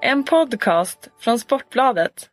En 0.00 0.24
podcast 0.24 1.08
från 1.20 1.38
Sportbladet. 1.38 2.30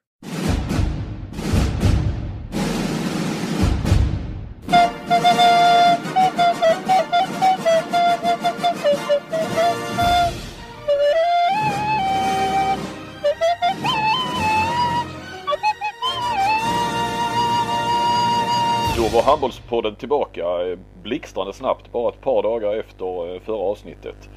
Då 18.98 19.08
var 19.14 19.24
Handbollspodden 19.24 19.96
tillbaka 19.96 20.42
eh, 20.42 20.80
blixtrande 21.04 21.54
snabbt 21.54 21.92
bara 21.92 22.14
ett 22.14 22.22
par 22.22 22.44
dagar 22.44 22.76
efter 22.76 23.36
eh, 23.36 23.42
förra 23.42 23.58
avsnittet. 23.58 24.30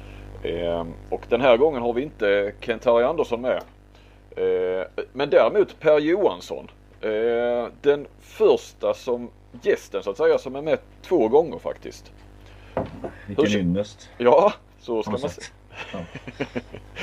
Eh, 0.43 0.85
Och 1.09 1.21
den 1.29 1.41
här 1.41 1.57
gången 1.57 1.81
har 1.81 1.93
vi 1.93 2.01
inte 2.01 2.53
Kent-Harry 2.61 3.03
Andersson 3.03 3.41
med. 3.41 3.61
Eh, 4.35 4.85
Men 5.13 5.29
däremot 5.29 5.79
Per 5.79 5.99
Johansson. 5.99 6.67
Eh, 7.01 7.67
Den 7.81 8.07
första 8.21 8.93
som 8.93 9.29
gästen 9.61 10.03
så 10.03 10.09
att 10.09 10.17
säga 10.17 10.37
som 10.37 10.55
är 10.55 10.61
med 10.61 10.79
två 11.01 11.27
gånger 11.27 11.59
faktiskt. 11.59 12.11
Vilken 13.27 13.45
Hur- 13.45 13.57
ynnest. 13.57 14.09
Ja, 14.17 14.53
så 14.79 15.03
ska 15.03 15.11
man 15.11 15.19
säga. 15.19 15.47
Ja. 15.93 15.99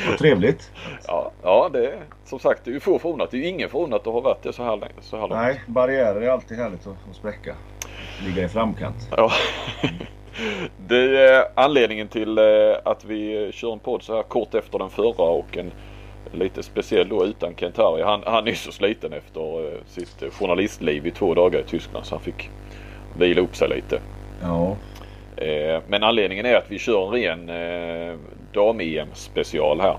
Vad 0.08 0.18
trevligt. 0.18 0.70
Ja, 1.08 1.30
ja, 1.42 1.70
det 1.72 1.86
är 1.86 1.98
som 2.24 2.38
sagt 2.38 2.64
det 2.64 2.70
är 2.70 2.72
ju 2.74 2.80
få 2.80 2.98
förunnat. 2.98 3.30
Det 3.30 3.36
är 3.36 3.38
ju 3.40 3.46
ingen 3.48 3.70
förunnat 3.70 4.06
att 4.06 4.12
ha 4.12 4.20
varit 4.20 4.42
det 4.42 4.52
så 4.52 4.62
här 4.64 4.76
länge. 4.76 4.92
Så 5.00 5.16
här 5.16 5.28
långt. 5.28 5.40
Nej, 5.42 5.60
barriärer 5.66 6.20
är 6.20 6.28
alltid 6.28 6.58
härligt 6.58 6.86
att, 6.86 6.96
att 7.10 7.16
spräcka. 7.16 7.56
Ligga 8.26 8.42
i 8.44 8.48
framkant. 8.48 8.96
Ja. 9.16 9.30
Det 10.88 11.20
är 11.20 11.44
anledningen 11.54 12.08
till 12.08 12.38
eh, 12.38 12.44
att 12.84 13.04
vi 13.04 13.50
kör 13.52 13.72
en 13.72 13.78
podd 13.78 14.02
så 14.02 14.16
här 14.16 14.22
kort 14.22 14.54
efter 14.54 14.78
den 14.78 14.90
förra 14.90 15.24
och 15.24 15.56
en 15.56 15.72
lite 16.32 16.62
speciell 16.62 17.08
då 17.08 17.24
utan 17.24 17.54
Kent 17.56 17.76
Harry. 17.76 18.02
Han, 18.02 18.22
han 18.26 18.48
är 18.48 18.54
så 18.54 18.72
sliten 18.72 19.12
efter 19.12 19.64
eh, 19.64 19.78
sitt 19.86 20.34
journalistliv 20.34 21.06
i 21.06 21.10
två 21.10 21.34
dagar 21.34 21.60
i 21.60 21.64
Tyskland 21.64 22.06
så 22.06 22.14
han 22.14 22.22
fick 22.22 22.50
vila 23.18 23.40
upp 23.40 23.56
sig 23.56 23.68
lite. 23.68 24.00
Ja, 24.42 24.76
Eh, 25.36 25.82
Men 25.88 26.02
anledningen 26.02 26.46
är 26.46 26.54
att 26.54 26.70
vi 26.70 26.78
kör 26.78 27.16
en 27.16 27.48
ren 27.48 28.18
dam-EM 28.52 29.08
special 29.14 29.80
här. 29.80 29.96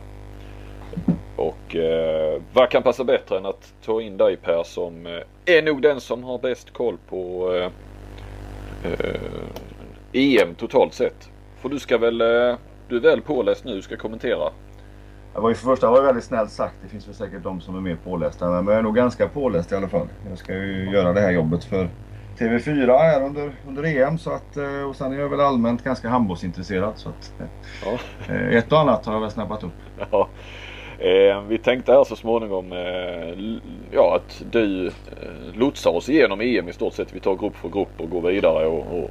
Och 1.36 1.76
eh, 1.76 2.42
vad 2.54 2.70
kan 2.70 2.84
passa 2.84 3.04
bättre 3.04 3.38
än 3.38 3.46
att 3.46 3.74
ta 3.86 4.02
in 4.02 4.18
dig 4.18 4.38
Per 4.38 4.64
som 4.64 5.06
eh, 5.06 5.56
är 5.58 5.62
nog 5.62 5.82
den 5.82 6.02
som 6.02 6.24
har 6.24 6.38
bäst 6.38 6.74
koll 6.74 6.98
på 7.10 7.52
eh, 7.56 7.72
EM 10.14 10.56
totalt 10.56 10.94
sett. 10.94 11.30
För 11.62 11.70
du 11.70 11.80
ska 11.80 11.98
väl, 11.98 12.22
eh, 12.22 12.56
du 12.90 12.96
är 12.98 13.02
väl 13.02 13.22
påläst 13.22 13.66
nu, 13.66 13.82
ska 13.82 13.98
kommentera. 13.98 14.50
det 15.34 15.40
var 15.40 15.50
ju 15.50 15.56
för 15.56 15.66
första 15.66 15.92
var 15.92 16.02
väldigt 16.02 16.24
snällt 16.24 16.52
sagt. 16.52 16.76
Det 16.84 16.90
finns 16.90 17.08
väl 17.08 17.16
säkert 17.16 17.44
de 17.44 17.62
som 17.62 17.76
är 17.76 17.82
mer 17.82 17.98
pålästa. 18.04 18.50
Men 18.50 18.68
jag 18.68 18.76
är 18.78 18.82
nog 18.82 18.96
ganska 18.96 19.28
påläst 19.28 19.72
i 19.72 19.76
alla 19.76 19.88
fall. 19.88 20.08
Jag 20.30 20.38
ska 20.38 20.54
ju 20.54 20.90
göra 20.92 21.14
det 21.14 21.22
här 21.22 21.32
jobbet 21.32 21.64
för 21.64 21.90
TV4 22.40 22.98
här 22.98 23.24
under, 23.26 23.52
under 23.68 23.84
EM. 23.84 24.18
Så 24.18 24.32
att, 24.32 24.58
eh, 24.58 24.90
och 24.90 24.96
sen 24.96 25.14
är 25.14 25.20
jag 25.20 25.30
väl 25.30 25.40
allmänt 25.40 25.84
ganska 25.84 26.10
handbollsintresserad. 26.10 26.94
Så 26.96 27.10
att, 27.10 27.34
Ja. 27.86 27.98
eh, 28.34 28.56
ett 28.58 28.72
och 28.72 28.80
annat 28.80 29.06
har 29.06 29.14
jag 29.14 29.22
väl 29.22 29.32
snappat 29.32 29.64
upp. 29.64 29.72
Ja. 30.12 30.28
Eh, 31.00 31.42
vi 31.42 31.58
tänkte 31.58 31.92
här 31.92 32.04
så 32.04 32.16
småningom 32.16 32.72
eh, 32.72 33.60
ja, 33.92 34.16
att 34.16 34.44
du 34.52 34.88
eh, 34.88 34.94
lotsar 35.56 35.92
oss 35.92 36.10
igenom 36.10 36.42
EM 36.42 36.70
i 36.70 36.74
stort 36.74 36.94
sett. 36.94 37.16
Vi 37.16 37.20
tar 37.20 37.36
grupp 37.36 37.56
för 37.56 37.70
grupp 37.70 38.02
och 38.02 38.10
går 38.10 38.22
vidare 38.22 38.66
och, 38.68 38.80
och, 39.00 39.10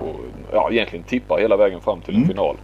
och 0.00 0.16
ja, 0.52 0.68
egentligen 0.72 1.04
tippar 1.04 1.38
hela 1.38 1.56
vägen 1.56 1.80
fram 1.80 2.00
till 2.00 2.14
en 2.14 2.22
Mm. 2.22 2.28
final. 2.28 2.56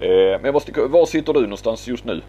Eh, 0.00 0.08
men 0.10 0.44
jag 0.44 0.52
måste, 0.52 0.72
var 0.86 1.06
sitter 1.06 1.32
du 1.32 1.40
någonstans 1.40 1.88
just 1.88 2.04
nu? 2.04 2.22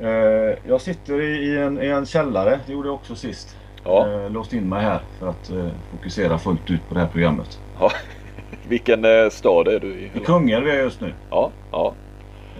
Eh, 0.00 0.58
jag 0.68 0.80
sitter 0.80 1.20
i, 1.22 1.36
i, 1.48 1.58
en, 1.58 1.82
i 1.82 1.86
en 1.86 2.06
källare. 2.06 2.60
Det 2.66 2.72
gjorde 2.72 2.88
jag 2.88 2.94
också 2.94 3.14
sist. 3.14 3.56
Ja. 3.84 4.08
Eh, 4.08 4.30
låst 4.30 4.52
in 4.52 4.68
mig 4.68 4.82
här 4.82 5.00
för 5.18 5.28
att 5.28 5.50
eh, 5.50 5.66
fokusera 5.90 6.38
fullt 6.38 6.70
ut 6.70 6.88
på 6.88 6.94
det 6.94 7.00
här 7.00 7.06
programmet. 7.08 7.58
ja. 7.80 7.90
Vilken 8.68 9.04
eh, 9.04 9.28
stad 9.30 9.68
är 9.68 9.80
du 9.80 9.86
i? 9.94 10.10
I 10.14 10.20
Kungälv 10.24 10.68
är 10.68 10.74
jag 10.74 10.82
just 10.84 11.00
nu. 11.00 11.12
Ja, 11.30 11.50
ja. 11.72 11.94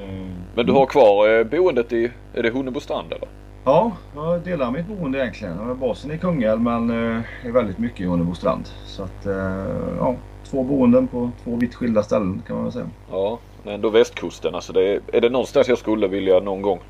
Eh, 0.03 0.27
Men 0.55 0.67
du 0.67 0.73
har 0.73 0.87
kvar 0.87 1.45
boendet 1.45 1.93
i, 1.93 2.11
är 2.35 2.43
det 2.43 2.51
Hunnebostrand 2.51 3.13
eller? 3.13 3.29
Ja, 3.65 3.93
jag 4.15 4.41
delar 4.41 4.71
mitt 4.71 4.87
boende 4.87 5.19
egentligen. 5.19 5.57
Jag 5.59 5.65
har 5.65 5.75
basen 5.75 6.11
i 6.13 6.19
Kungälv 6.19 6.61
men 6.61 6.91
är 6.91 7.53
väldigt 7.53 7.79
mycket 7.79 8.01
i 8.01 8.05
Hunnebostrand. 8.05 8.69
Så 8.87 9.03
att, 9.03 9.27
ja, 9.99 10.15
två 10.51 10.63
boenden 10.63 11.09
på 11.09 11.31
två 11.45 11.57
vitt 11.57 11.75
skilda 11.75 12.03
ställen 12.03 12.43
kan 12.47 12.57
man 12.57 12.65
väl 12.65 12.73
säga. 12.73 12.91
Ja, 13.11 13.39
men 13.63 13.75
ändå 13.75 13.91
västkusten. 13.91 14.55
Alltså 14.55 14.73
det 14.73 14.89
är, 14.89 15.01
är 15.13 15.21
det 15.21 15.29
någonstans 15.29 15.69
jag 15.69 15.79
skulle 15.79 16.09
vilja 16.09 16.41
någon 16.41 16.63
gång 16.63 16.81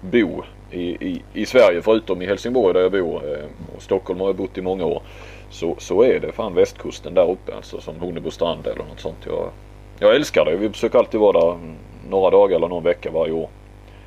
bo 0.00 0.42
i, 0.70 0.80
i, 0.80 1.22
i 1.32 1.46
Sverige 1.46 1.82
förutom 1.82 2.22
i 2.22 2.26
Helsingborg 2.26 2.74
där 2.74 2.80
jag 2.80 2.92
bor 2.92 3.22
eh, 3.32 3.44
och 3.76 3.82
Stockholm 3.82 4.20
har 4.20 4.26
jag 4.26 4.36
bott 4.36 4.58
i 4.58 4.62
många 4.62 4.84
år. 4.84 5.02
Så, 5.50 5.74
så 5.78 6.02
är 6.02 6.20
det 6.20 6.32
fan 6.32 6.54
västkusten 6.54 7.14
där 7.14 7.30
uppe 7.30 7.56
alltså 7.56 7.80
som 7.80 8.00
Hunnebostrand 8.00 8.66
eller 8.66 8.84
något 8.84 9.00
sånt. 9.00 9.26
Jag, 9.26 9.50
jag 9.98 10.16
älskar 10.16 10.44
det. 10.44 10.56
Vi 10.56 10.70
försöker 10.70 10.98
alltid 10.98 11.20
vara 11.20 11.40
där 11.40 11.52
mm, 11.52 11.74
några 12.10 12.30
dagar 12.30 12.56
eller 12.56 12.68
någon 12.68 12.84
vecka 12.84 13.10
varje 13.10 13.32
år. 13.32 13.48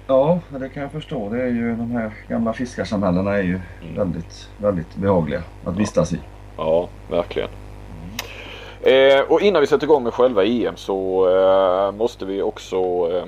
Ja, 0.07 0.39
det 0.49 0.69
kan 0.69 0.83
jag 0.83 0.91
förstå. 0.91 1.29
Det 1.29 1.41
är 1.41 1.47
ju 1.47 1.75
de 1.75 1.91
här 1.91 2.13
gamla 2.27 2.53
fiskarsamhällena 2.53 3.33
är 3.33 3.43
ju 3.43 3.59
väldigt, 3.95 4.49
väldigt 4.57 4.95
behagliga 4.95 5.43
att 5.65 5.77
vistas 5.77 6.13
i. 6.13 6.19
Ja, 6.57 6.89
verkligen. 7.09 7.49
Eh, 8.85 9.21
och 9.27 9.41
innan 9.41 9.61
vi 9.61 9.67
sätter 9.67 9.85
igång 9.85 10.03
med 10.03 10.13
själva 10.13 10.45
EM 10.45 10.75
så 10.75 11.29
eh, 11.29 11.91
måste 11.91 12.25
vi 12.25 12.41
också 12.41 12.77
eh, 13.11 13.23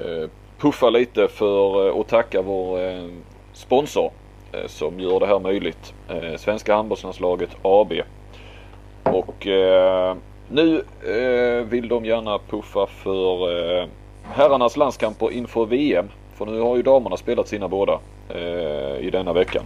eh 0.00 0.28
puffa 0.58 0.90
lite 0.90 1.28
för 1.28 1.88
att 1.88 1.94
och 1.94 2.06
tacka 2.06 2.42
vår 2.42 2.80
eh, 2.80 3.08
sponsor 3.52 4.10
eh, 4.52 4.66
som 4.66 5.00
gör 5.00 5.20
det 5.20 5.26
här 5.26 5.38
möjligt. 5.38 5.94
Eh, 6.08 6.36
Svenska 6.36 6.76
handbollslandslaget 6.76 7.50
AB. 7.62 7.92
Och 9.02 9.46
eh, 9.46 10.16
nu 10.48 10.84
eh, 11.06 11.64
vill 11.64 11.88
de 11.88 12.04
gärna 12.04 12.38
puffa 12.38 12.86
för 12.86 13.58
eh, 13.80 13.86
herrarnas 14.22 14.76
landskamper 14.76 15.30
inför 15.30 15.66
VM. 15.66 16.08
För 16.34 16.46
nu 16.46 16.60
har 16.60 16.76
ju 16.76 16.82
damerna 16.82 17.16
spelat 17.16 17.48
sina 17.48 17.68
båda 17.68 17.98
eh, 18.28 19.06
i 19.06 19.10
denna 19.12 19.32
veckan. 19.32 19.64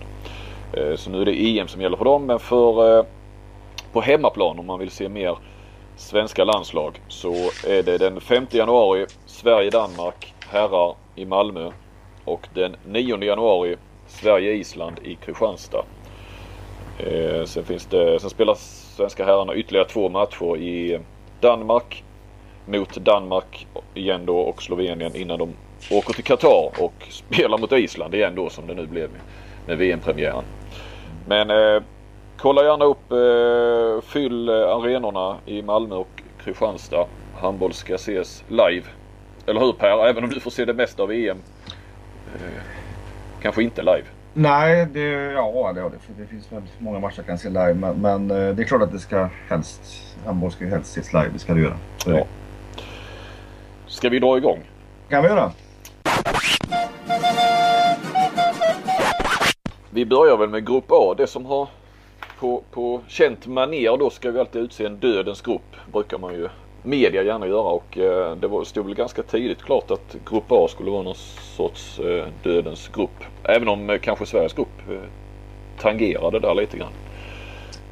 Eh, 0.72 0.96
så 0.96 1.10
nu 1.10 1.20
är 1.20 1.24
det 1.24 1.58
EM 1.58 1.68
som 1.68 1.82
gäller 1.82 1.96
för 1.96 2.04
dem. 2.04 2.26
Men 2.26 2.38
för 2.38 2.98
eh, 2.98 3.04
på 3.92 4.00
hemmaplan 4.00 4.58
om 4.58 4.66
man 4.66 4.78
vill 4.78 4.90
se 4.90 5.08
mer 5.08 5.38
svenska 5.96 6.44
landslag 6.44 7.00
så 7.08 7.32
är 7.66 7.82
det 7.82 7.98
den 7.98 8.20
5 8.20 8.46
januari 8.50 9.06
Sverige-Danmark 9.26 10.34
herrar 10.48 10.94
i 11.14 11.24
Malmö 11.24 11.70
och 12.24 12.48
den 12.54 12.76
9 12.86 13.24
januari 13.24 13.76
Sverige-Island 14.06 14.98
i 15.02 15.14
Kristianstad. 15.14 15.84
Eh, 16.98 17.44
sen, 17.44 17.64
finns 17.64 17.86
det, 17.86 18.20
sen 18.20 18.30
spelar 18.30 18.54
svenska 18.54 19.24
herrarna 19.24 19.54
ytterligare 19.54 19.88
två 19.88 20.08
matcher 20.08 20.56
i 20.56 21.00
Danmark 21.40 22.04
mot 22.66 22.96
Danmark 22.96 23.66
igen 23.94 24.26
då 24.26 24.38
och 24.38 24.62
Slovenien 24.62 25.16
innan 25.16 25.38
de 25.38 25.52
åker 25.90 26.14
till 26.14 26.24
Qatar 26.24 26.70
och 26.78 26.94
spelar 27.10 27.58
mot 27.58 27.72
Island 27.72 28.14
igen 28.14 28.34
då 28.34 28.50
som 28.50 28.66
det 28.66 28.74
nu 28.74 28.86
blev 28.86 29.10
med, 29.66 29.78
VM-premiären. 29.78 30.44
Men 31.26 31.50
eh, 31.50 31.82
kolla 32.40 32.64
gärna 32.64 32.84
upp, 32.84 33.12
eh, 33.12 34.10
fyll 34.10 34.48
arenorna 34.48 35.36
i 35.46 35.62
Malmö 35.62 35.94
och 35.94 36.22
Kristianstad. 36.44 37.06
Handboll 37.40 37.72
ska 37.72 37.94
ses 37.94 38.44
live. 38.48 38.86
Eller 39.46 39.60
hur 39.60 39.72
Per? 39.72 40.06
Även 40.06 40.24
om 40.24 40.30
du 40.30 40.40
får 40.40 40.50
se 40.50 40.64
det 40.64 40.74
mesta 40.74 41.02
av 41.02 41.12
EM. 41.12 41.38
Eh, 42.34 42.62
kanske 43.42 43.62
inte 43.62 43.82
live. 43.82 44.04
Nej, 44.32 44.86
det, 44.86 45.00
ja, 45.32 45.72
det, 45.74 45.80
det, 45.80 46.22
det 46.22 46.26
finns 46.26 46.52
väl 46.52 46.62
många 46.78 46.98
matcher 46.98 47.14
jag 47.16 47.26
kan 47.26 47.38
se 47.38 47.48
live. 47.48 47.74
Men, 47.74 47.96
men 48.00 48.30
eh, 48.30 48.54
det 48.54 48.62
är 48.62 48.66
klart 48.66 48.82
att 48.82 48.92
det 48.92 48.98
ska 48.98 49.28
helst, 49.48 49.80
handboll 50.26 50.52
ska 50.52 50.64
ju 50.64 50.70
helst 50.70 50.90
ses 50.98 51.12
live. 51.12 51.30
Det 51.32 51.38
ska 51.38 51.54
det 51.54 51.60
göra. 51.60 51.76
Så 51.96 52.10
Ja. 52.10 52.26
Ska 53.86 54.08
vi 54.08 54.18
dra 54.18 54.36
igång? 54.36 54.58
kan 55.08 55.22
vi 55.22 55.28
göra. 55.28 55.52
Vi 59.90 60.06
börjar 60.06 60.36
väl 60.36 60.48
med 60.48 60.66
Grupp 60.66 60.84
A. 60.88 61.14
Det 61.16 61.26
som 61.26 61.46
har 61.46 61.68
på, 62.40 62.62
på 62.70 63.00
känt 63.08 63.46
manér 63.46 63.96
då 63.98 64.10
ska 64.10 64.30
vi 64.30 64.40
alltid 64.40 64.62
utse 64.62 64.86
en 64.86 64.96
dödens 64.96 65.42
grupp. 65.42 65.76
Brukar 65.92 66.18
man 66.18 66.34
ju 66.34 66.48
media 66.82 67.22
gärna 67.22 67.46
göra 67.46 67.68
och 67.68 67.98
eh, 67.98 68.36
det 68.36 68.48
var, 68.48 68.64
stod 68.64 68.86
väl 68.86 68.94
ganska 68.94 69.22
tidigt 69.22 69.62
klart 69.62 69.90
att 69.90 70.16
Grupp 70.30 70.44
A 70.48 70.66
skulle 70.70 70.90
vara 70.90 71.02
någon 71.02 71.14
sorts 71.56 71.98
eh, 71.98 72.26
dödens 72.42 72.88
grupp. 72.88 73.24
Även 73.44 73.68
om 73.68 73.90
eh, 73.90 73.98
kanske 73.98 74.26
Sveriges 74.26 74.52
grupp 74.52 74.90
eh, 74.90 74.96
tangerade 75.80 76.40
där 76.40 76.54
lite 76.54 76.76
grann. 76.78 76.92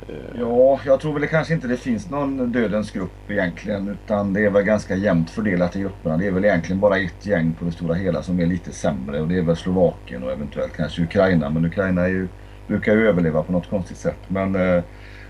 Eh, 0.08 0.40
Ja, 0.40 0.80
jag 0.86 1.00
tror 1.00 1.12
väl 1.12 1.22
det 1.22 1.28
kanske 1.28 1.54
inte 1.54 1.68
det 1.68 1.76
finns 1.76 2.10
någon 2.10 2.52
dödens 2.52 2.90
grupp 2.90 3.30
egentligen. 3.30 3.88
Utan 3.88 4.32
det 4.32 4.44
är 4.44 4.50
väl 4.50 4.62
ganska 4.62 4.94
jämnt 4.96 5.30
fördelat 5.30 5.76
i 5.76 5.80
grupperna. 5.80 6.16
Det 6.16 6.26
är 6.26 6.30
väl 6.32 6.44
egentligen 6.44 6.80
bara 6.80 6.98
ett 6.98 7.26
gäng 7.26 7.54
på 7.58 7.64
det 7.64 7.72
stora 7.72 7.94
hela 7.94 8.22
som 8.22 8.40
är 8.40 8.46
lite 8.46 8.72
sämre. 8.72 9.20
Och 9.20 9.28
det 9.28 9.38
är 9.38 9.42
väl 9.42 9.56
Slovakien 9.56 10.22
och 10.22 10.32
eventuellt 10.32 10.76
kanske 10.76 11.02
Ukraina. 11.02 11.50
Men 11.50 11.64
Ukraina 11.64 12.02
är 12.04 12.08
ju, 12.08 12.28
brukar 12.68 12.94
ju 12.94 13.08
överleva 13.08 13.42
på 13.42 13.52
något 13.52 13.70
konstigt 13.70 13.96
sätt. 13.96 14.18
Men 14.28 14.54
eh, 14.54 14.82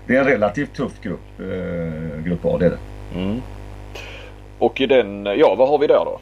det 0.07 0.15
är 0.15 0.19
en 0.19 0.25
relativt 0.25 0.73
tuff 0.73 1.01
grupp. 1.01 1.39
Eh, 1.39 2.23
grupp 2.23 2.45
A, 2.45 2.57
det 2.59 2.65
är 2.65 2.69
det. 2.69 2.79
Mm. 3.19 3.41
Och 4.59 4.81
i 4.81 4.85
den, 4.85 5.25
ja 5.25 5.55
vad 5.55 5.69
har 5.69 5.79
vi 5.79 5.87
där 5.87 6.05
då? 6.05 6.19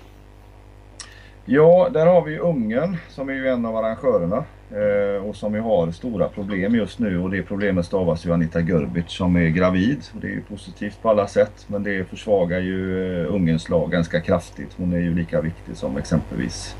Ja, 1.46 1.90
där 1.94 2.06
har 2.06 2.22
vi 2.22 2.38
Ungern 2.38 2.98
som 3.10 3.30
är 3.30 3.34
ju 3.34 3.48
en 3.48 3.66
av 3.66 3.78
arrangörerna 3.78 4.44
eh, 4.72 5.26
och 5.26 5.36
som 5.36 5.56
ju 5.56 5.62
har 5.62 5.92
stora 5.92 6.28
problem 6.28 6.76
just 6.76 7.00
nu 7.00 7.20
och 7.20 7.30
det 7.30 7.44
problemet 7.44 7.86
stavas 7.86 8.26
ju 8.26 8.34
Anita 8.34 8.60
Görbic 8.60 9.06
som 9.08 9.36
är 9.36 9.48
gravid. 9.50 10.04
Och 10.16 10.22
det 10.22 10.28
är 10.28 10.32
ju 10.32 10.42
positivt 10.42 11.02
på 11.02 11.10
alla 11.10 11.28
sätt 11.28 11.66
men 11.68 11.84
det 11.84 12.10
försvagar 12.10 12.60
ju 12.60 13.10
eh, 13.22 13.34
Ungerns 13.34 13.70
lag 13.70 13.92
ganska 13.92 14.22
kraftigt. 14.22 14.76
Hon 14.78 14.94
är 14.94 15.00
ju 15.00 15.16
lika 15.16 15.42
viktig 15.42 15.78
som 15.78 15.98
exempelvis 15.98 16.76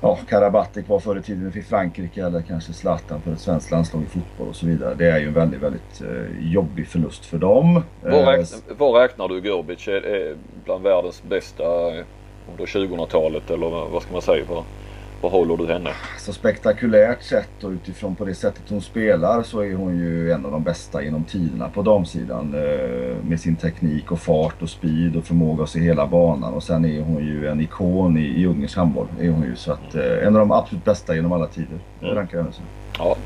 ja, 0.00 0.18
Karabatic 0.28 0.88
var 0.88 0.98
förr 0.98 1.18
i 1.18 1.22
tiden 1.22 1.52
för 1.52 1.60
Frankrike 1.60 2.26
eller 2.26 2.42
kanske 2.42 2.72
Zlatan 2.72 3.20
för 3.20 3.32
ett 3.32 3.40
svenskt 3.40 3.70
landslag 3.70 4.02
i 4.02 4.06
fotboll 4.06 4.48
och 4.48 4.56
så 4.56 4.66
vidare. 4.66 4.94
Det 4.94 5.10
är 5.10 5.18
ju 5.18 5.26
en 5.26 5.34
väldigt, 5.34 5.62
väldigt 5.62 6.00
eh, 6.00 6.52
jobbig 6.52 6.88
förlust 6.88 7.24
för 7.24 7.38
dem. 7.38 7.82
Vad, 8.02 8.28
räknar, 8.28 8.74
vad 8.74 9.02
räknar 9.02 9.28
du 9.28 9.40
Görbic 9.40 9.88
bland 10.64 10.82
världens 10.82 11.22
bästa 11.22 11.64
under 12.50 12.66
2000-talet 12.66 13.50
eller 13.50 13.70
vad 13.90 14.02
ska 14.02 14.12
man 14.12 14.22
säga? 14.22 14.44
Vad, 14.48 14.64
vad 15.20 15.32
håller 15.32 15.56
du 15.56 15.66
henne? 15.66 15.90
Så 16.18 16.32
spektakulärt 16.32 17.22
sett 17.22 17.64
och 17.64 17.70
utifrån 17.70 18.16
på 18.16 18.24
det 18.24 18.34
sättet 18.34 18.62
hon 18.68 18.80
spelar 18.80 19.42
så 19.42 19.60
är 19.60 19.74
hon 19.74 19.98
ju 19.98 20.32
en 20.32 20.44
av 20.44 20.52
de 20.52 20.62
bästa 20.62 21.02
genom 21.02 21.24
tiderna 21.24 21.68
på 21.68 21.82
damsidan. 21.82 22.54
Eh, 22.54 23.24
med 23.24 23.40
sin 23.40 23.56
teknik 23.56 24.12
och 24.12 24.20
fart 24.20 24.62
och 24.62 24.70
speed 24.70 25.16
och 25.16 25.24
förmåga 25.24 25.62
att 25.62 25.70
se 25.70 25.80
hela 25.80 26.06
banan. 26.06 26.54
Och 26.54 26.62
sen 26.62 26.84
är 26.84 27.02
hon 27.02 27.24
ju 27.24 27.46
en 27.46 27.60
ikon 27.60 28.18
i, 28.18 28.40
i 28.40 28.46
Ungerns 28.46 28.76
handboll. 28.76 29.06
Är 29.20 29.30
hon 29.30 29.42
ju. 29.42 29.56
Så 29.56 29.72
att, 29.72 29.94
eh, 29.94 30.26
en 30.26 30.36
av 30.36 30.40
de 30.40 30.52
absolut 30.52 30.84
bästa 30.84 31.14
genom 31.14 31.32
alla 31.32 31.46
tider. 31.46 31.78
Mm. 32.02 32.14
rankar 32.14 32.38
henne 32.38 32.52
som. 32.52 32.64
Ja. 32.98 33.16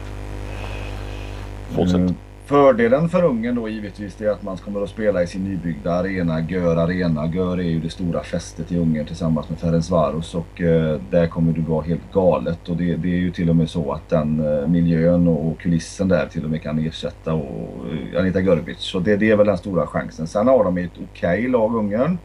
Fortsätt. 1.71 2.15
Fördelen 2.53 3.09
för 3.09 3.25
Ungern 3.25 3.55
då 3.55 3.69
givetvis 3.69 4.21
är 4.21 4.31
att 4.31 4.43
man 4.43 4.57
kommer 4.57 4.83
att 4.83 4.89
spela 4.89 5.23
i 5.23 5.27
sin 5.27 5.45
nybyggda 5.45 5.93
arena, 5.93 6.41
Gör 6.41 6.77
Arena. 6.77 7.27
Gör 7.27 7.59
är 7.59 7.63
ju 7.63 7.81
det 7.81 7.91
stora 7.91 8.23
fästet 8.23 8.73
i 8.73 8.79
Ungern 8.79 9.07
tillsammans 9.07 9.49
med 9.49 9.59
Ferencvaros 9.59 10.35
och 10.35 10.61
eh, 10.61 11.01
där 11.11 11.27
kommer 11.27 11.53
det 11.53 11.61
vara 11.61 11.83
helt 11.83 12.13
galet. 12.13 12.69
Och 12.69 12.77
det, 12.77 12.97
det, 12.97 13.09
är 13.09 13.19
ju 13.19 13.31
till 13.31 13.51
och 13.51 13.57
med 13.57 13.71
så 13.71 13.93
att 13.93 14.09
den 14.09 14.41
eh, 14.47 14.69
miljön 14.69 15.29
och 15.29 15.61
kulissen 15.61 16.09
där 16.09 16.27
till 16.27 16.45
och 16.45 16.51
med 16.51 16.63
kan 16.63 16.79
ersätta 16.79 17.35
och, 17.35 17.87
eh, 18.13 18.21
Anita 18.21 18.41
Görbic. 18.41 18.79
Så 18.79 19.01
det, 19.01 19.17
det, 19.17 19.31
är 19.31 19.37
väl 19.37 19.47
den 19.47 19.59
stora 19.59 19.87
chansen. 19.87 20.27
Sen 20.27 20.47
har 20.47 20.65
de 20.65 20.79
ett 20.79 20.91
okej 20.95 21.39
okay 21.39 21.49
lag 21.49 21.75
Ungern. 21.75 22.19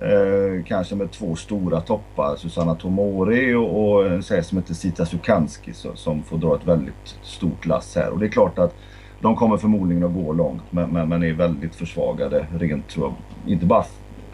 Eh, 0.00 0.64
kanske 0.64 0.94
med 0.94 1.10
två 1.10 1.36
stora 1.36 1.80
toppar, 1.80 2.36
Susanna 2.36 2.74
Tomori 2.74 3.54
och, 3.54 3.92
och 3.92 4.06
en 4.06 4.22
som 4.22 4.58
heter 4.58 4.74
Sita 4.74 5.06
Sukanski 5.06 5.72
som 5.94 6.22
får 6.22 6.38
dra 6.38 6.56
ett 6.56 6.68
väldigt 6.68 7.18
stort 7.22 7.66
lass 7.66 7.96
här. 7.96 8.10
Och 8.10 8.18
det 8.18 8.26
är 8.26 8.30
klart 8.30 8.58
att 8.58 8.74
de 9.20 9.36
kommer 9.36 9.56
förmodligen 9.56 10.04
att 10.04 10.14
gå 10.14 10.32
långt 10.32 10.62
men, 10.70 10.90
men, 10.90 11.08
men 11.08 11.22
är 11.22 11.32
väldigt 11.32 11.74
försvagade 11.74 12.46
rent 12.58 12.88
tror 12.88 13.06
jag. 13.06 13.52
Inte 13.52 13.66
bara 13.66 13.84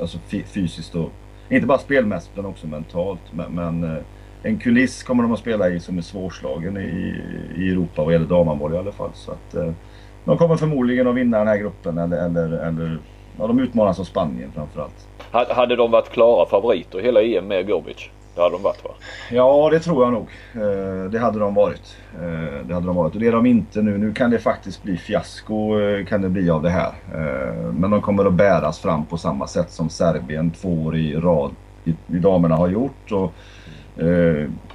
alltså, 0.00 0.18
fysiskt 0.28 0.94
och 0.94 1.10
inte 1.48 1.66
bara 1.66 1.78
spelmässigt 1.78 2.32
utan 2.34 2.46
också 2.46 2.66
mentalt. 2.66 3.20
Men, 3.30 3.52
men 3.52 3.84
eh, 3.84 4.02
en 4.42 4.58
kuliss 4.58 5.02
kommer 5.02 5.22
de 5.22 5.32
att 5.32 5.38
spela 5.38 5.68
i 5.68 5.80
som 5.80 5.98
är 5.98 6.02
svårslagen 6.02 6.76
i, 6.76 7.20
i 7.56 7.68
Europa 7.68 8.04
vad 8.04 8.12
gäller 8.12 8.26
damhandboll 8.26 8.74
i 8.74 8.76
alla 8.76 8.92
fall. 8.92 9.10
Så 9.14 9.32
att, 9.32 9.54
eh, 9.54 9.72
de 10.24 10.38
kommer 10.38 10.56
förmodligen 10.56 11.06
att 11.06 11.14
vinna 11.14 11.38
den 11.38 11.48
här 11.48 11.58
gruppen 11.58 11.98
eller, 11.98 12.24
eller, 12.26 12.48
eller 12.48 12.98
ja, 13.38 13.46
de 13.46 13.58
utmanas 13.58 14.00
av 14.00 14.04
Spanien 14.04 14.52
framförallt. 14.54 15.08
Hade 15.30 15.76
de 15.76 15.90
varit 15.90 16.10
klara 16.10 16.46
favoriter 16.46 16.98
hela 16.98 17.22
EM 17.22 17.48
med 17.48 17.66
Gobic? 17.66 18.10
Det 18.36 18.42
hade 18.42 18.54
de 18.54 18.62
varit 18.62 18.84
va? 18.84 18.90
Ja 19.30 19.68
det 19.72 19.80
tror 19.80 20.04
jag 20.04 20.12
nog. 20.12 20.28
Eh, 20.54 21.10
det 21.10 21.18
hade 21.18 21.38
de 21.38 21.54
varit. 21.54 21.96
Eh, 22.14 22.66
det 22.66 22.74
hade 22.74 22.86
de 22.86 22.96
varit. 22.96 23.14
Och 23.14 23.20
det 23.20 23.26
är 23.26 23.32
de 23.32 23.46
inte 23.46 23.82
nu. 23.82 23.98
Nu 23.98 24.12
kan 24.12 24.30
det 24.30 24.38
faktiskt 24.38 24.82
bli 24.82 24.96
fiasko 24.96 25.80
eh, 25.80 26.04
kan 26.06 26.22
det 26.22 26.28
bli 26.28 26.50
av 26.50 26.62
det 26.62 26.70
här. 26.70 26.92
Men 27.72 27.90
de 27.90 28.02
kommer 28.02 28.24
att 28.24 28.32
bäras 28.32 28.78
fram 28.78 29.06
på 29.06 29.18
samma 29.18 29.46
sätt 29.46 29.70
som 29.70 29.88
Serbien 29.88 30.50
två 30.50 30.68
år 30.68 30.96
i 30.96 31.14
rad 31.14 31.50
i, 31.84 31.90
i 31.90 32.18
damerna 32.18 32.56
har 32.56 32.68
gjort. 32.68 33.12
Och, 33.12 33.32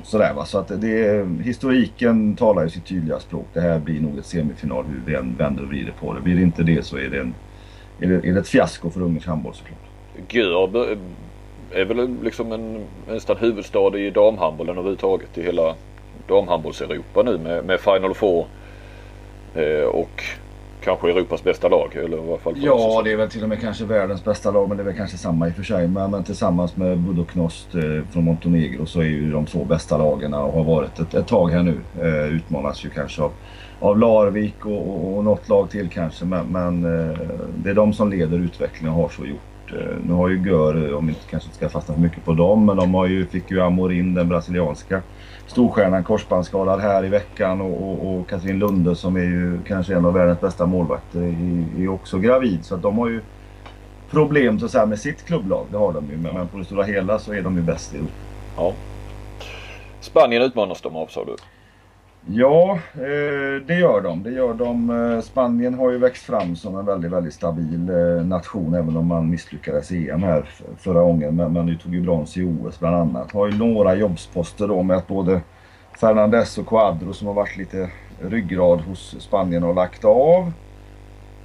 sådär 0.04 0.34
va. 0.34 0.46
Så 0.46 0.58
att 0.58 0.82
det, 0.82 1.28
historiken 1.44 2.36
talar 2.36 2.64
ju 2.64 2.70
sitt 2.70 2.86
tydliga 2.86 3.20
språk. 3.20 3.48
Det 3.54 3.62
här 3.62 3.80
blir 3.80 4.02
nog 4.02 4.18
ett 4.18 4.26
semifinal 4.26 4.86
hur 4.86 5.02
vi 5.06 5.16
än 5.16 5.36
vänder 5.38 5.64
och 5.64 5.70
vrider 5.70 5.94
på 6.00 6.14
det. 6.14 6.22
Blir 6.22 6.36
det 6.36 6.42
inte 6.42 6.64
det 6.64 6.86
så 6.86 6.98
är 6.98 7.10
det, 7.10 7.20
en, 7.20 7.34
är 8.00 8.08
det, 8.08 8.28
är 8.28 8.34
det 8.34 8.40
ett 8.40 8.48
fiasko 8.48 8.90
för 8.90 9.02
Ungerns 9.02 9.26
handboll 9.26 9.54
såklart. 9.54 9.80
Gör 10.30 10.52
är 11.74 11.86
väl 11.86 12.18
liksom 12.24 12.52
en 12.52 12.86
nästan 13.08 13.38
huvudstad 13.38 13.98
i 13.98 14.10
damhandbollen 14.10 14.78
överhuvudtaget 14.78 15.38
i 15.38 15.44
hela 15.44 15.76
damhandbolls-Europa 16.28 17.24
nu 17.24 17.38
med, 17.38 17.66
med 17.66 17.80
Final 17.80 18.14
Four 18.14 18.46
eh, 19.56 19.86
och 19.86 20.24
kanske 20.84 21.10
Europas 21.10 21.44
bästa 21.44 21.68
lag. 21.68 21.96
Eller 21.96 22.18
i 22.18 22.30
alla 22.30 22.38
fall 22.38 22.54
ja, 22.58 23.02
det 23.04 23.12
är 23.12 23.18
väl 23.18 23.30
till 23.30 23.44
och 23.44 23.50
med 23.50 23.62
kanske 23.62 23.86
världens 23.86 24.24
bästa 24.24 24.52
lag 24.52 24.68
men 24.68 24.78
det 24.78 24.84
är 24.84 24.86
väl 24.86 24.96
kanske 24.98 25.18
samma 25.18 25.48
i 25.48 25.52
och 25.52 25.56
för 25.56 25.64
sig. 25.64 25.88
Men, 25.88 26.12
men 26.12 26.24
tillsammans 26.24 26.78
med 26.78 26.98
Budoknost 26.98 27.76
eh, 27.76 28.12
från 28.12 28.24
Montenegro 28.24 28.86
så 28.86 29.00
är 29.00 29.06
ju 29.06 29.32
de 29.32 29.46
två 29.46 29.66
bästa 29.66 29.98
lagen 29.98 30.34
och 30.34 30.54
har 30.54 30.64
varit 30.64 31.00
ett, 31.00 31.14
ett 31.14 31.28
tag 31.28 31.50
här 31.50 31.64
nu. 31.64 31.80
Eh, 32.02 32.36
utmanas 32.36 32.86
ju 32.86 32.90
kanske 32.90 33.22
av, 33.22 33.32
av 33.80 34.00
Larvik 34.00 34.66
och, 34.66 34.88
och, 34.88 35.18
och 35.18 35.24
något 35.24 35.50
lag 35.50 35.70
till 35.70 35.90
kanske. 35.90 36.26
Men, 36.26 36.48
men 36.48 36.86
eh, 36.86 37.18
det 37.56 37.70
är 37.70 37.74
de 37.74 37.94
som 37.94 38.10
leder 38.10 38.38
utvecklingen 38.38 38.96
och 38.96 39.02
har 39.02 39.10
så 39.10 39.26
gjort. 39.26 39.51
Eh, 39.68 39.96
nu 40.04 40.14
har 40.14 40.30
ju 40.30 40.50
Gör, 40.50 40.94
om 40.94 41.08
vi 41.08 41.14
inte 41.14 41.50
ska 41.52 41.70
fastna 41.70 41.94
för 41.94 42.02
mycket 42.02 42.26
på 42.26 42.34
dem, 42.34 42.66
men 42.66 42.78
de 42.78 42.94
har 42.94 43.06
ju, 43.06 43.26
fick 43.26 43.52
ju 43.52 43.62
Amorin, 43.62 44.14
den 44.14 44.30
brasilianska 44.30 45.02
storstjärnan, 45.48 46.04
korsbandsskadad 46.04 46.80
här 46.80 47.06
i 47.06 47.10
veckan 47.10 47.62
och, 47.62 47.90
och, 47.90 48.16
och 48.16 48.30
Katrin 48.30 48.60
Lunde 48.60 48.96
som 48.96 49.16
är 49.16 49.24
ju 49.24 49.60
kanske 49.68 49.96
en 49.96 50.06
av 50.06 50.14
världens 50.14 50.42
bästa 50.42 50.66
målvakter 50.66 51.20
är, 51.20 51.84
är 51.84 51.90
också 51.90 52.20
gravid. 52.20 52.66
Så 52.66 52.76
att 52.76 52.82
de 52.82 52.98
har 52.98 53.10
ju 53.10 53.22
problem 54.10 54.60
så 54.60 54.66
att 54.66 54.72
säga, 54.72 54.86
med 54.86 55.00
sitt 55.00 55.26
klubblag, 55.26 55.66
det 55.72 55.78
har 55.78 55.94
de 55.94 56.10
ju. 56.10 56.18
Men, 56.18 56.36
men 56.36 56.48
på 56.48 56.58
det 56.58 56.66
stora 56.66 56.84
hela 56.84 57.20
så 57.20 57.34
är 57.34 57.42
de 57.42 57.56
ju 57.56 57.62
bäst 57.62 57.94
i 57.94 57.98
Europa. 57.98 58.14
Ja. 58.58 58.74
Spanien 60.00 60.42
utmanas 60.42 60.82
de 60.82 60.96
av 60.96 61.08
sa 61.08 61.26
du? 61.26 61.36
Ja, 62.26 62.80
eh, 62.94 63.66
det 63.68 63.76
gör 63.80 64.02
de. 64.02 64.24
Det 64.24 64.32
gör 64.32 64.54
de. 64.54 64.90
Eh, 64.90 65.22
Spanien 65.22 65.74
har 65.74 65.92
ju 65.92 65.98
växt 65.98 66.24
fram 66.24 66.56
som 66.56 66.78
en 66.78 66.86
väldigt, 66.86 67.12
väldigt 67.12 67.34
stabil 67.34 67.90
eh, 67.90 68.26
nation 68.26 68.74
även 68.74 68.98
om 68.98 69.08
man 69.08 69.30
misslyckades 69.30 69.92
i 69.92 70.10
EM 70.10 70.24
här 70.24 70.50
förra 70.78 71.02
gången. 71.02 71.36
Men, 71.36 71.54
men 71.54 71.66
nu 71.66 71.76
tog 71.76 71.96
ju 71.96 72.02
brons 72.02 72.38
i 72.38 72.44
OS 72.44 72.80
bland 72.80 72.96
annat. 72.96 73.32
Har 73.32 73.48
ju 73.48 73.58
några 73.58 73.96
jobbsposter 73.96 74.68
då 74.68 74.84
med 74.84 74.98
att 74.98 75.08
både 75.08 75.42
Fernandes 76.00 76.58
och 76.58 76.68
Cuadro 76.68 77.14
som 77.14 77.28
har 77.28 77.34
varit 77.34 77.58
lite 77.58 77.90
ryggrad 78.22 78.82
hos 78.82 79.16
Spanien 79.20 79.64
har 79.64 79.74
lagt 79.74 80.06
av. 80.06 80.52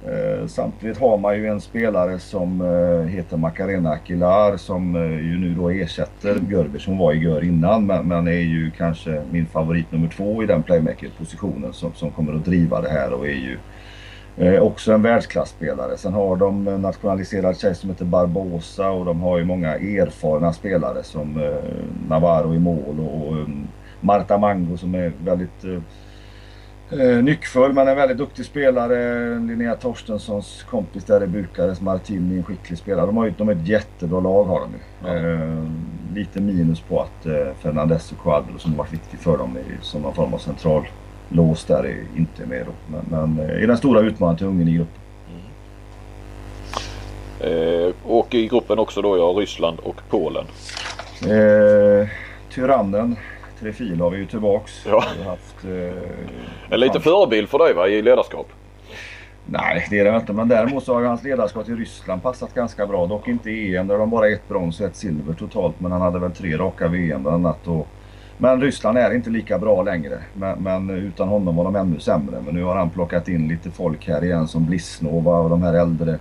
Eh, 0.05 0.47
samtidigt 0.47 0.97
har 0.97 1.17
man 1.17 1.37
ju 1.37 1.47
en 1.47 1.61
spelare 1.61 2.19
som 2.19 2.61
eh, 2.61 3.07
heter 3.09 3.37
Macarena 3.37 3.89
Aquilar 3.89 4.57
som 4.57 4.95
eh, 4.95 5.01
ju 5.01 5.37
nu 5.37 5.53
då 5.53 5.69
ersätter 5.69 6.39
Görber 6.49 6.79
som 6.79 6.97
var 6.97 7.13
i 7.13 7.17
Gör 7.17 7.43
innan 7.43 7.85
men, 7.85 8.27
är 8.27 8.31
ju 8.31 8.71
kanske 8.77 9.21
min 9.31 9.45
favorit 9.45 9.91
nummer 9.91 10.07
två 10.07 10.43
i 10.43 10.45
den 10.45 10.63
playmaker-positionen 10.63 11.73
som, 11.73 11.93
som 11.93 12.11
kommer 12.11 12.33
att 12.33 12.45
driva 12.45 12.81
det 12.81 12.89
här 12.89 13.13
och 13.13 13.27
är 13.27 13.31
ju 13.31 13.57
också 14.59 14.93
en 14.93 15.01
världsklasspelare. 15.01 15.97
Sen 15.97 16.13
har 16.13 16.35
de 16.35 16.67
en 16.67 16.81
nationaliserad 16.81 17.59
tjej 17.59 17.75
som 17.75 17.89
heter 17.89 18.05
Barbosa 18.05 18.89
och 18.89 19.05
de 19.05 19.21
har 19.21 19.37
ju 19.37 19.45
många 19.45 19.75
erfarna 19.75 20.53
spelare 20.53 21.03
som 21.03 21.55
Navarro 22.09 22.55
i 22.55 22.59
mål 22.59 22.99
och, 22.99 23.33
mm, 23.33 23.67
Marta 24.01 24.37
Mango 24.37 24.77
som 24.77 24.95
är 24.95 25.11
väldigt 25.23 25.65
eh, 26.91 26.99
Eh, 26.99 27.23
nyckfull 27.23 27.73
men 27.73 27.87
en 27.87 27.95
väldigt 27.95 28.17
duktig 28.17 28.45
spelare. 28.45 29.29
Linnea 29.39 29.75
Torstenssons 29.75 30.65
kompis 30.69 31.03
där 31.03 31.23
i 31.23 31.27
Bukarest, 31.27 31.81
Martini, 31.81 32.37
en 32.37 32.43
skicklig 32.43 32.79
spelare. 32.79 33.05
De 33.05 33.17
har 33.17 33.25
ju 33.25 33.33
de 33.37 33.47
har 33.47 33.55
ett 33.55 33.67
jättebra 33.67 34.19
lag 34.19 34.43
har 34.43 34.59
de 34.59 34.69
ju. 34.71 34.79
Ja. 35.09 35.15
Eh, 35.15 35.63
lite 36.13 36.41
minus 36.41 36.79
på 36.79 37.01
att 37.01 37.25
eh, 37.25 37.53
Fernandez 37.61 38.11
och 38.11 38.23
Quadro 38.23 38.57
som 38.57 38.71
har 38.71 38.77
varit 38.77 38.93
viktig 38.93 39.19
för 39.19 39.37
dem 39.37 39.57
är, 39.57 39.83
som 39.83 40.01
någon 40.01 40.13
form 40.13 40.33
av 40.33 40.37
central 40.37 40.87
lås 41.29 41.65
där 41.65 41.83
är 41.85 42.03
inte 42.17 42.45
med 42.45 42.65
då. 42.65 42.71
Men, 42.87 43.35
men 43.35 43.49
är 43.49 43.67
den 43.67 43.77
stora 43.77 44.01
utmanaren 44.01 44.37
till 44.37 44.47
Ungern 44.47 44.67
i 44.67 44.73
gruppen. 44.73 45.01
Mm. 47.39 47.87
Eh, 47.87 47.93
och 48.03 48.35
i 48.35 48.47
gruppen 48.47 48.79
också 48.79 49.01
då 49.01 49.17
ja, 49.17 49.41
Ryssland 49.41 49.79
och 49.79 50.01
Polen. 50.09 50.45
Eh, 51.21 52.07
tyrannen 52.49 53.15
Trefil 53.59 54.01
har 54.01 54.09
vi 54.09 54.17
ju 54.17 54.25
tillbaks. 54.25 54.85
Ja. 54.85 55.03
Vi 55.17 55.23
har 55.23 55.29
haft, 55.29 55.65
eh, 55.65 56.73
en 56.73 56.79
liten 56.79 57.01
förebild 57.01 57.49
för 57.49 57.59
dig 57.59 57.73
va, 57.73 57.87
i 57.87 58.01
ledarskap? 58.01 58.47
Nej, 59.45 59.87
det 59.89 59.99
är 59.99 60.11
det 60.11 60.17
inte. 60.17 60.33
Men 60.33 60.47
däremot 60.47 60.83
så 60.83 60.93
har 60.93 61.01
hans 61.01 61.23
ledarskap 61.23 61.69
i 61.69 61.71
Ryssland 61.71 62.23
passat 62.23 62.53
ganska 62.53 62.87
bra. 62.87 63.05
Dock 63.05 63.27
inte 63.27 63.49
EM 63.49 63.87
där 63.87 63.97
de 63.97 64.09
bara 64.09 64.27
ett 64.27 64.47
brons 64.47 64.79
och 64.79 64.85
ett 64.85 64.95
silver 64.95 65.33
totalt. 65.33 65.79
Men 65.79 65.91
han 65.91 66.01
hade 66.01 66.19
väl 66.19 66.31
tre 66.31 66.57
raka 66.57 66.87
VM 66.87 67.23
bland 67.23 67.45
annat. 67.45 67.67
Och, 67.67 67.87
men 68.37 68.61
Ryssland 68.61 68.97
är 68.97 69.13
inte 69.13 69.29
lika 69.29 69.59
bra 69.59 69.83
längre. 69.83 70.19
Men, 70.33 70.63
men, 70.63 70.89
utan 70.89 71.27
honom 71.27 71.55
var 71.55 71.63
de 71.63 71.75
ännu 71.75 71.99
sämre. 71.99 72.41
Men 72.45 72.55
nu 72.55 72.63
har 72.63 72.75
han 72.75 72.89
plockat 72.89 73.27
in 73.27 73.47
lite 73.47 73.71
folk 73.71 74.07
här 74.07 74.23
igen 74.23 74.47
som 74.47 74.65
Blisnova 74.65 75.37
och 75.39 75.49
de 75.49 75.63
här 75.63 75.73
äldre 75.73 76.19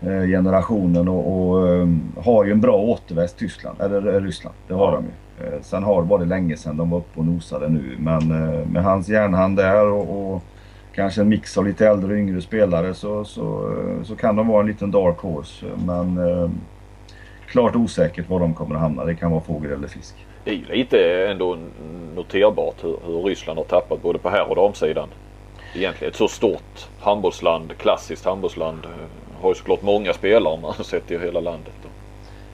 generationen. 0.00 1.08
Och, 1.08 1.50
och 1.50 1.68
eh, 1.68 1.88
har 2.24 2.44
ju 2.44 2.52
en 2.52 2.60
bra 2.60 2.76
återväxt 2.76 3.38
Tyskland, 3.38 3.80
eller 3.80 4.14
eh, 4.14 4.20
Ryssland. 4.20 4.56
Det 4.68 4.74
har 4.74 4.92
de 4.92 5.04
ju. 5.04 5.46
Eh, 5.46 5.60
sen 5.62 5.82
har 5.82 6.02
var 6.02 6.18
det 6.18 6.24
länge 6.24 6.56
sedan 6.56 6.76
de 6.76 6.90
var 6.90 6.98
uppe 6.98 7.20
och 7.20 7.26
nosade 7.26 7.68
nu. 7.68 7.96
Men 7.98 8.20
eh, 8.20 8.66
med 8.66 8.84
hans 8.84 9.08
järnhand 9.08 9.56
där 9.56 9.86
och, 9.86 10.34
och 10.34 10.42
kanske 10.94 11.20
en 11.20 11.28
mix 11.28 11.58
av 11.58 11.66
lite 11.66 11.88
äldre 11.88 12.12
och 12.12 12.18
yngre 12.18 12.40
spelare 12.40 12.94
så, 12.94 13.24
så, 13.24 13.72
eh, 13.72 14.02
så 14.04 14.16
kan 14.16 14.36
de 14.36 14.48
vara 14.48 14.60
en 14.60 14.66
liten 14.66 14.90
dark 14.90 15.18
horse. 15.18 15.66
Men 15.86 16.20
klart 17.46 17.76
osäkert 17.76 18.28
var 18.28 18.40
de 18.40 18.54
kommer 18.54 18.74
att 18.74 18.80
hamna. 18.80 19.04
Det 19.04 19.14
kan 19.14 19.30
vara 19.30 19.40
fågel 19.40 19.72
eller 19.72 19.88
fisk. 19.88 20.14
Det 20.44 20.50
är 20.50 20.54
ju 20.54 20.64
lite 20.64 21.26
ändå 21.30 21.58
noterbart 22.14 22.84
hur, 22.84 22.96
hur 23.06 23.22
Ryssland 23.22 23.58
har 23.58 23.64
tappat 23.64 24.02
både 24.02 24.18
på 24.18 24.28
herr 24.28 24.50
och 24.50 24.56
damsidan. 24.56 25.08
Egentligen 25.74 26.10
ett 26.10 26.16
så 26.16 26.28
stort 26.28 26.88
handbollsland, 27.00 27.78
klassiskt 27.78 28.24
handbollsland. 28.24 28.86
Har 29.42 29.48
ju 29.48 29.54
såklart 29.54 29.82
många 29.82 30.12
spelare 30.12 30.54
om 30.54 30.60
man 30.60 30.74
sett 30.84 31.10
i 31.10 31.18
hela 31.18 31.40
landet. 31.40 31.72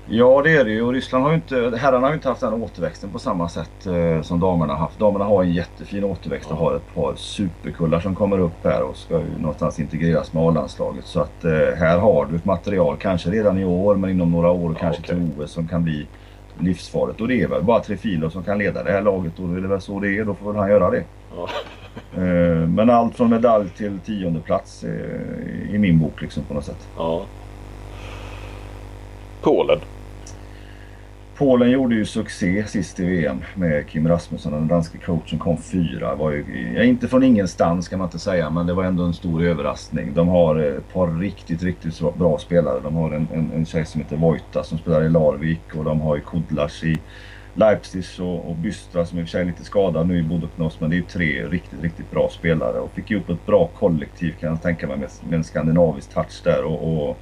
Ja 0.08 0.40
det 0.44 0.56
är 0.56 0.64
det 0.64 0.70
ju 0.70 0.82
och 0.82 0.92
Ryssland 0.92 1.24
har 1.24 1.30
ju 1.30 1.36
inte, 1.36 1.78
herrarna 1.80 2.06
har 2.06 2.08
ju 2.08 2.14
inte 2.14 2.28
haft 2.28 2.40
den 2.40 2.52
återväxten 2.62 3.10
på 3.10 3.18
samma 3.18 3.48
sätt 3.48 3.86
eh, 3.86 4.22
som 4.22 4.40
damerna 4.40 4.72
har 4.72 4.80
haft. 4.80 4.98
Damerna 4.98 5.24
har 5.24 5.42
en 5.42 5.52
jättefin 5.52 6.04
återväxt 6.04 6.50
och 6.50 6.56
har 6.56 6.76
ett 6.76 6.94
par 6.94 7.14
superkullar 7.16 8.00
som 8.00 8.14
kommer 8.14 8.38
upp 8.38 8.64
här 8.64 8.82
och 8.82 8.96
ska 8.96 9.14
ju 9.18 9.38
någonstans 9.38 9.80
integreras 9.80 10.32
med 10.32 10.42
A-landslaget. 10.42 11.06
Så 11.06 11.20
att 11.20 11.44
eh, 11.44 11.50
här 11.78 11.98
har 11.98 12.26
du 12.30 12.36
ett 12.36 12.44
material, 12.44 12.96
kanske 12.96 13.30
redan 13.30 13.58
i 13.58 13.64
år 13.64 13.94
men 13.94 14.10
inom 14.10 14.30
några 14.32 14.50
år 14.50 14.72
Ja, 14.72 14.78
kanske 14.80 15.02
okej. 15.02 15.14
till 15.16 15.42
OS 15.42 15.50
som 15.50 15.68
kan 15.68 15.84
bli 15.84 16.06
livsfarligt. 16.58 17.20
Och 17.20 17.28
det 17.28 17.42
är 17.42 17.48
väl 17.48 17.62
bara 17.62 17.80
Trefilo 17.80 18.30
som 18.30 18.42
kan 18.42 18.58
leda 18.58 18.82
det 18.82 18.92
här 18.92 19.02
laget 19.02 19.38
och 19.38 19.48
det 19.48 19.56
är 19.60 19.68
väl 19.68 19.80
så 19.80 20.00
det 20.00 20.18
är. 20.18 20.24
Då 20.24 20.34
får 20.34 20.52
väl 20.52 20.60
han 20.60 20.70
göra 20.70 20.90
det. 20.90 21.04
Ja. 21.36 21.48
Eh, 22.16 22.68
men 22.68 22.90
allt 22.90 23.16
från 23.16 23.30
medalj 23.30 23.68
till 23.70 23.98
tionde 23.98 24.40
plats 24.40 24.84
eh, 24.84 25.74
i 25.74 25.78
min 25.78 25.98
bok 25.98 26.22
liksom 26.22 26.44
på 26.44 26.54
något 26.54 26.64
sätt. 26.64 26.88
Ja. 26.96 27.26
Polen. 29.42 29.78
Polen 31.36 31.70
gjorde 31.70 31.94
ju 31.94 32.04
succé 32.04 32.64
sist 32.66 33.00
i 33.00 33.04
VM 33.04 33.42
med 33.54 33.88
Kim 33.88 34.08
Rasmussen 34.08 34.52
och 34.52 34.58
den 34.58 34.68
danske 34.68 34.98
coachen 34.98 35.38
kom 35.38 35.56
fyra. 35.56 36.14
Var 36.14 36.30
ju, 36.30 36.44
inte 36.84 37.08
från 37.08 37.22
ingenstans 37.22 37.88
kan 37.88 37.98
man 37.98 38.08
inte 38.08 38.18
säga 38.18 38.50
men 38.50 38.66
det 38.66 38.74
var 38.74 38.84
ändå 38.84 39.04
en 39.04 39.14
stor 39.14 39.42
överraskning. 39.42 40.14
De 40.14 40.28
har 40.28 40.56
ett 40.56 40.92
par 40.92 41.18
riktigt, 41.20 41.62
riktigt 41.62 42.00
bra- 42.00 42.14
bra 42.18 42.38
spelare. 42.38 42.80
De 42.82 42.96
har 42.96 43.10
en, 43.12 43.28
en, 43.34 43.50
en 43.54 43.66
tjej 43.66 43.86
som 43.86 44.00
heter 44.00 44.16
Vojta 44.16 44.64
som 44.64 44.78
spelar 44.78 45.02
i 45.02 45.08
Larvik 45.10 45.74
och 45.74 45.84
de 45.84 46.00
har 46.00 46.16
ju 46.16 46.22
Kudlas 46.22 46.84
i 46.84 46.96
Leipzig 47.54 48.04
och, 48.20 48.50
och 48.50 48.56
Bystra 48.56 49.06
som 49.06 49.18
i 49.18 49.22
och 49.22 49.26
för 49.26 49.30
sig 49.30 49.40
är 49.40 49.44
lite 49.44 49.64
skadad 49.64 50.08
nu 50.08 50.18
i 50.18 50.22
Bodoknos 50.22 50.80
men 50.80 50.90
det 50.90 50.96
är 50.96 50.98
ju 50.98 51.04
tre 51.04 51.46
riktigt, 51.46 51.82
riktigt 51.82 52.10
bra 52.10 52.28
spelare 52.28 52.78
och 52.78 52.90
fick 52.90 53.10
ihop 53.10 53.30
ett 53.30 53.46
bra 53.46 53.70
kollektiv 53.78 54.34
kan 54.40 54.48
jag 54.48 54.62
tänka 54.62 54.86
mig 54.86 54.96
med, 54.96 55.10
med 55.28 55.36
en 55.36 55.44
skandinavisk 55.44 56.14
touch 56.14 56.40
där 56.44 56.64
och, 56.64 57.08
och 57.08 57.16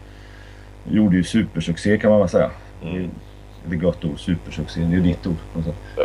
gjorde 0.91 1.17
ju 1.17 1.25
supersuccé 1.25 1.99
kan 1.99 2.11
man 2.11 2.21
väl 2.21 2.29
säga. 2.29 2.51
Mm. 2.83 3.11
Det 3.65 3.75
är 3.75 3.81
gott 3.81 4.05
ord, 4.05 4.21
supersuccé. 4.21 4.81
Det 4.81 4.87
är 4.87 4.91
ju 4.91 5.01
ditt 5.01 5.27
ord. 5.27 5.37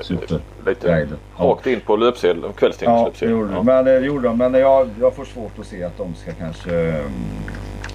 Super. 0.03 0.39
Lite 0.65 0.87
Guide. 0.87 1.09
Ja, 1.37 1.43
rakt 1.43 1.67
in 1.67 1.79
på 1.79 1.95
löpsedel, 1.95 2.43
ja 2.43 2.51
kvällstidningens 2.51 3.19
det 3.19 3.25
gjorde 3.25 3.47
de. 3.47 3.55
Ja. 3.55 3.63
Men 3.63 3.85
det 3.85 3.99
gjorde 3.99 4.27
de. 4.27 4.37
Men 4.37 4.53
jag, 4.53 4.89
jag 4.99 5.15
får 5.15 5.25
svårt 5.25 5.59
att 5.59 5.67
se 5.67 5.83
att 5.83 5.97
de 5.97 6.15
ska 6.15 6.31
kanske 6.31 6.71
mm, 6.71 7.11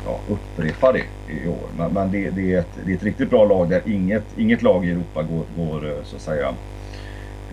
ja, 0.07 0.19
upprepa 0.29 0.93
det 0.93 1.05
i 1.33 1.49
år. 1.49 1.69
Men, 1.77 1.93
men 1.93 2.11
det, 2.11 2.31
det, 2.31 2.55
är 2.55 2.59
ett, 2.59 2.79
det 2.85 2.93
är 2.93 2.97
ett 2.97 3.03
riktigt 3.03 3.31
bra 3.31 3.45
lag 3.45 3.71
där 3.71 3.83
inget, 3.87 4.25
inget 4.37 4.63
lag 4.63 4.87
i 4.87 4.91
Europa 4.91 5.23
går, 5.23 5.45
går 5.57 5.89
eh, 5.89 6.05
så 6.05 6.17
att 6.17 6.23
säga 6.23 6.55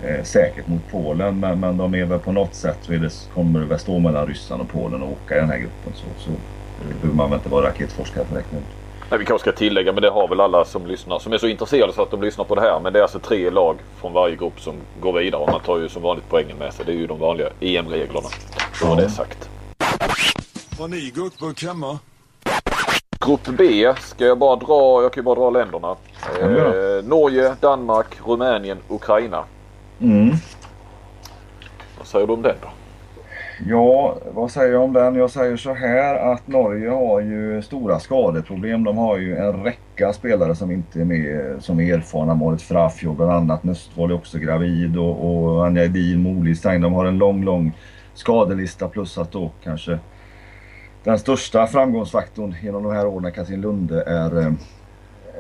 eh, 0.04 0.24
säkert 0.24 0.68
mot 0.68 0.82
Polen. 0.92 1.40
Men, 1.40 1.60
men 1.60 1.78
de 1.78 1.96
är 1.96 2.06
väl 2.06 2.20
på 2.20 2.32
något 2.32 2.56
sätt 2.56 2.78
så 2.82 2.92
det, 2.92 3.28
kommer 3.34 3.60
det 3.60 3.66
väl 3.66 3.80
stå 3.80 4.00
mellan 4.00 4.28
Ryssland 4.28 4.62
och 4.62 4.70
Polen 4.70 5.02
och 5.02 5.12
åka 5.12 5.36
i 5.36 5.40
den 5.40 5.50
här 5.50 5.58
gruppen. 5.58 5.94
Så, 5.96 6.06
så 6.18 6.32
behöver 6.84 7.18
man 7.18 7.30
väl 7.30 7.38
inte 7.40 7.50
vara 7.50 7.68
raketforskare 7.68 8.26
för 8.26 8.36
att 8.36 8.46
räkna 8.46 8.58
ut. 8.58 8.66
Nej, 9.10 9.20
vi 9.20 9.26
kanske 9.26 9.52
ska 9.52 9.58
tillägga, 9.58 9.94
men 9.94 10.02
det 10.02 10.10
har 10.10 10.28
väl 10.28 10.40
alla 10.40 10.66
som 10.66 10.88
lyssnar 10.88 11.20
som 11.20 11.34
är 11.34 11.38
så 11.38 11.48
intresserade 11.48 11.94
så 11.94 12.02
att 12.02 12.12
de 12.12 12.22
lyssnar 12.22 12.46
på 12.46 12.56
det 12.56 12.62
här. 12.62 12.80
Men 12.80 12.94
det 12.94 13.00
är 13.00 13.04
alltså 13.04 13.20
tre 13.20 13.50
lag 13.50 13.78
från 14.02 14.14
varje 14.14 14.36
grupp 14.36 14.62
som 14.62 14.76
går 15.02 15.14
vidare 15.14 15.42
och 15.42 15.52
man 15.52 15.62
tar 15.62 15.80
ju 15.80 15.90
som 15.90 16.02
vanligt 16.02 16.26
poängen 16.30 16.58
med 16.58 16.74
sig. 16.74 16.86
Det 16.86 16.92
är 16.92 16.96
ju 16.96 17.08
de 17.08 17.20
vanliga 17.20 17.50
EM-reglerna. 17.60 18.28
Då 18.82 18.88
var 18.88 18.96
det 18.96 19.10
sagt. 19.10 19.50
Har 20.80 20.88
ni 20.88 21.12
guckburk 21.16 21.64
hemma? 21.64 22.00
Grupp 23.26 23.48
B 23.58 23.94
ska 24.00 24.26
jag 24.26 24.38
bara 24.38 24.56
dra, 24.56 25.02
jag 25.02 25.14
kan 25.14 25.22
ju 25.22 25.26
bara 25.26 25.36
dra 25.36 25.50
länderna. 25.50 25.96
Eh, 26.42 27.06
Norge, 27.06 27.56
Danmark, 27.60 28.18
Rumänien, 28.26 28.78
Ukraina. 28.90 29.44
Mm. 30.00 30.30
Vad 31.98 32.08
säger 32.08 32.28
du 32.28 32.34
om 32.34 32.42
den 32.42 32.56
då? 32.62 32.68
Ja, 33.68 34.18
vad 34.34 34.52
säger 34.52 34.74
jag 34.74 34.84
om 34.84 34.94
den? 34.94 35.16
Jag 35.16 35.30
säger 35.30 35.58
så 35.58 35.74
här 35.74 36.34
att 36.34 36.48
Norge 36.48 36.90
har 36.90 37.20
ju 37.20 37.62
stora 37.62 38.00
skadeproblem. 38.00 38.84
De 38.84 38.98
har 38.98 39.18
ju 39.18 39.38
en 39.38 39.64
räcka 39.64 40.14
spelare 40.14 40.56
som 40.56 40.72
inte 40.72 41.02
är 41.02 41.06
med, 41.06 41.56
som 41.64 41.80
är 41.80 41.94
erfarna. 41.94 42.36
Marit 42.36 42.62
Frafjord 42.62 43.16
bland 43.16 43.32
annat. 43.32 43.64
Nöstvall 43.64 44.12
är 44.12 44.16
också 44.16 44.38
gravid 44.38 44.98
och, 44.98 45.30
och 45.30 45.66
Anja 45.66 45.86
Edin, 45.86 46.24
Moli 46.24 46.56
Stein. 46.56 46.82
De 46.82 46.94
har 46.94 47.06
en 47.06 47.18
lång, 47.18 47.44
lång 47.44 47.74
skadelista 48.14 48.88
plus 48.88 49.18
att 49.18 49.32
då 49.32 49.52
kanske 49.64 50.00
den 51.04 51.20
största 51.20 51.68
framgångsfaktorn 51.68 52.56
genom 52.64 52.84
de 52.84 52.92
här 52.92 53.08
åren, 53.08 53.32
Katrin 53.32 53.62
Lunde, 53.62 54.04
är, 54.04 54.40
eh, 54.40 54.52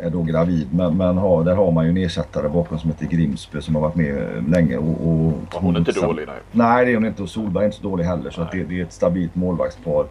är 0.02 0.10
då 0.10 0.22
gravid. 0.24 0.68
Men, 0.74 0.98
men 0.98 1.18
har, 1.18 1.44
där 1.44 1.56
har 1.56 1.72
man 1.72 1.86
ju 1.86 1.90
en 1.90 1.98
ersättare 1.98 2.50
bakom 2.50 2.80
som 2.80 2.90
heter 2.90 3.06
Grimsby 3.06 3.62
som 3.62 3.76
har 3.76 3.82
varit 3.82 3.96
med 3.96 4.44
länge. 4.50 4.78
Och, 4.78 5.08
och 5.08 5.34
Ja, 5.52 5.60
hon 5.60 5.76
är 5.76 5.80
inte 5.80 5.92
dålig 5.92 6.28
nej. 6.28 6.36
Nej, 6.52 6.86
det 6.86 6.92
är 6.92 6.96
hon 6.96 7.06
inte. 7.06 7.24
Och 7.24 7.30
Solberg 7.30 7.64
är 7.64 7.66
inte 7.66 7.78
så 7.78 7.84
dålig 7.84 8.04
heller. 8.04 8.30
Så 8.32 8.48
det, 8.52 8.64
det 8.64 8.80
är 8.80 8.84
ett 8.84 8.94
stabilt 8.94 9.36
målvaktspar. 9.36 10.06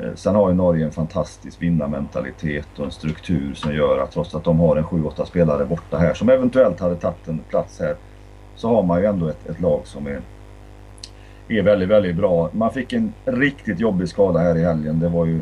Eh, 0.00 0.14
Sen 0.14 0.34
har 0.34 0.48
ju 0.48 0.54
Norge 0.54 0.84
en 0.84 0.92
fantastisk 0.92 1.62
vinnarmentalitet 1.62 2.78
och 2.78 2.84
en 2.84 2.90
struktur 2.90 3.54
som 3.54 3.74
gör 3.74 3.98
att 3.98 4.10
trots 4.12 4.34
att 4.34 4.44
de 4.44 4.60
har 4.60 4.76
en 4.76 4.84
7-8 4.84 5.24
spelare 5.24 5.64
borta 5.64 5.98
här 5.98 6.14
som 6.14 6.28
eventuellt 6.28 6.80
hade 6.80 6.96
tagit 6.96 7.28
en 7.28 7.38
plats 7.50 7.80
här 7.80 7.94
så 8.56 8.68
har 8.68 8.82
man 8.82 9.00
ju 9.00 9.06
ändå 9.06 9.28
ett, 9.28 9.46
ett 9.46 9.60
lag 9.60 9.80
som 9.84 10.06
är, 10.06 10.20
är 11.48 11.62
väldigt, 11.62 11.88
väldigt 11.88 12.16
bra. 12.16 12.50
Man 12.52 12.72
fick 12.72 12.92
en 12.92 13.12
riktigt 13.24 13.80
jobbig 13.80 14.08
skada 14.08 14.38
här 14.38 14.56
i 14.56 14.64
helgen. 14.64 15.00
Det 15.00 15.08
var 15.08 15.26
ju 15.26 15.40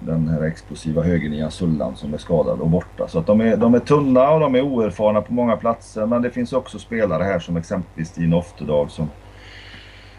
den 0.00 0.28
här 0.28 0.42
explosiva 0.42 1.02
högernian 1.02 1.50
Sullan 1.50 1.96
som 1.96 2.14
är 2.14 2.18
skadad 2.18 2.60
och 2.60 2.70
borta. 2.70 3.08
Så 3.08 3.18
att 3.18 3.26
de, 3.26 3.40
är, 3.40 3.56
de 3.56 3.74
är 3.74 3.78
tunna 3.78 4.30
och 4.30 4.40
de 4.40 4.54
är 4.54 4.60
oerfarna 4.60 5.20
på 5.20 5.32
många 5.32 5.56
platser. 5.56 6.06
Men 6.06 6.22
det 6.22 6.30
finns 6.30 6.52
också 6.52 6.78
spelare 6.78 7.22
här 7.22 7.38
som 7.38 7.56
exempelvis 7.56 8.08
Stina 8.08 8.36
Oftedal 8.36 8.90
som 8.90 9.08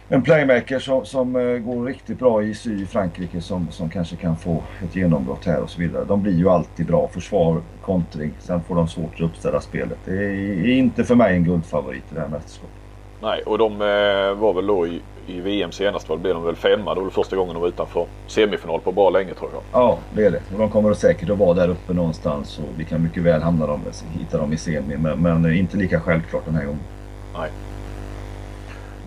en 0.10 0.22
playmaker 0.22 0.80
som, 0.80 1.06
som 1.06 1.36
eh, 1.36 1.58
går 1.58 1.86
riktigt 1.86 2.20
bra 2.20 2.44
i 2.44 2.54
sy 2.54 2.82
i 2.82 2.86
Frankrike 2.86 3.42
som, 3.42 3.68
som 3.72 3.90
kanske 3.90 4.16
kan 4.16 4.38
få 4.38 4.64
ett 4.84 4.96
genombrott 4.96 5.46
här 5.46 5.62
och 5.62 5.70
så 5.70 5.80
vidare. 5.80 6.06
De 6.06 6.22
blir 6.22 6.38
ju 6.38 6.50
alltid 6.50 6.86
bra. 6.86 7.08
Försvar, 7.08 7.62
kontring. 7.82 8.32
Sen 8.40 8.64
får 8.64 8.76
de 8.76 8.88
svårt 8.88 9.14
att 9.14 9.22
uppställa 9.22 9.62
spelet. 9.62 9.98
Det 10.06 10.12
är 10.12 10.68
inte 10.68 11.04
för 11.04 11.16
mig 11.16 11.36
en 11.36 11.44
guldfavorit 11.44 12.04
i 12.12 12.16
det 12.16 12.22
här 12.22 12.28
mästerskapet. 12.28 12.87
Nej, 13.22 13.42
och 13.46 13.58
de 13.58 13.74
eh, 13.74 14.34
var 14.34 14.54
väl 14.54 14.68
då 14.68 14.88
i, 14.88 15.02
i 15.28 15.40
VM 15.40 15.72
senast, 15.72 16.08
blev 16.08 16.34
de 16.34 16.44
väl 16.44 16.56
femma. 16.56 16.96
Det 16.96 17.02
var 17.02 17.10
första 17.10 17.36
gången 17.36 17.54
de 17.54 17.62
var 17.62 17.68
utanför 17.68 18.06
semifinal 18.28 18.80
på 18.80 18.92
bra 18.92 19.10
länge 19.10 19.34
tror 19.34 19.50
jag. 19.54 19.62
Ja, 19.72 19.98
det 20.14 20.26
är 20.26 20.32
det. 20.32 20.42
Och 20.54 20.60
de 20.60 20.70
kommer 20.70 20.94
säkert 20.94 21.30
att 21.30 21.38
vara 21.38 21.54
där 21.54 21.70
uppe 21.70 21.94
någonstans 21.94 22.60
och 22.60 22.80
vi 22.80 22.86
kan 22.86 23.04
mycket 23.04 23.24
väl 23.24 23.42
hamna 23.42 23.68
dem, 23.68 23.82
hitta 24.20 24.38
dem 24.38 24.54
i 24.54 24.58
semi. 24.58 24.98
Men, 24.98 25.20
men 25.20 25.54
inte 25.54 25.78
lika 25.78 26.00
självklart 26.00 26.46
den 26.46 26.56
här 26.56 26.66
gången. 26.66 26.82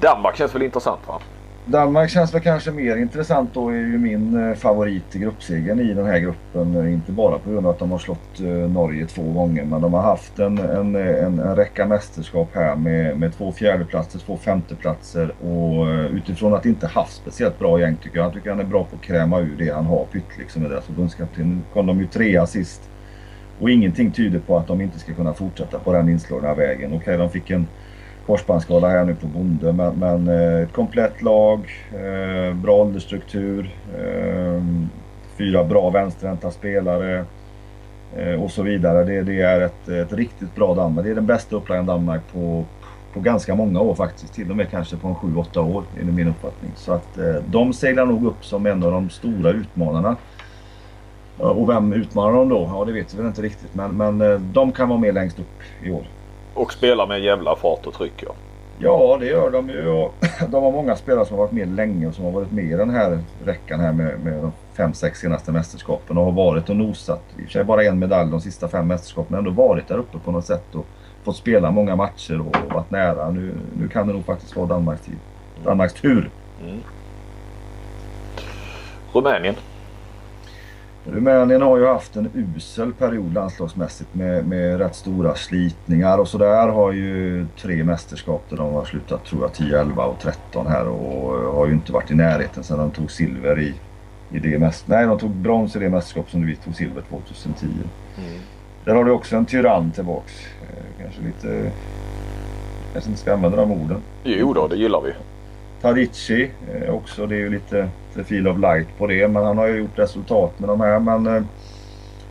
Danmark 0.01 0.37
känns 0.37 0.55
väl 0.55 0.63
intressant 0.63 1.01
va? 1.09 1.21
Danmark 1.67 2.11
känns 2.11 2.35
väl 2.35 2.41
kanske 2.41 2.71
mer 2.71 2.97
intressant 2.97 3.55
då 3.55 3.69
är 3.69 3.75
ju 3.75 3.99
min 3.99 4.49
eh, 4.49 4.55
favorit 4.55 5.17
i 5.17 5.19
gruppsegern 5.19 5.81
i 5.81 5.95
den 5.95 6.07
här 6.07 6.19
gruppen. 6.19 6.77
Eh, 6.77 6.93
inte 6.93 7.13
bara 7.13 7.39
på 7.39 7.51
grund 7.51 7.67
av 7.67 7.73
att 7.73 7.79
de 7.79 7.91
har 7.91 7.99
slått 7.99 8.41
eh, 8.41 8.47
Norge 8.47 9.07
två 9.07 9.23
gånger 9.23 9.65
men 9.65 9.81
de 9.81 9.95
har 9.95 10.03
haft 10.03 10.39
en, 10.39 10.59
en, 10.59 10.97
en, 10.97 11.39
en 11.39 11.57
räcka 11.57 11.87
mästerskap 11.87 12.49
här 12.55 12.77
med, 12.77 13.19
med 13.19 13.35
två 13.35 13.53
fjärdeplatser, 13.53 14.19
två 14.19 14.37
femteplatser 14.37 15.35
och 15.45 15.87
utifrån 16.13 16.55
att 16.55 16.67
inte 16.67 16.87
haft 16.87 17.17
speciellt 17.17 17.59
bra 17.59 17.81
gäng 17.81 17.97
tycker 17.97 18.17
jag. 18.17 18.27
Jag 18.27 18.33
tycker 18.33 18.51
han 18.51 18.61
är 18.61 18.65
bra 18.65 18.85
på 18.85 18.97
att 18.97 19.03
kräma 19.03 19.41
ur 19.41 19.57
det 19.59 19.71
han 19.71 19.87
har. 19.87 20.05
Pytt 20.05 20.39
liksom, 20.39 20.63
som 20.63 20.65
är 20.65 20.75
deras 20.75 20.85
förbundskapten. 20.85 21.51
Nu 21.51 21.61
kom 21.73 21.87
de 21.87 22.01
ju 22.01 22.07
trea 22.07 22.47
sist 22.47 22.91
och 23.61 23.71
ingenting 23.71 24.13
tyder 24.13 24.39
på 24.39 24.59
att 24.59 24.67
de 24.67 24.81
inte 24.81 24.99
ska 24.99 25.15
kunna 25.15 25.35
fortsätta 25.35 25.79
på 25.79 25.93
den 25.93 26.09
inslagna 26.09 26.55
vägen. 26.55 26.93
Okej, 26.95 27.19
de 27.19 27.31
fick 27.31 27.51
en 27.51 27.67
korsbandsskada 28.31 28.89
här 28.89 29.05
nu 29.05 29.15
på 29.15 29.27
Bonde. 29.27 29.73
Men, 29.73 29.95
men 29.95 30.29
eh, 30.29 30.63
ett 30.63 30.73
komplett 30.73 31.23
lag, 31.23 31.61
eh, 31.93 32.55
bra 32.55 32.77
åldersstruktur, 32.77 33.71
eh, 33.99 34.63
fyra 35.39 35.65
bra 35.65 35.91
vänsterhänta 35.91 36.51
spelare 36.51 37.25
och 38.43 38.51
så 38.51 38.63
vidare. 38.63 39.05
Det, 39.05 39.23
det 39.23 39.41
är 39.41 39.61
ett, 39.61 39.89
ett 39.89 40.13
riktigt 40.13 40.55
bra 40.55 40.75
Danmark. 40.75 41.05
Det 41.05 41.11
är 41.11 41.15
den 41.15 41.27
bästa 41.27 41.57
upplagan 41.57 41.87
Danmark 41.87 42.21
på, 42.33 42.65
på 43.15 43.21
ganska 43.21 43.55
många 43.55 43.81
år 43.81 43.95
faktiskt. 43.95 44.35
Till 44.35 44.51
och 44.51 44.57
med 44.57 44.71
kanske 44.71 44.97
på 44.97 45.09
en 45.09 45.15
7-8 45.15 45.59
år 45.59 45.85
enligt 46.01 46.15
min 46.15 46.29
uppfattning. 46.29 46.73
Så 46.77 46.93
att 46.93 47.19
de 47.47 47.73
seglar 47.73 48.07
nog 48.07 48.27
upp 48.27 48.45
som 48.45 48.67
en 48.67 48.83
av 48.83 48.93
de 48.93 49.11
stora 49.11 49.51
utmanarna. 49.51 50.17
Och 51.39 51.69
vem 51.69 51.93
utmanar 51.93 52.33
de 52.33 52.49
då? 52.49 52.71
Ja 52.75 52.85
det 52.85 52.93
vet 52.93 53.15
vi 53.15 53.19
väl 53.19 53.27
inte 53.27 53.43
riktigt 53.43 53.75
men, 53.75 53.97
men 53.97 54.41
de 54.53 54.73
kan 54.73 54.89
vara 54.89 54.99
med 54.99 55.15
längst 55.15 55.39
upp 55.39 55.85
i 55.85 55.91
år. 55.91 56.07
Och 56.61 56.73
spelar 56.73 57.07
med 57.07 57.21
jävla 57.21 57.57
fart 57.57 57.87
och 57.87 57.95
tryck 57.95 58.23
ja. 58.27 58.35
Ja, 58.79 59.17
det 59.21 59.27
gör 59.27 59.51
de 59.51 59.69
ju. 59.69 59.89
Och 59.89 60.15
De 60.49 60.63
har 60.63 60.73
många 60.73 60.97
spelare 60.97 61.27
som 61.27 61.39
har 61.39 61.45
varit 61.45 61.53
med 61.53 61.69
länge 61.69 62.07
och 62.07 62.15
som 62.15 62.25
har 62.25 62.33
varit 62.33 62.53
med 62.53 62.65
i 62.65 62.77
den 62.77 62.91
här 62.91 63.19
räckan 63.45 63.81
här 63.81 63.93
med, 63.93 64.21
med 64.21 64.33
de 64.33 64.53
fem, 64.77 64.95
sex 64.95 65.21
senaste 65.21 65.53
mästerskapen 65.53 66.19
och 66.19 66.25
har 66.25 66.33
varit 66.33 66.69
och 66.69 66.77
nosat. 66.77 67.23
I 67.39 67.41
och 67.41 67.45
för 67.45 67.53
sig 67.53 67.65
bara 67.65 67.85
en 67.85 67.99
medalj 67.99 68.31
de 68.31 68.41
sista 68.41 68.69
fem 68.69 68.89
mästerskapen, 68.89 69.27
men 69.29 69.39
ändå 69.39 69.63
varit 69.63 69.89
där 69.89 69.99
uppe 69.99 70.19
på 70.19 70.31
något 70.31 70.45
sätt 70.45 70.75
och 70.75 70.87
fått 71.25 71.37
spela 71.37 71.71
många 71.71 71.97
matcher 71.97 72.41
och 72.41 72.57
varit 72.75 72.91
nära. 72.91 73.31
Nu, 73.31 73.55
nu 73.79 73.89
kan 73.89 74.07
det 74.07 74.13
nog 74.13 74.25
faktiskt 74.25 74.57
vara 74.57 74.67
Danmarks 74.67 75.03
tid. 75.03 75.19
Danmarks 75.65 75.95
tur. 75.95 76.31
Rumänien. 79.13 79.55
Rumänien 81.05 81.63
har 81.63 81.79
ju 81.79 81.87
haft 81.87 82.17
en 82.17 82.31
usel 82.35 82.93
period 82.93 83.35
landslagsmässigt 83.35 84.15
med, 84.15 84.47
med 84.47 84.79
rätt 84.79 84.95
stora 84.95 85.35
slitningar 85.35 86.19
och 86.19 86.29
sådär. 86.29 86.69
Har 86.69 86.93
ju 86.93 87.47
tre 87.61 87.85
mästerskap 87.85 88.45
där 88.49 88.57
de 88.57 88.75
har 88.75 88.85
slutat 88.85 89.25
tror 89.25 89.43
jag 89.43 89.53
10, 89.53 89.81
11 89.81 90.05
och 90.05 90.19
13 90.21 90.67
här 90.67 90.89
och 90.89 91.55
har 91.55 91.67
ju 91.67 91.73
inte 91.73 91.93
varit 91.93 92.11
i 92.11 92.15
närheten 92.15 92.65
sedan 92.65 92.79
de 92.79 92.91
tog 92.91 93.11
silver 93.11 93.61
i, 93.61 93.75
i 94.31 94.39
det 94.39 94.59
mästerskapet. 94.59 94.99
Nej, 94.99 95.07
de 95.07 95.19
tog 95.19 95.31
brons 95.31 95.77
i 95.77 95.79
det 95.79 95.91
mästerskap 95.91 96.31
som 96.31 96.47
vi 96.47 96.57
tog 96.57 96.75
silver 96.75 97.03
2010. 97.03 97.67
Mm. 97.67 98.41
Där 98.85 98.95
har 98.95 99.05
du 99.05 99.11
också 99.11 99.37
en 99.37 99.47
tyrann 99.47 99.91
tillbaks. 99.91 100.33
Eh, 100.63 101.03
kanske 101.03 101.23
lite... 101.23 101.71
Kanske 102.93 103.11
inte 103.11 103.23
ska 103.23 103.35
använda 103.35 103.57
de 103.57 103.73
orden. 103.73 104.03
Jo 104.25 104.53
då, 104.53 104.69
det 104.69 104.77
gillar 104.77 105.01
vi. 105.01 105.13
Tadici 105.83 106.51
eh, 106.75 106.95
också. 106.95 107.27
Det 107.27 107.35
är 107.35 107.39
ju 107.39 107.51
lite 107.51 107.89
the 108.15 108.25
feel 108.25 108.49
of 108.49 108.59
light 108.59 108.99
på 108.99 109.07
det. 109.07 109.29
Men 109.29 109.45
han 109.45 109.59
har 109.59 109.67
ju 109.67 109.77
gjort 109.77 109.99
resultat 109.99 110.59
med 110.59 110.69
de 110.69 110.81
här. 110.81 111.01
Men 111.01 111.27
eh, 111.27 111.43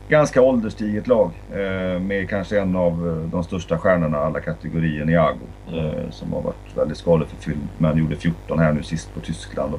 ganska 0.08 0.42
ålderstiget 0.42 1.06
lag. 1.06 1.30
Eh, 1.52 2.00
med 2.00 2.28
kanske 2.28 2.60
en 2.60 2.76
av 2.76 3.08
eh, 3.08 3.30
de 3.30 3.44
största 3.44 3.78
stjärnorna 3.78 4.18
alla 4.18 4.40
kategorier, 4.40 5.04
Niago. 5.04 5.46
Mm. 5.72 6.12
som 6.12 6.32
har 6.32 6.42
varit 6.42 6.76
väldigt 6.76 6.98
skadeförfylld. 6.98 7.68
Men 7.78 7.98
gjorde 7.98 8.16
14 8.16 8.58
här 8.58 8.72
nu 8.72 8.82
sist 8.82 9.14
på 9.14 9.20
Tyskland. 9.20 9.74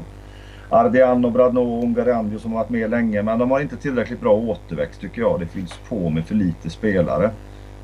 Ardiano, 0.69 0.87
Ardian 0.89 1.25
och 1.25 1.31
Bradno 1.31 1.59
och 1.59 1.83
Ungarandio 1.83 2.37
som 2.39 2.51
har 2.51 2.59
varit 2.59 2.69
med 2.69 2.89
länge. 2.89 3.23
Men 3.23 3.39
de 3.39 3.51
har 3.51 3.59
inte 3.59 3.77
tillräckligt 3.77 4.21
bra 4.21 4.33
återväxt 4.33 5.01
tycker 5.01 5.21
jag. 5.21 5.39
Det 5.39 5.45
fylls 5.45 5.79
på 5.89 6.09
med 6.09 6.25
för 6.25 6.35
lite 6.35 6.69
spelare 6.69 7.31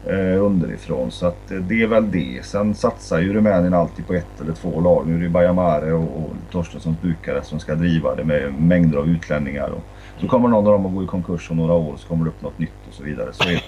eh, 0.10 0.44
underifrån. 0.44 1.12
Så 1.12 1.28
att, 1.28 1.52
eh, 1.52 1.58
det 1.58 1.84
är 1.84 1.88
väl 1.88 2.12
det. 2.12 2.46
Sen 2.46 2.76
satsar 2.76 3.20
ju 3.20 3.34
Rumänien 3.34 3.74
alltid 3.74 4.08
på 4.08 4.14
ett 4.14 4.42
eller 4.42 4.54
två 4.54 4.82
lag. 4.82 5.08
Nu 5.08 5.16
är 5.16 5.20
det 5.20 5.30
Bajamare 5.30 5.94
och, 5.94 6.18
och 6.18 6.34
Torstenssons 6.52 7.02
Bukarest 7.02 7.50
som 7.50 7.60
ska 7.60 7.76
driva 7.76 8.16
det 8.16 8.24
med 8.24 8.54
mängder 8.54 8.98
av 8.98 9.08
utlänningar. 9.08 9.70
Och, 9.70 9.84
så 10.22 10.28
kommer 10.28 10.48
någon 10.50 10.68
av 10.68 10.74
dem 10.74 10.86
att 10.86 10.94
gå 10.94 11.04
i 11.04 11.08
konkurs 11.08 11.52
om 11.52 11.58
några 11.58 11.74
år 11.74 11.96
så 11.98 12.08
kommer 12.08 12.26
det 12.26 12.30
upp 12.30 12.42
något 12.42 12.60
nytt 12.60 12.88
och 12.88 12.94
så 12.94 13.04
vidare. 13.04 13.30
Så 13.32 13.50
är 13.50 13.54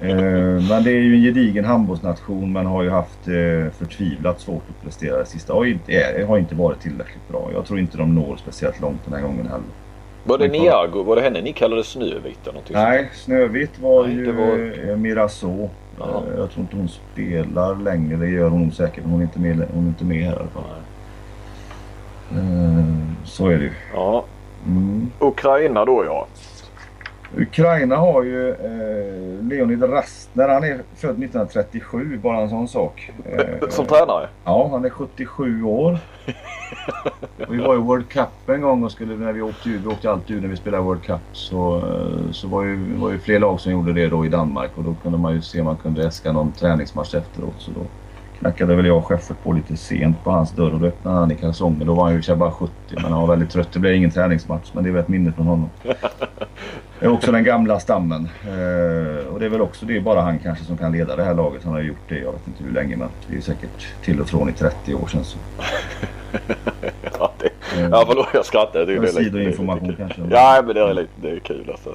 eh, 0.00 0.68
men 0.68 0.84
det 0.84 0.90
är 0.90 1.00
ju 1.00 1.14
en 1.14 1.22
gedigen 1.22 1.64
handbollsnation 1.64 2.52
men 2.52 2.66
har 2.66 2.82
ju 2.82 2.90
haft 2.90 3.28
eh, 3.28 3.72
förtvivlat 3.72 4.40
svårt 4.40 4.62
att 4.68 4.84
prestera 4.84 5.18
det 5.18 5.26
sista. 5.26 5.52
Har 5.52 5.64
inte, 5.64 6.24
har 6.28 6.38
inte 6.38 6.54
varit 6.54 6.80
tillräckligt 6.80 7.28
bra. 7.28 7.50
Jag 7.54 7.66
tror 7.66 7.78
inte 7.78 7.98
de 7.98 8.14
når 8.14 8.36
speciellt 8.36 8.80
långt 8.80 9.00
den 9.04 9.14
här 9.14 9.22
gången 9.22 9.46
heller. 9.46 9.87
Var 10.28 10.38
det 10.38 10.48
Niago, 10.48 11.02
var 11.02 11.16
det 11.16 11.22
henne 11.22 11.40
ni 11.40 11.52
kallade 11.52 11.84
Snövit 11.84 12.38
eller 12.42 12.52
någonting? 12.52 12.76
Nej, 12.76 13.10
Snövit 13.14 13.78
var 13.78 14.06
Nej, 14.06 14.16
ju 14.16 14.32
var... 14.32 14.96
Miraso. 14.96 15.70
Aha. 16.00 16.22
Eh, 16.26 16.38
jag 16.38 16.50
tror 16.50 16.62
inte 16.62 16.76
hon 16.76 16.88
spelar 16.88 17.74
längre, 17.74 18.16
det 18.16 18.28
gör 18.28 18.48
hon 18.48 18.72
säkert. 18.72 19.04
Hon 19.04 19.20
är 19.20 19.22
inte 19.22 19.38
med, 19.38 19.68
hon 19.74 19.84
är 19.84 19.88
inte 19.88 20.04
med 20.04 20.24
här 20.24 20.32
i 20.32 20.36
alla 20.36 20.48
fall. 20.48 20.62
Uh, 22.32 22.84
så 23.24 23.46
är 23.46 23.58
det 23.58 23.64
ju. 23.64 23.72
Ja. 23.94 24.24
Mm. 24.66 25.10
Ukraina 25.18 25.84
då 25.84 26.04
ja. 26.04 26.26
Ukraina 27.36 27.96
har 27.96 28.22
ju 28.22 28.50
eh, 28.50 29.44
Leonid 29.44 29.82
Rastner. 29.82 30.48
Han 30.48 30.64
är 30.64 30.80
född 30.94 31.10
1937, 31.10 32.20
bara 32.22 32.40
en 32.40 32.48
sån 32.48 32.68
sak. 32.68 33.10
Eh, 33.24 33.68
Som 33.68 33.86
tränare? 33.86 34.28
Ja, 34.44 34.68
han 34.72 34.84
är 34.84 34.90
77 34.90 35.62
år. 35.62 35.98
vi 37.48 37.58
var 37.58 37.74
i 37.74 37.78
World 37.78 38.08
Cup 38.08 38.48
en 38.48 38.60
gång 38.60 38.84
och 38.84 38.92
skulle, 38.92 39.16
när 39.16 39.32
vi 39.32 39.42
åkte 39.42 39.68
ur, 39.68 39.78
vi 39.78 39.86
åkte 39.88 40.10
alltid 40.10 40.36
ur 40.36 40.40
när 40.40 40.48
vi 40.48 40.56
spelade 40.56 40.82
World 40.82 41.02
Cup. 41.02 41.20
Så, 41.32 41.76
eh, 41.76 42.30
så 42.32 42.48
var 42.48 42.62
ju, 42.62 42.96
var 42.96 43.10
ju 43.10 43.18
fler 43.18 43.38
lag 43.38 43.60
som 43.60 43.72
gjorde 43.72 43.92
det 43.92 44.06
då 44.06 44.26
i 44.26 44.28
Danmark 44.28 44.70
och 44.74 44.84
då 44.84 44.94
kunde 45.02 45.18
man 45.18 45.34
ju 45.34 45.42
se 45.42 45.60
om 45.60 45.66
man 45.66 45.76
kunde 45.76 46.06
äska 46.06 46.32
någon 46.32 46.52
träningsmatch 46.52 47.14
efteråt. 47.14 47.54
Så 47.58 47.70
då 47.70 47.80
knackade 48.38 48.74
väl 48.76 48.86
jag 48.86 48.96
och 48.96 49.06
Scheffert 49.06 49.42
på 49.42 49.52
lite 49.52 49.76
sent 49.76 50.24
på 50.24 50.30
hans 50.30 50.52
dörr 50.52 50.74
och 50.74 50.80
då 50.80 50.86
öppnade 50.86 51.18
han 51.18 51.30
i 51.30 51.34
kalsonger. 51.34 51.84
Då 51.84 51.94
var 51.94 52.04
han 52.04 52.20
ju 52.20 52.36
bara 52.36 52.50
70 52.50 52.72
men 52.90 53.04
han 53.04 53.20
var 53.20 53.28
väldigt 53.28 53.50
trött. 53.50 53.72
Det 53.72 53.78
blev 53.78 53.94
ingen 53.94 54.10
träningsmatch 54.10 54.70
men 54.72 54.84
det 54.84 54.90
är 54.90 54.92
väl 54.92 55.02
ett 55.02 55.08
minne 55.08 55.32
från 55.32 55.46
honom. 55.46 55.70
Är 57.00 57.08
också 57.08 57.32
den 57.32 57.44
gamla 57.44 57.80
stammen. 57.80 58.28
Eh, 58.44 59.26
och 59.26 59.40
det 59.40 59.46
är 59.46 59.48
väl 59.48 59.60
också 59.60 59.86
det 59.86 59.96
är 59.96 60.00
bara 60.00 60.20
han 60.20 60.38
kanske 60.38 60.64
som 60.64 60.76
kan 60.76 60.92
leda 60.92 61.16
det 61.16 61.24
här 61.24 61.34
laget. 61.34 61.64
Han 61.64 61.72
har 61.72 61.80
gjort 61.80 62.08
det 62.08 62.18
jag 62.18 62.32
vet 62.32 62.46
inte 62.46 62.64
hur 62.64 62.72
länge 62.72 62.96
men 62.96 63.08
det 63.30 63.36
är 63.36 63.40
säkert 63.40 63.86
till 64.02 64.20
och 64.20 64.28
från 64.28 64.48
i 64.48 64.52
30 64.52 64.94
år 64.94 65.06
sedan. 65.06 65.24
Så. 65.24 65.38
ja, 67.18 67.32
det, 67.38 67.50
ja 67.90 68.04
förlåt 68.06 68.28
jag 68.34 68.46
skrattar. 68.46 68.86
Det 68.86 68.94
är 68.94 69.00
lite, 69.00 69.12
sidoinformation 69.12 69.94
kanske. 69.98 70.22
Ja 70.30 70.62
men 70.66 70.74
det 70.74 70.80
är, 70.80 70.94
lite, 70.94 71.10
det 71.16 71.30
är 71.30 71.38
kul 71.38 71.70
alltså. 71.70 71.94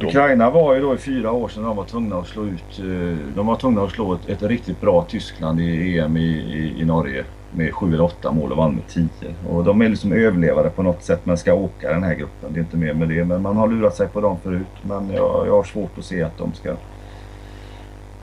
Ukraina 0.00 0.50
var 0.50 0.74
ju 0.74 0.80
då 0.80 0.94
i 0.94 0.98
fyra 0.98 1.32
år 1.32 1.48
sedan 1.48 1.62
de 1.62 1.76
var 1.76 1.84
tvungna 1.84 2.16
att 2.16 2.26
slå 2.26 2.44
ut. 2.44 2.78
Eh, 2.78 3.18
de 3.36 3.46
var 3.46 3.56
tvungna 3.56 3.82
att 3.82 3.90
slå 3.90 4.14
ett, 4.14 4.28
ett 4.28 4.42
riktigt 4.42 4.80
bra 4.80 5.06
Tyskland 5.08 5.60
i 5.60 5.98
EM 5.98 6.16
i, 6.16 6.20
i, 6.20 6.80
i 6.80 6.84
Norge 6.84 7.24
med 7.52 7.74
sju 7.74 7.94
eller 7.94 8.04
åtta 8.04 8.32
mål 8.32 8.52
och 8.52 8.58
vann 8.58 8.74
med 8.74 8.86
tio. 8.88 9.34
Och 9.48 9.64
de 9.64 9.82
är 9.82 9.88
liksom 9.88 10.12
överlevare 10.12 10.70
på 10.70 10.82
något 10.82 11.02
sätt 11.02 11.20
men 11.24 11.36
ska 11.38 11.54
åka 11.54 11.92
den 11.92 12.02
här 12.02 12.14
gruppen. 12.14 12.52
Det 12.52 12.58
är 12.58 12.62
inte 12.62 12.76
mer 12.76 12.94
med 12.94 13.08
det. 13.08 13.24
Men 13.24 13.42
man 13.42 13.56
har 13.56 13.68
lurat 13.68 13.96
sig 13.96 14.08
på 14.08 14.20
dem 14.20 14.36
förut. 14.42 14.66
Men 14.82 15.10
jag, 15.10 15.46
jag 15.46 15.52
har 15.52 15.64
svårt 15.64 15.98
att 15.98 16.04
se 16.04 16.22
att 16.22 16.38
de 16.38 16.52
ska, 16.52 16.74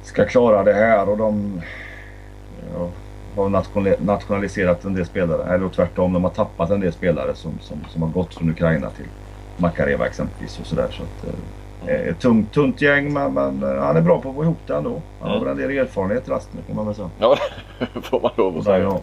ska 0.04 0.26
klara 0.26 0.64
det 0.64 0.74
här. 0.74 1.10
Och 1.10 1.18
de 1.18 1.62
ja, 2.74 2.90
har 3.36 3.50
nationaliserat 4.06 4.86
en 4.86 4.94
del 4.94 5.06
spelare. 5.06 5.56
Eller 5.56 5.70
tvärtom, 5.70 6.14
de 6.14 6.24
har 6.24 6.32
tappat 6.32 6.70
en 6.70 6.80
del 6.80 6.94
spelare 6.94 7.36
som, 7.36 7.52
som, 7.62 7.78
som 7.90 8.02
har 8.02 8.10
gått 8.10 8.34
från 8.34 8.50
Ukraina 8.50 8.90
till 8.90 9.08
Makareva 9.58 10.06
exempelvis. 10.06 10.60
och 10.60 10.66
sådär. 10.66 10.88
Så 10.92 11.04
att, 11.04 11.36
eh, 11.90 12.16
tungt, 12.16 12.54
tunt 12.54 12.82
gäng 12.82 13.14
men, 13.14 13.34
men 13.34 13.64
eh, 13.64 13.84
han 13.84 13.98
är 13.98 14.02
bra 14.02 14.22
på 14.22 14.30
att 14.30 14.36
få 14.36 14.44
ihop 14.44 14.58
det 14.68 14.76
ändå. 14.76 15.02
Han 15.22 15.32
har 15.32 15.40
väl 15.40 15.48
en 15.48 15.58
del 15.58 15.78
erfarenhet 15.78 16.30
Rasmus 16.30 16.66
kan 16.68 16.76
man 16.76 16.86
väl 16.86 16.96
säga. 16.96 17.10
Ja, 17.20 17.38
får 18.02 18.22
man 18.22 18.32
lov 18.36 18.58
att 18.58 18.64
säga. 18.64 19.00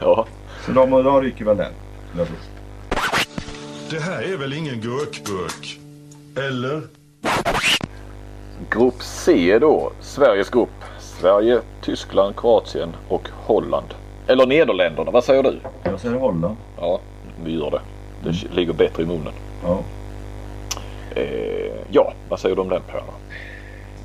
Ja. 0.00 0.26
Så 0.66 0.72
de, 0.72 0.90
de 0.90 1.22
ryker 1.22 1.44
väl 1.44 1.56
där. 1.56 1.70
Det 3.90 4.00
här 4.00 4.22
är 4.22 4.36
väl 4.36 4.52
ingen 4.52 4.80
gurkburk? 4.80 5.78
Eller? 6.36 6.82
Grupp 8.70 9.02
C 9.02 9.58
då. 9.58 9.92
Sveriges 10.00 10.50
grupp. 10.50 10.84
Sverige, 10.98 11.60
Tyskland, 11.80 12.36
Kroatien 12.36 12.96
och 13.08 13.28
Holland. 13.32 13.94
Eller 14.26 14.46
Nederländerna. 14.46 15.10
Vad 15.10 15.24
säger 15.24 15.42
du? 15.42 15.60
Jag 15.82 16.00
säger 16.00 16.18
Holland. 16.18 16.56
Ja, 16.76 17.00
vi 17.44 17.52
gör 17.52 17.70
det. 17.70 17.80
Det 18.22 18.28
mm. 18.28 18.56
ligger 18.56 18.72
bättre 18.72 19.02
i 19.02 19.06
munnen. 19.06 19.32
Ja. 19.64 19.78
Eh, 21.14 21.72
ja, 21.90 22.12
vad 22.28 22.40
säger 22.40 22.56
du 22.56 22.62
om 22.62 22.68
den 22.68 22.82
Per? 22.82 23.02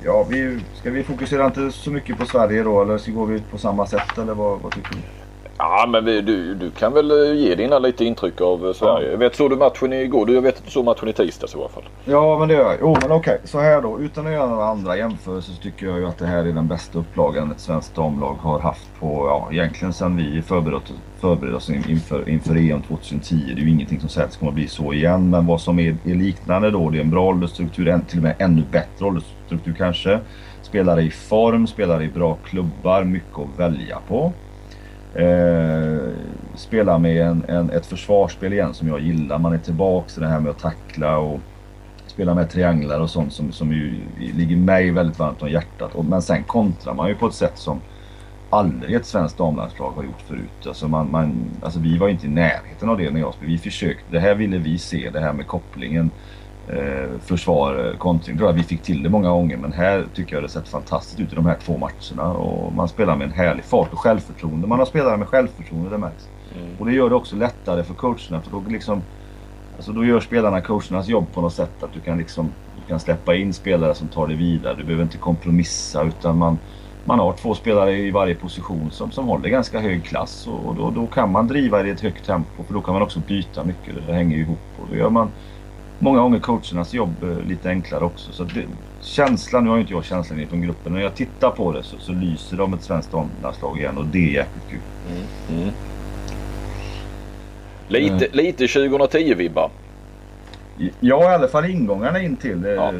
Ja, 0.04 0.26
vi, 0.30 0.60
ska 0.74 0.90
vi 0.90 1.04
fokusera 1.04 1.46
inte 1.46 1.72
så 1.72 1.90
mycket 1.90 2.18
på 2.18 2.26
Sverige 2.26 2.62
då 2.62 2.82
eller 2.82 2.98
så 2.98 3.12
går 3.12 3.26
vi 3.26 3.36
ut 3.36 3.50
på 3.50 3.58
samma 3.58 3.86
sätt 3.86 4.18
eller 4.18 4.34
vad, 4.34 4.60
vad 4.60 4.72
tycker 4.72 4.90
du? 4.90 5.17
Ja 5.58 5.86
men 5.88 6.04
vi, 6.04 6.20
du, 6.20 6.54
du 6.54 6.70
kan 6.70 6.92
väl 6.92 7.10
eh, 7.10 7.34
ge 7.34 7.54
dina 7.54 7.78
lite 7.78 8.04
intryck 8.04 8.40
av 8.40 8.66
eh, 8.66 8.72
Sverige. 8.72 9.06
Ja. 9.06 9.10
Jag 9.10 9.18
vet, 9.18 9.36
såg 9.36 9.50
du 9.50 9.56
matchen 9.56 9.92
igår? 9.92 10.30
Jag 10.30 10.42
vet 10.42 10.56
att 10.56 10.64
du 10.64 10.70
såg 10.70 10.84
matchen 10.84 11.08
i 11.08 11.12
tisdags 11.12 11.54
i 11.54 11.58
alla 11.58 11.68
fall. 11.68 11.82
Ja 12.04 12.38
men 12.38 12.48
det 12.48 12.54
gör 12.54 12.64
jag. 12.64 12.76
Jo 12.80 12.96
men 13.02 13.12
okej, 13.12 13.40
så 13.44 13.60
här 13.60 13.82
då. 13.82 14.00
Utan 14.00 14.26
att 14.26 14.32
göra 14.32 14.46
några 14.46 14.64
andra 14.64 14.96
jämförelser 14.96 15.52
så 15.52 15.62
tycker 15.62 15.86
jag 15.86 15.98
ju 15.98 16.06
att 16.06 16.18
det 16.18 16.26
här 16.26 16.38
är 16.38 16.52
den 16.52 16.68
bästa 16.68 16.98
upplagan 16.98 17.52
ett 17.52 17.60
svenskt 17.60 17.94
damlag 17.94 18.34
har 18.34 18.58
haft 18.60 19.00
på, 19.00 19.06
ja 19.06 19.48
egentligen 19.52 19.92
sedan 19.92 20.16
vi 20.16 20.42
förberedde, 20.42 20.84
förberedde 21.20 21.56
oss 21.56 21.70
inför, 21.70 22.28
inför 22.28 22.56
EM 22.56 22.82
2010. 22.82 23.36
Det 23.46 23.60
är 23.60 23.64
ju 23.64 23.70
ingenting 23.70 24.00
som 24.00 24.08
säger 24.08 24.26
att 24.26 24.32
det 24.32 24.38
kommer 24.38 24.52
att 24.52 24.56
bli 24.56 24.68
så 24.68 24.92
igen. 24.92 25.30
Men 25.30 25.46
vad 25.46 25.60
som 25.60 25.78
är, 25.78 25.96
är 26.04 26.14
liknande 26.14 26.70
då, 26.70 26.90
det 26.90 26.98
är 26.98 27.02
en 27.02 27.10
bra 27.10 27.24
åldersstruktur, 27.24 28.00
till 28.08 28.18
och 28.18 28.22
med 28.22 28.34
ännu 28.38 28.62
bättre 28.72 29.06
åldersstruktur 29.06 29.74
kanske. 29.78 30.20
Spelare 30.62 31.02
i 31.02 31.10
form, 31.10 31.66
spelare 31.66 32.04
i 32.04 32.08
bra 32.08 32.38
klubbar, 32.44 33.04
mycket 33.04 33.38
att 33.38 33.60
välja 33.60 33.98
på. 34.08 34.32
Eh, 35.18 35.98
spela 36.54 36.98
med 36.98 37.26
en, 37.26 37.44
en, 37.48 37.70
ett 37.70 37.86
försvarsspel 37.86 38.52
igen 38.52 38.74
som 38.74 38.88
jag 38.88 39.00
gillar. 39.00 39.38
Man 39.38 39.52
är 39.52 39.58
tillbaka 39.58 40.10
i 40.16 40.20
det 40.20 40.26
här 40.26 40.40
med 40.40 40.50
att 40.50 40.58
tackla 40.58 41.18
och 41.18 41.40
spela 42.06 42.34
med 42.34 42.50
trianglar 42.50 43.00
och 43.00 43.10
sånt 43.10 43.32
som, 43.32 43.52
som 43.52 43.72
ju 43.72 43.94
ligger 44.34 44.56
mig 44.56 44.90
väldigt 44.90 45.18
varmt 45.18 45.42
om 45.42 45.50
hjärtat. 45.50 45.94
Och, 45.94 46.04
men 46.04 46.22
sen 46.22 46.44
kontrar 46.44 46.94
man 46.94 47.08
ju 47.08 47.14
på 47.14 47.26
ett 47.26 47.34
sätt 47.34 47.58
som 47.58 47.80
aldrig 48.50 48.94
ett 48.94 49.06
svenskt 49.06 49.38
damlandslag 49.38 49.90
har 49.90 50.02
gjort 50.02 50.20
förut. 50.26 50.66
Alltså, 50.66 50.88
man, 50.88 51.10
man, 51.10 51.50
alltså 51.62 51.80
vi 51.80 51.98
var 51.98 52.08
inte 52.08 52.26
i 52.26 52.30
närheten 52.30 52.88
av 52.88 52.98
det 52.98 53.10
när 53.10 53.20
jag 53.20 53.34
spelade. 53.34 53.52
Vi 53.52 53.58
försökte, 53.58 54.04
det 54.10 54.20
här 54.20 54.34
ville 54.34 54.58
vi 54.58 54.78
se, 54.78 55.10
det 55.10 55.20
här 55.20 55.32
med 55.32 55.46
kopplingen 55.46 56.10
eh, 56.68 57.20
försvar, 57.20 57.86
eh, 57.86 57.98
kontring. 57.98 58.34
Jag 58.34 58.38
tror 58.38 58.50
att 58.50 58.56
vi 58.56 58.62
fick 58.62 58.82
till 58.82 59.02
det 59.02 59.08
många 59.08 59.30
gånger 59.30 59.56
men 59.56 59.72
här 59.72 60.06
tycker 60.14 60.34
jag 60.34 60.44
det 60.44 60.48
sett 60.48 60.68
fantastiskt 60.68 61.20
ut 61.20 61.32
i 61.32 61.36
de 61.36 61.46
här 61.46 61.56
två 61.64 61.78
matcherna. 61.78 62.32
Och 62.32 62.72
man 62.72 62.88
spelar 62.88 63.16
med 63.16 63.24
en 63.24 63.32
härlig 63.32 63.64
fart 63.64 63.92
och 63.92 63.98
självförtroende. 63.98 64.66
Man 64.66 64.78
har 64.78 64.86
spelare 64.86 65.16
med 65.16 65.28
självförtroende, 65.28 65.90
det 65.90 65.98
märks. 65.98 66.28
Mm. 66.56 66.76
Och 66.78 66.86
det 66.86 66.92
gör 66.92 67.08
det 67.08 67.14
också 67.14 67.36
lättare 67.36 67.82
för 67.84 67.94
coacherna 67.94 68.40
för 68.40 68.50
då, 68.50 68.62
liksom, 68.68 69.02
alltså 69.76 69.92
då 69.92 70.04
gör 70.04 70.20
spelarna 70.20 70.60
coachernas 70.60 71.08
jobb 71.08 71.26
på 71.34 71.40
något 71.40 71.52
sätt. 71.52 71.82
Att 71.82 71.92
du 71.92 72.00
kan, 72.00 72.18
liksom, 72.18 72.50
du 72.76 72.88
kan 72.88 73.00
släppa 73.00 73.34
in 73.34 73.52
spelare 73.52 73.94
som 73.94 74.08
tar 74.08 74.26
det 74.26 74.34
vidare. 74.34 74.74
Du 74.74 74.84
behöver 74.84 75.02
inte 75.02 75.18
kompromissa 75.18 76.02
utan 76.02 76.38
man, 76.38 76.58
man 77.04 77.18
har 77.18 77.32
två 77.32 77.54
spelare 77.54 77.96
i 77.96 78.10
varje 78.10 78.34
position 78.34 78.90
som, 78.90 79.10
som 79.10 79.26
håller 79.26 79.48
ganska 79.48 79.80
hög 79.80 80.04
klass. 80.04 80.46
Och, 80.46 80.68
och 80.68 80.74
då, 80.74 80.90
då, 80.90 81.06
kan 81.06 81.32
man 81.32 81.48
driva 81.48 81.86
i 81.86 81.90
ett 81.90 82.00
högt 82.00 82.26
tempo 82.26 82.62
för 82.62 82.74
då 82.74 82.80
kan 82.80 82.94
man 82.94 83.02
också 83.02 83.20
byta 83.28 83.64
mycket. 83.64 83.94
Det 84.06 84.12
hänger 84.12 84.36
ihop. 84.38 84.58
Och 84.82 84.86
då 84.90 84.96
gör 84.96 85.10
man 85.10 85.30
många 85.98 86.20
gånger 86.20 86.38
coachernas 86.38 86.94
jobb 86.94 87.22
eh, 87.22 87.40
lite 87.40 87.68
enklare 87.68 88.04
också. 88.04 88.32
Så 88.32 88.44
det, 88.44 88.64
känslan, 89.00 89.64
nu 89.64 89.70
har 89.70 89.76
ju 89.76 89.80
inte 89.80 89.92
jag 89.92 90.04
känslan 90.04 90.46
från 90.48 90.62
gruppen, 90.62 90.92
när 90.92 91.00
jag 91.00 91.14
tittar 91.14 91.50
på 91.50 91.72
det 91.72 91.82
så, 91.82 91.98
så 91.98 92.12
lyser 92.12 92.60
om 92.60 92.74
ett 92.74 92.82
svenskt 92.82 93.12
damlandslag 93.12 93.78
igen 93.78 93.98
och 93.98 94.06
det 94.06 94.18
är 94.18 94.32
jäkligt 94.32 94.68
kul. 94.70 94.80
Mm, 95.10 95.62
mm. 95.62 95.74
Lite, 97.88 98.26
uh, 98.26 98.34
lite 98.34 98.66
2010-vibbar. 98.66 99.70
Ja, 101.00 101.30
i 101.30 101.34
alla 101.34 101.48
fall 101.48 101.64
ingångarna 101.70 102.22
in 102.22 102.36
till. 102.36 102.64
eh, 102.64 102.70
Ja. 102.70 102.92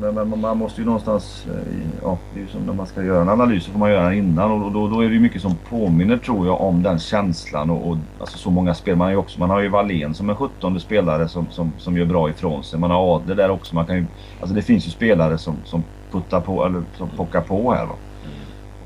Men, 0.00 0.14
men 0.14 0.40
man 0.40 0.58
måste 0.58 0.80
ju 0.80 0.84
någonstans... 0.86 1.46
eh, 1.46 1.74
Ja, 2.02 2.18
det 2.34 2.40
är 2.40 2.42
ju 2.42 2.48
som 2.48 2.66
när 2.66 2.72
man 2.72 2.86
ska 2.86 3.02
göra 3.02 3.20
en 3.22 3.28
analys 3.28 3.64
så 3.64 3.70
får 3.70 3.78
man 3.78 3.90
göra 3.90 4.02
den 4.04 4.12
innan 4.12 4.50
och 4.50 4.72
då, 4.72 4.88
då 4.88 5.00
är 5.00 5.08
det 5.08 5.14
ju 5.14 5.20
mycket 5.20 5.42
som 5.42 5.54
påminner 5.68 6.16
tror 6.16 6.46
jag 6.46 6.60
om 6.60 6.82
den 6.82 6.98
känslan 6.98 7.70
och, 7.70 7.88
och 7.90 7.96
alltså 8.20 8.38
så 8.38 8.50
många 8.50 8.74
spel. 8.74 8.96
Man 8.96 9.04
har 9.04 9.12
ju 9.12 9.16
också, 9.16 9.40
man 9.40 9.50
har 9.50 9.60
ju 9.60 9.68
Wallén 9.68 10.14
som 10.14 10.30
en 10.30 10.36
17 10.36 10.80
spelare 10.80 11.28
som, 11.28 11.46
som, 11.50 11.72
som 11.78 11.96
gör 11.96 12.04
bra 12.06 12.30
ifrån 12.30 12.64
sig. 12.64 12.78
Man 12.78 12.90
har 12.90 13.16
Adler 13.16 13.34
där 13.34 13.50
också. 13.50 13.74
Man 13.74 13.86
kan 13.86 13.96
ju, 13.96 14.06
alltså 14.40 14.54
det 14.54 14.62
finns 14.62 14.86
ju 14.86 14.90
spelare 14.90 15.38
som, 15.38 15.54
som 15.64 15.82
puttar 16.10 16.40
på 16.40 16.64
eller 16.66 16.82
som 16.98 17.08
pockar 17.08 17.40
på 17.40 17.72
här 17.72 17.86
va. 17.86 17.94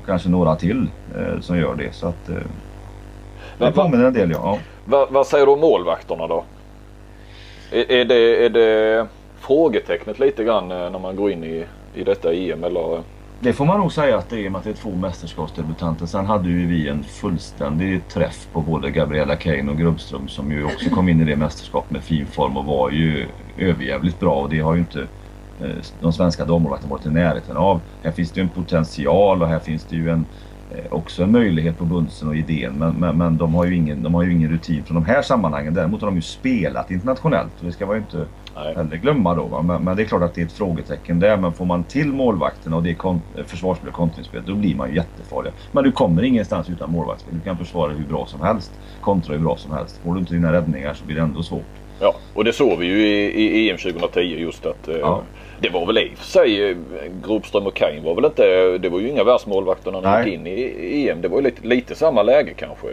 Och 0.01 0.05
kanske 0.07 0.29
några 0.29 0.55
till 0.55 0.89
eh, 1.17 1.39
som 1.41 1.57
gör 1.57 1.75
det. 1.75 1.95
Så 1.95 2.07
att... 2.07 2.29
Eh, 2.29 2.35
det 3.57 3.71
påminner 3.71 4.05
en 4.05 4.13
del 4.13 4.31
ja. 4.31 4.37
ja. 4.43 4.57
Vad, 4.85 5.11
vad 5.11 5.27
säger 5.27 5.45
du 5.45 5.51
om 5.51 5.59
målvakterna 5.59 6.27
då? 6.27 6.43
Är, 7.71 7.91
är, 7.91 8.05
det, 8.05 8.45
är 8.45 8.49
det 8.49 9.07
frågetecknet 9.39 10.19
lite 10.19 10.43
grann 10.43 10.71
eh, 10.71 10.89
när 10.91 10.99
man 10.99 11.15
går 11.15 11.31
in 11.31 11.43
i, 11.43 11.65
i 11.95 12.03
detta 12.03 12.33
EM 12.33 12.63
eller? 12.63 13.03
Det 13.39 13.53
får 13.53 13.65
man 13.65 13.79
nog 13.79 13.91
säga 13.91 14.17
att 14.17 14.29
det 14.29 14.35
är 14.35 14.39
i 14.39 14.47
och 14.47 14.51
med 14.51 14.59
att 14.59 14.63
det 14.63 14.69
är 14.69 14.73
två 14.73 14.89
mästerskapsdebutanter. 14.89 16.05
Sen 16.05 16.25
hade 16.25 16.49
ju 16.49 16.67
vi 16.67 16.87
en 16.87 17.03
fullständig 17.03 18.07
träff 18.07 18.47
på 18.53 18.61
både 18.61 18.91
Gabriella 18.91 19.35
Kane 19.35 19.71
och 19.71 19.77
Grubbström 19.77 20.27
som 20.27 20.51
ju 20.51 20.65
också 20.65 20.89
kom 20.89 21.09
in 21.09 21.21
i 21.21 21.25
det 21.25 21.35
mästerskapet 21.35 21.91
med 21.91 22.03
fin 22.03 22.27
form 22.27 22.57
och 22.57 22.65
var 22.65 22.89
ju 22.89 23.25
överjävligt 23.57 24.19
bra 24.19 24.35
och 24.35 24.49
det 24.49 24.59
har 24.59 24.73
ju 24.73 24.79
inte 24.79 25.01
eh, 25.61 25.69
de 26.01 26.13
svenska 26.13 26.45
dammålvakterna 26.45 26.91
varit 26.91 27.05
i 27.05 27.09
närheten 27.09 27.57
av. 27.57 27.81
Här 28.03 28.11
finns 28.11 28.31
det 28.31 28.39
ju 28.39 28.43
en 28.43 28.49
potential 28.49 29.41
och 29.41 29.47
här 29.47 29.59
finns 29.59 29.83
det 29.83 29.95
ju 29.95 30.09
en, 30.09 30.25
också 30.89 31.23
en 31.23 31.31
möjlighet 31.31 31.77
på 31.77 31.85
Bunsen 31.85 32.27
och 32.27 32.35
idén 32.35 32.73
men, 32.73 32.93
men, 32.93 33.17
men 33.17 33.37
de, 33.37 33.53
har 33.53 33.65
ju 33.65 33.75
ingen, 33.75 34.03
de 34.03 34.13
har 34.13 34.23
ju 34.23 34.31
ingen 34.31 34.49
rutin 34.51 34.83
från 34.83 34.95
de 34.95 35.05
här 35.05 35.21
sammanhangen. 35.21 35.73
Däremot 35.73 36.01
har 36.01 36.07
de 36.07 36.15
ju 36.15 36.21
spelat 36.21 36.91
internationellt 36.91 37.51
och 37.59 37.65
det 37.65 37.71
ska 37.71 37.85
man 37.85 37.95
ju 37.95 38.01
inte 38.01 38.25
Nej. 38.55 38.75
heller 38.75 38.97
glömma 38.97 39.35
då. 39.35 39.61
Men, 39.61 39.83
men 39.83 39.95
det 39.95 40.03
är 40.03 40.05
klart 40.05 40.21
att 40.21 40.33
det 40.33 40.41
är 40.41 40.45
ett 40.45 40.51
frågetecken 40.51 41.19
där. 41.19 41.37
Men 41.37 41.53
får 41.53 41.65
man 41.65 41.83
till 41.83 42.07
målvakterna 42.13 42.75
och 42.75 42.83
det 42.83 42.89
är 42.89 42.93
kon- 42.95 43.21
eh, 43.37 43.43
försvarsspel 43.45 43.89
och 43.89 43.95
kontringsspel 43.95 44.43
då 44.45 44.55
blir 44.55 44.75
man 44.75 44.89
ju 44.89 44.95
jättefarlig. 44.95 45.51
Men 45.71 45.83
du 45.83 45.91
kommer 45.91 46.23
ingenstans 46.23 46.69
utan 46.69 46.91
målvaktsspel. 46.91 47.33
Du 47.35 47.41
kan 47.41 47.57
försvara 47.57 47.91
hur 47.93 48.05
bra 48.05 48.25
som 48.25 48.41
helst. 48.41 48.71
Kontra 49.01 49.33
hur 49.33 49.41
bra 49.43 49.57
som 49.57 49.71
helst. 49.71 49.99
Får 50.03 50.13
du 50.13 50.19
inte 50.19 50.33
dina 50.33 50.53
räddningar 50.53 50.93
så 50.93 51.05
blir 51.05 51.15
det 51.15 51.21
ändå 51.21 51.43
svårt. 51.43 51.80
Ja, 52.01 52.15
och 52.33 52.43
det 52.43 52.53
såg 52.53 52.79
vi 52.79 52.85
ju 52.85 53.07
i, 53.07 53.65
i 53.65 53.69
EM 53.69 53.77
2010 53.77 54.19
just 54.21 54.65
att 54.65 54.87
eh, 54.87 54.95
Ja. 54.97 55.21
det 55.61 55.69
var 55.69 55.85
väl 55.85 55.97
i 55.97 56.11
och 56.13 56.17
för 56.17 56.25
sig 56.25 56.69
eh, 56.71 56.77
Grobström 57.25 57.67
och 57.67 57.73
Kane 57.75 58.01
var 58.01 58.15
väl 58.15 58.25
inte, 58.25 58.77
det 58.77 58.89
var 58.89 58.99
ju 58.99 59.09
inga 59.09 59.23
världsmålvakter 59.23 59.91
när 59.91 60.01
de 60.01 60.23
gick 60.25 60.33
in 60.39 60.47
i 60.47 61.09
EM. 61.09 61.21
Det 61.21 61.27
var 61.27 61.37
ju 61.37 61.43
lite, 61.43 61.67
lite 61.67 61.95
samma 61.95 62.23
läge 62.23 62.53
kanske. 62.57 62.87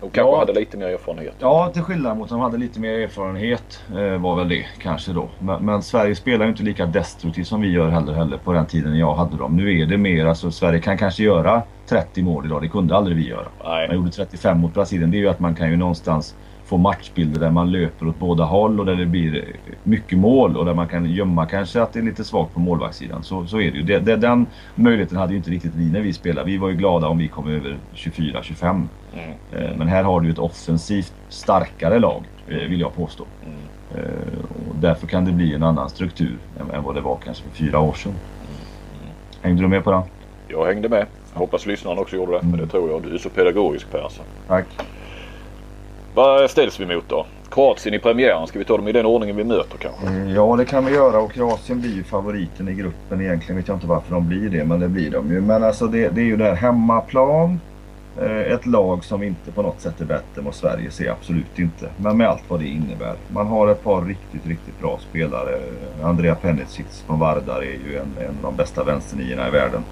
Och 0.00 0.12
kanske 0.12 0.32
Ja. 0.32 0.38
hade 0.38 0.52
lite 0.52 0.76
mer 0.76 0.86
erfarenhet. 0.86 1.34
Ja, 1.38 1.70
till 1.72 1.82
skillnad 1.82 2.16
mot 2.16 2.24
att 2.24 2.30
de 2.30 2.40
hade 2.40 2.58
lite 2.58 2.80
mer 2.80 2.98
erfarenhet 2.98 3.80
eh, 3.96 4.20
var 4.20 4.36
väl 4.36 4.48
det 4.48 4.64
kanske 4.78 5.12
då. 5.12 5.28
Men, 5.38 5.64
men 5.66 5.82
Sverige 5.82 6.14
spelar 6.14 6.44
ju 6.44 6.50
inte 6.50 6.62
lika 6.62 6.86
destruktivt 6.86 7.46
som 7.46 7.60
vi 7.60 7.68
gör 7.72 7.88
heller, 7.88 8.12
heller 8.12 8.36
på 8.36 8.52
den 8.52 8.66
tiden 8.66 8.98
jag 8.98 9.14
hade 9.14 9.36
dem. 9.36 9.56
Nu 9.56 9.80
är 9.80 9.86
det 9.86 9.96
mer, 9.96 10.26
alltså 10.26 10.50
Sverige 10.50 10.80
kan 10.80 10.98
kanske 10.98 11.22
göra 11.22 11.62
30 11.88 12.22
mål 12.22 12.46
idag. 12.46 12.62
Det 12.62 12.68
kunde 12.68 12.96
aldrig 12.96 13.16
vi 13.16 13.28
göra. 13.28 13.46
Nej. 13.64 13.88
Man 13.88 13.96
gjorde 13.96 14.10
35 14.10 14.58
mot 14.58 14.74
Brasilien. 14.74 15.10
Det 15.10 15.16
är 15.16 15.20
ju 15.20 15.28
att 15.28 15.40
man 15.40 15.54
kan 15.54 15.70
ju 15.70 15.76
någonstans 15.76 16.34
få 16.72 16.78
matchbilder 16.78 17.40
där 17.40 17.50
man 17.50 17.72
löper 17.72 18.08
åt 18.08 18.18
båda 18.18 18.44
håll 18.44 18.80
och 18.80 18.86
där 18.86 18.96
det 18.96 19.06
blir 19.06 19.44
mycket 19.82 20.18
mål 20.18 20.56
och 20.56 20.64
där 20.64 20.74
man 20.74 20.88
kan 20.88 21.10
gömma 21.10 21.46
kanske 21.46 21.82
att 21.82 21.92
det 21.92 21.98
är 21.98 22.02
lite 22.02 22.24
svagt 22.24 22.54
på 22.54 22.60
målvaktssidan. 22.60 23.22
Så, 23.22 23.46
så 23.46 23.60
är 23.60 23.70
det 23.70 23.76
ju. 23.78 23.82
Det, 23.82 23.98
det, 23.98 24.16
den 24.16 24.46
möjligheten 24.74 25.18
hade 25.18 25.32
ju 25.32 25.36
inte 25.36 25.50
riktigt 25.50 25.74
vi 25.74 25.84
när 25.90 26.00
vi 26.00 26.12
spelade. 26.12 26.46
Vi 26.46 26.58
var 26.58 26.68
ju 26.68 26.76
glada 26.76 27.08
om 27.08 27.18
vi 27.18 27.28
kom 27.28 27.48
över 27.48 27.76
24-25. 27.94 28.86
Mm. 29.14 29.30
Eh, 29.52 29.76
Men 29.76 29.88
här 29.88 30.02
har 30.04 30.20
du 30.20 30.30
ett 30.30 30.38
offensivt 30.38 31.12
starkare 31.28 31.98
lag 31.98 32.22
eh, 32.48 32.56
vill 32.56 32.80
jag 32.80 32.94
påstå. 32.94 33.24
Mm. 33.46 33.58
Eh, 33.94 34.38
Och 34.68 34.76
därför 34.80 35.06
kan 35.06 35.24
det 35.24 35.32
bli 35.32 35.54
en 35.54 35.62
annan 35.62 35.90
struktur 35.90 36.38
än, 36.74 36.82
vad 36.82 36.94
det 36.94 37.00
var 37.00 37.16
kanske 37.24 37.44
för 37.44 37.56
fyra 37.56 37.80
år 37.80 37.92
sedan. 37.92 38.12
Hängde 39.42 39.62
du 39.62 39.68
med 39.68 39.84
på 39.84 39.90
den? 39.90 40.02
Jag 40.48 40.66
hängde 40.66 40.88
med. 40.88 41.06
Hoppas 41.34 41.66
lyssnarna 41.66 42.00
också 42.00 42.16
gjorde 42.16 42.32
det. 42.32 42.40
Men 42.42 42.60
det 42.60 42.66
tror 42.66 42.90
jag. 42.90 43.02
Du 43.02 43.14
är 43.14 43.18
så 43.18 43.28
pedagogisk 43.28 43.90
Persson. 43.90 44.24
Tack. 44.48 44.66
Vad 46.14 46.50
ställs 46.50 46.80
vi 46.80 46.86
mot 46.86 47.08
då? 47.08 47.26
Kroatien 47.50 47.94
i 47.94 47.98
premiären. 47.98 48.46
Ska 48.46 48.58
vi 48.58 48.64
ta 48.64 48.76
dem 48.76 48.88
i 48.88 48.92
den 48.92 49.06
ordningen 49.06 49.36
vi 49.36 49.44
möter 49.44 49.78
kanske? 49.78 50.06
Mm, 50.06 50.28
ja, 50.28 50.56
det 50.56 50.64
kan 50.64 50.84
vi 50.84 50.92
göra 50.92 51.18
och 51.18 51.32
Kroatien 51.32 51.80
blir 51.80 51.94
ju 51.94 52.04
favoriten 52.04 52.68
i 52.68 52.74
gruppen. 52.74 53.20
Egentligen 53.20 53.56
vet 53.56 53.68
jag 53.68 53.76
inte 53.76 53.86
varför 53.86 54.14
de 54.14 54.28
blir 54.28 54.50
det, 54.50 54.64
men 54.64 54.80
det 54.80 54.88
blir 54.88 55.10
de 55.10 55.30
ju. 55.30 55.40
Men 55.40 55.64
alltså 55.64 55.86
det, 55.86 56.08
det 56.08 56.20
är 56.20 56.24
ju 56.24 56.36
det 56.36 56.44
här 56.44 56.54
hemmaplan. 56.54 57.60
Eh, 58.20 58.52
ett 58.52 58.66
lag 58.66 59.04
som 59.04 59.22
inte 59.22 59.52
på 59.52 59.62
något 59.62 59.80
sätt 59.80 60.00
är 60.00 60.04
bättre 60.04 60.42
mot 60.42 60.54
Sverige 60.54 60.90
ser 60.90 61.10
absolut 61.10 61.58
inte. 61.58 61.88
Men 61.96 62.16
med 62.16 62.28
allt 62.28 62.42
vad 62.48 62.60
det 62.60 62.66
innebär. 62.66 63.14
Man 63.28 63.46
har 63.46 63.68
ett 63.68 63.84
par 63.84 64.02
riktigt, 64.02 64.46
riktigt 64.46 64.80
bra 64.80 64.98
spelare. 65.10 65.58
Andrea 66.02 66.34
Penicic 66.34 67.04
från 67.06 67.18
Vardar 67.18 67.58
är 67.58 67.90
ju 67.90 67.96
en, 67.96 68.24
en 68.24 68.36
av 68.36 68.42
de 68.42 68.56
bästa 68.56 68.84
vänsternierna 68.84 69.48
i 69.48 69.50
världen. 69.50 69.82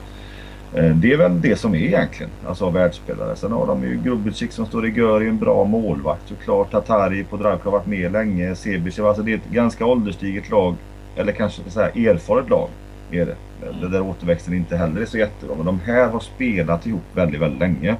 Eh, 0.75 0.95
det 0.97 1.13
är 1.13 1.17
väl 1.17 1.41
det 1.41 1.57
som 1.57 1.75
är 1.75 1.79
egentligen, 1.79 2.31
alltså 2.47 2.71
världsspelare. 2.71 3.37
Sen 3.37 3.53
har 3.53 3.67
de 3.67 3.85
ju 3.85 4.03
Grubicic 4.03 4.53
som 4.53 4.67
står 4.67 4.87
i 4.87 4.91
gör, 4.91 5.21
en 5.21 5.39
bra 5.39 5.65
målvakt 5.65 6.29
såklart. 6.29 6.71
Tatari 6.71 7.25
på 7.25 7.37
Dragka 7.37 7.65
har 7.65 7.73
varit 7.73 7.87
med 7.87 8.13
länge. 8.13 8.55
Sebicev, 8.55 9.07
alltså 9.07 9.23
det 9.23 9.33
är 9.33 9.37
ett 9.37 9.51
ganska 9.51 9.87
ålderstiget 9.87 10.51
lag. 10.51 10.75
Eller 11.17 11.33
kanske 11.33 11.63
ska 11.63 11.71
säga 11.71 12.11
erfaret 12.13 12.51
lag. 12.51 12.69
Är 13.11 13.27
det. 13.27 13.37
det 13.81 13.89
där 13.89 14.01
återväxten 14.03 14.55
inte 14.55 14.77
heller 14.77 15.01
är 15.01 15.07
så 15.07 15.19
jättebra. 15.19 15.57
Men 15.57 15.67
de 15.67 15.81
här 15.81 16.09
har 16.09 16.21
spelat 16.21 16.87
ihop 16.87 17.03
väldigt, 17.15 17.41
väldigt 17.41 17.61
länge. 17.61 17.97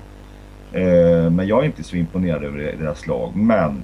Eh, 0.73 1.31
Men 1.31 1.47
jag 1.47 1.61
är 1.61 1.67
inte 1.67 1.83
så 1.83 1.97
imponerad 1.97 2.45
över 2.45 2.75
deras 2.79 3.07
lag. 3.07 3.37
Men 3.37 3.83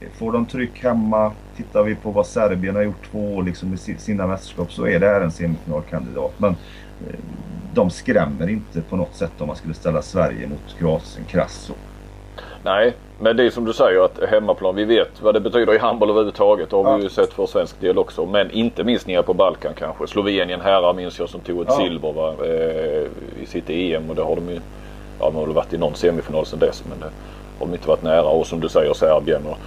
eh, 0.00 0.08
får 0.18 0.32
de 0.32 0.46
tryck 0.46 0.82
hemma, 0.82 1.32
tittar 1.56 1.82
vi 1.82 1.94
på 1.94 2.10
vad 2.10 2.26
Serbien 2.26 2.74
har 2.74 2.82
gjort 2.82 3.10
två 3.10 3.34
år 3.36 3.42
liksom 3.42 3.74
i 3.74 3.76
sina 3.76 4.26
mästerskap 4.26 4.72
så 4.72 4.86
är 4.86 5.00
det 5.00 5.06
här 5.06 5.20
en 5.20 5.30
semifinalkandidat. 5.30 6.34
Men 6.38 6.56
de 7.74 7.90
skrämmer 7.90 8.48
inte 8.48 8.80
på 8.80 8.96
något 8.96 9.14
sätt 9.14 9.32
om 9.38 9.46
man 9.46 9.56
skulle 9.56 9.74
ställa 9.74 10.02
Sverige 10.02 10.46
mot 10.46 10.78
Kroatien 10.78 11.24
krasst. 11.28 11.70
Nej, 12.62 12.92
men 13.20 13.36
det 13.36 13.44
är 13.44 13.50
som 13.50 13.64
du 13.64 13.72
säger 13.72 14.04
att 14.04 14.18
hemmaplan. 14.30 14.74
Vi 14.76 14.84
vet 14.84 15.22
vad 15.22 15.34
det 15.34 15.40
betyder 15.40 15.74
i 15.74 15.78
handboll 15.78 16.10
överhuvudtaget. 16.10 16.70
Det 16.70 16.76
har 16.76 16.84
Ja. 16.84 16.96
vi 16.96 17.02
ju 17.02 17.08
sett 17.08 17.32
för 17.32 17.46
svensk 17.46 17.80
del 17.80 17.98
också. 17.98 18.26
Men 18.26 18.50
inte 18.50 18.84
minst 18.84 19.06
nere 19.06 19.22
på 19.22 19.34
Balkan 19.34 19.72
kanske. 19.78 20.06
Slovenien 20.06 20.60
herrar 20.60 20.92
minns 20.94 21.18
jag 21.18 21.28
som 21.28 21.40
tog 21.40 21.60
ett 21.62 21.68
Ja. 21.70 21.76
silver 21.76 22.12
va? 22.12 22.34
Eh, 22.44 23.42
i 23.42 23.46
sitt 23.46 23.70
EM. 23.70 24.10
Och 24.10 24.16
det 24.16 24.22
har 24.22 24.36
de 24.36 24.48
ju. 24.50 24.60
Ja, 25.20 25.26
de 25.26 25.34
har 25.34 25.44
väl 25.46 25.54
varit 25.54 25.72
i 25.72 25.78
någon 25.78 25.94
semifinal 25.94 26.46
sedan 26.46 26.58
dess. 26.58 26.84
Men 26.88 26.98
det 27.00 27.04
har 27.58 27.66
de 27.66 27.72
inte 27.74 27.88
varit 27.88 28.02
nära. 28.02 28.22
Och 28.28 28.46
som 28.46 28.60
du 28.60 28.68
säger 28.68 28.92
Serbien 28.94 29.42
och 29.46 29.58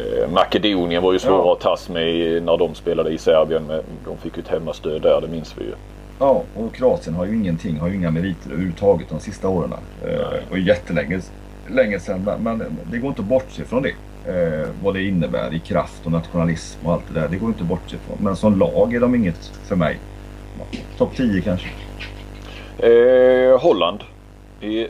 eh, 0.00 0.30
Makedonien 0.30 1.02
var 1.02 1.12
ju 1.12 1.18
svåra 1.18 1.46
Ja. 1.46 1.52
att 1.52 1.60
tas 1.60 1.88
med 1.88 2.42
när 2.42 2.56
de 2.56 2.74
spelade 2.74 3.10
i 3.10 3.18
Serbien. 3.18 3.62
Men 3.68 3.82
de 4.04 4.16
fick 4.16 4.36
ju 4.36 4.42
ett 4.42 4.48
hemmastöd 4.48 5.02
där. 5.02 5.20
Det 5.20 5.28
minns 5.28 5.54
vi 5.58 5.64
ju. 5.64 5.72
Ja, 6.18 6.42
och 6.56 6.74
Kroatien 6.74 7.16
har 7.16 7.24
ju 7.24 7.34
ingenting, 7.34 7.76
har 7.76 7.88
ju 7.88 7.94
inga 7.94 8.10
meriter 8.10 8.50
överhuvudtaget 8.50 9.08
de 9.08 9.20
sista 9.20 9.48
åren. 9.48 9.72
Eh, 10.04 10.50
och 10.50 10.58
jättelänge 10.58 11.20
länge 11.68 12.00
sedan, 12.00 12.38
men, 12.40 12.76
det 12.90 12.98
går 12.98 13.08
inte 13.08 13.22
att 13.22 13.28
bortse 13.28 13.64
från 13.64 13.82
det. 13.82 13.94
Eh, 14.26 14.68
vad 14.82 14.94
det 14.94 15.02
innebär 15.02 15.54
i 15.54 15.58
kraft 15.58 16.06
och 16.06 16.12
nationalism 16.12 16.86
och 16.86 16.92
allt 16.92 17.02
det 17.12 17.20
där. 17.20 17.28
Det 17.28 17.36
går 17.36 17.48
inte 17.48 17.62
att 17.62 17.68
bortse 17.68 17.96
från. 18.06 18.18
Men 18.20 18.36
som 18.36 18.58
lag 18.58 18.94
är 18.94 19.00
de 19.00 19.14
inget 19.14 19.46
för 19.46 19.76
mig. 19.76 19.98
Topp 20.98 21.16
10 21.16 21.40
kanske. 21.40 21.68
Eh, 22.78 23.60
Holland. 23.60 24.00
I, 24.60 24.86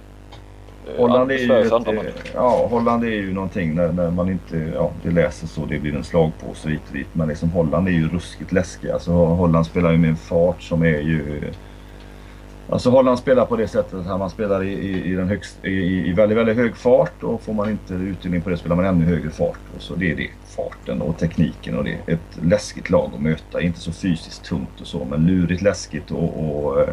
Holland 0.96 1.30
är, 1.30 1.38
ju 1.38 1.66
ett, 1.66 1.72
eh, 1.72 2.02
ja, 2.34 2.66
Holland 2.70 3.04
är 3.04 3.08
ju 3.08 3.32
någonting 3.32 3.74
när, 3.74 3.92
när 3.92 4.10
man 4.10 4.28
inte, 4.28 4.72
ja 4.74 4.90
det 5.02 5.10
läser 5.10 5.46
så, 5.46 5.66
det 5.66 5.78
blir 5.78 5.94
en 5.94 6.04
slagpåse 6.04 6.68
hit 6.68 6.80
och 6.88 6.96
dit. 6.96 7.06
Men 7.12 7.28
liksom 7.28 7.50
Holland 7.50 7.88
är 7.88 7.92
ju 7.92 8.08
ruskigt 8.08 8.52
läskig. 8.52 8.90
Alltså 8.90 9.12
Holland 9.12 9.66
spelar 9.66 9.92
ju 9.92 9.98
med 9.98 10.10
en 10.10 10.16
fart 10.16 10.62
som 10.62 10.82
är 10.82 11.00
ju... 11.00 11.42
Alltså 12.68 12.90
Holland 12.90 13.18
spelar 13.18 13.46
på 13.46 13.56
det 13.56 13.68
sättet 13.68 13.94
att 13.94 14.18
man 14.18 14.30
spelar 14.30 14.64
i, 14.64 14.72
i, 14.72 15.04
i, 15.04 15.14
den 15.14 15.28
högst, 15.28 15.64
i, 15.64 16.08
i 16.08 16.12
väldigt, 16.12 16.38
väldigt 16.38 16.56
hög 16.56 16.76
fart 16.76 17.22
och 17.22 17.42
får 17.42 17.52
man 17.52 17.70
inte 17.70 17.94
utdelning 17.94 18.40
på 18.40 18.50
det 18.50 18.56
spelar 18.56 18.76
man 18.76 18.84
ännu 18.84 19.04
högre 19.04 19.30
fart. 19.30 19.58
Och 19.76 19.82
så 19.82 19.94
det 19.94 20.10
är 20.10 20.16
det, 20.16 20.30
farten 20.56 21.02
och 21.02 21.18
tekniken 21.18 21.78
och 21.78 21.84
det. 21.84 21.98
Ett 22.06 22.38
läskigt 22.42 22.90
lag 22.90 23.10
att 23.14 23.22
möta, 23.22 23.60
inte 23.60 23.80
så 23.80 23.92
fysiskt 23.92 24.44
tungt 24.44 24.80
och 24.80 24.86
så 24.86 25.04
men 25.04 25.26
lurigt 25.26 25.62
läskigt 25.62 26.10
och, 26.10 26.64
och 26.64 26.80
eh, 26.80 26.88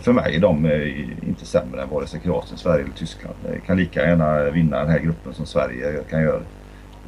för 0.00 0.12
mig 0.12 0.36
är 0.36 0.40
de 0.40 0.64
eh, 0.64 1.28
inte 1.28 1.46
sämre 1.46 1.82
än 1.82 1.88
vare 1.88 2.06
sig 2.06 2.20
Kroatien, 2.20 2.58
Sverige 2.58 2.84
eller 2.84 2.94
Tyskland. 2.94 3.34
De 3.52 3.60
kan 3.60 3.76
lika 3.76 4.06
gärna 4.06 4.50
vinna 4.50 4.78
den 4.78 4.88
här 4.88 4.98
gruppen 4.98 5.34
som 5.34 5.46
Sverige 5.46 6.00
kan 6.10 6.22
göra. 6.22 6.40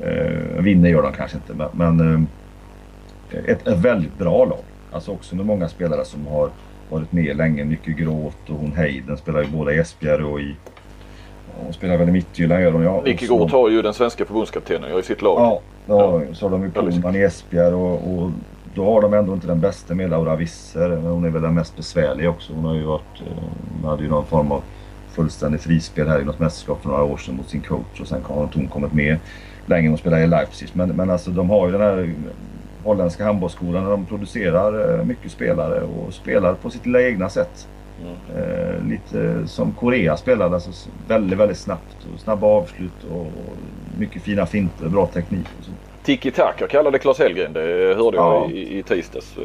Eh, 0.00 0.62
vinner 0.62 0.88
gör 0.88 1.02
de 1.02 1.12
kanske 1.12 1.36
inte 1.36 1.68
men, 1.72 2.00
eh, 2.00 3.38
ett, 3.46 3.68
ett 3.68 3.78
väldigt 3.78 4.18
bra 4.18 4.44
lag. 4.44 4.58
Alltså 4.92 5.10
också 5.12 5.36
med 5.36 5.46
många 5.46 5.68
spelare 5.68 6.04
som 6.04 6.26
har 6.26 6.50
varit 6.90 7.12
med 7.12 7.36
länge. 7.36 7.64
Mycket 7.64 7.96
gråt 7.96 8.48
och 8.48 8.56
hon 8.56 8.72
Heiden 8.72 9.16
spelar 9.16 9.42
ju 9.42 9.46
både 9.48 9.74
i 9.74 9.78
Esbjerg 9.78 10.24
och 10.24 10.40
i... 10.40 10.56
Hon 11.64 11.72
spelar 11.72 11.96
väl 11.96 12.08
i 12.08 12.12
Midtjylland 12.12 12.62
gör 12.62 12.72
hon 12.72 12.82
ja. 12.82 13.04
Så- 13.20 13.36
Gård 13.36 13.50
har 13.50 13.70
ju 13.70 13.82
den 13.82 13.94
svenska 13.94 14.24
förbundskaptenen 14.24 14.98
i 14.98 15.02
sitt 15.02 15.22
lag. 15.22 15.40
Ja, 15.40 15.60
då, 15.86 16.22
så 16.32 16.46
har 16.46 16.50
de 16.50 16.62
ju 16.62 16.70
Ja, 16.74 16.80
Pohlman 16.80 17.16
i 17.16 17.20
Esbjerg 17.20 17.74
och, 17.74 17.94
och 17.94 18.30
då 18.74 18.84
har 18.94 19.02
de 19.02 19.14
ändå 19.14 19.32
inte 19.32 19.46
den 19.46 19.60
bästa 19.60 19.94
med 19.94 20.10
Laura 20.10 20.36
Visser. 20.36 20.96
Hon 20.96 21.24
är 21.24 21.30
väl 21.30 21.42
den 21.42 21.54
mest 21.54 21.76
besvärliga 21.76 22.30
också. 22.30 22.52
Hon 22.52 22.64
har 22.64 22.74
ju 22.74 22.84
varit... 22.84 23.20
eh, 23.20 23.42
Hon 23.80 23.90
hade 23.90 24.02
ju 24.02 24.08
någon 24.08 24.26
form 24.26 24.52
av 24.52 24.62
fullständigt 25.12 25.62
frispel 25.62 26.08
här 26.08 26.20
i 26.20 26.24
något 26.24 26.38
mästerskap 26.38 26.82
för 26.82 26.88
några 26.88 27.02
år 27.02 27.16
sedan 27.16 27.36
mot 27.36 27.48
sin 27.48 27.60
coach 27.60 28.00
och 28.00 28.06
sen 28.06 28.22
har 28.22 28.48
hon 28.54 28.68
kommit 28.68 28.92
med 28.92 29.16
längre 29.66 29.92
och 29.92 29.98
spelar 29.98 30.18
i 30.18 30.26
Leipzig. 30.26 30.68
Men, 30.72 30.88
men 30.88 31.10
alltså 31.10 31.30
de 31.30 31.50
har 31.50 31.66
ju 31.66 31.72
den 31.72 31.80
här 31.80 32.14
holländska 32.84 33.24
handbollsskolan 33.24 33.84
där 33.84 33.90
de 33.90 34.06
producerar 34.06 34.98
eh, 34.98 35.04
mycket 35.04 35.30
spelare 35.32 35.82
och 35.82 36.14
spelar 36.14 36.54
på 36.54 36.70
sitt 36.70 36.86
lilla 36.86 37.02
egna 37.02 37.28
sätt. 37.28 37.68
Mm. 38.02 38.14
Eh, 38.36 38.84
lite 38.88 39.48
som 39.48 39.72
Korea 39.72 40.16
spelade, 40.16 40.54
alltså 40.54 40.90
väldigt, 41.08 41.38
väldigt 41.38 41.58
snabbt. 41.58 41.96
Och 42.14 42.20
snabba 42.20 42.46
avslut 42.46 43.04
och, 43.10 43.20
och 43.20 43.56
mycket 43.98 44.22
fina 44.22 44.46
finter, 44.46 44.88
bra 44.88 45.06
teknik. 45.06 45.46
Och 45.58 45.64
så. 45.64 45.70
Tiki-taka 46.04 46.66
kallade 46.66 46.98
Claes 46.98 47.18
Hellgren 47.18 47.52
det 47.52 47.94
hörde 47.96 48.16
ja. 48.16 48.34
jag 48.34 48.50
i, 48.50 48.78
i 48.78 48.82
tisdags 48.82 49.36
eh, 49.38 49.44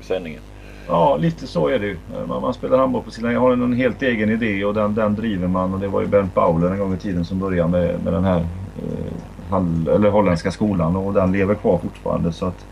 i 0.00 0.04
sändningen. 0.04 0.40
Ja, 0.88 1.16
lite 1.16 1.46
så 1.46 1.68
är 1.68 1.78
det 1.78 1.86
ju. 1.86 1.96
Man, 2.28 2.42
man 2.42 2.54
spelar 2.54 2.78
handboll 2.78 3.02
på 3.02 3.10
sina... 3.10 3.38
har 3.38 3.52
en 3.52 3.72
helt 3.72 4.02
egen 4.02 4.30
idé 4.30 4.64
och 4.64 4.74
den, 4.74 4.94
den 4.94 5.14
driver 5.14 5.48
man. 5.48 5.74
Och 5.74 5.80
det 5.80 5.88
var 5.88 6.00
ju 6.00 6.06
Bernt 6.06 6.34
Bauler 6.34 6.70
en 6.70 6.78
gång 6.78 6.94
i 6.94 6.96
tiden 6.96 7.24
som 7.24 7.38
började 7.38 7.68
med, 7.70 8.04
med 8.04 8.12
den 8.12 8.24
här 8.24 8.38
eh, 8.38 9.50
hall, 9.50 9.88
eller 9.88 10.10
holländska 10.10 10.50
skolan 10.50 10.96
och 10.96 11.14
den 11.14 11.32
lever 11.32 11.54
kvar 11.54 11.78
fortfarande. 11.78 12.32
Så 12.32 12.46
att 12.46 12.66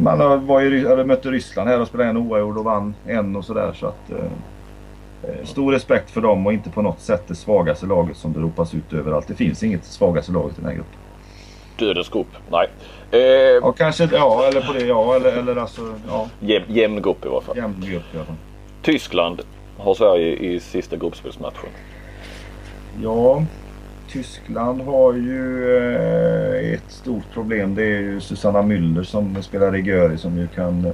man 0.00 0.20
har, 0.20 0.36
var 0.36 0.60
ju, 0.60 0.86
eller 0.86 1.04
mötte 1.04 1.30
Ryssland 1.30 1.68
här 1.68 1.80
och 1.80 1.88
spelade 1.88 2.10
en 2.10 2.16
oavgjord 2.16 2.58
och 2.58 2.64
vann 2.64 2.94
en 3.06 3.36
och 3.36 3.44
sådär. 3.44 3.72
Så 3.74 3.86
att, 3.86 4.10
eh, 4.10 4.16
eh, 5.22 5.44
stor 5.44 5.72
respekt 5.72 6.10
för 6.10 6.20
dem 6.20 6.46
och 6.46 6.52
inte 6.52 6.70
på 6.70 6.82
något 6.82 7.00
sätt 7.00 7.24
det 7.26 7.34
svagaste 7.34 7.86
laget 7.86 8.16
som 8.16 8.32
det 8.32 8.40
ropas 8.40 8.74
ut 8.74 8.92
överallt. 8.92 9.28
Det 9.28 9.34
finns 9.34 9.62
inget 9.62 9.84
svagaste 9.84 10.32
laget 10.32 10.58
i 10.58 10.60
den 10.60 10.70
här 10.70 10.76
gruppen. 10.76 10.98
Dödens 11.82 12.08
nej. 12.50 12.68
Eh, 13.10 13.20
ja, 13.20 13.72
kanske, 13.72 14.08
ja, 14.12 14.44
eller 14.48 14.60
på 14.60 14.72
det, 14.72 14.84
ja, 14.84 15.16
eller, 15.16 15.32
eller 15.32 15.56
alltså, 15.56 15.80
ja. 16.08 16.28
Jäm, 16.40 16.62
jämn 16.68 17.02
grupp 17.02 17.24
i 17.24 17.28
alla 17.28 17.40
fall. 17.40 17.56
Jämn 17.56 17.80
grupp 17.80 18.14
fall. 18.26 18.36
Tyskland 18.82 19.40
har 19.78 19.94
Sverige 19.94 20.36
i 20.36 20.60
sista 20.60 20.96
gruppspelsmatchen. 20.96 21.70
Ja, 23.02 23.44
Tyskland 24.08 24.80
har 24.80 25.12
ju 25.12 25.76
eh, 25.76 26.72
ett 26.72 26.90
stort 26.92 27.32
problem. 27.34 27.74
Det 27.74 27.82
är 27.82 28.00
ju 28.00 28.20
Susanna 28.20 28.62
Müller 28.62 29.02
som 29.02 29.42
spelar 29.42 29.76
i 29.76 29.80
Göri 29.80 30.18
som 30.18 30.38
ju 30.38 30.46
kan 30.46 30.84
eh, 30.84 30.92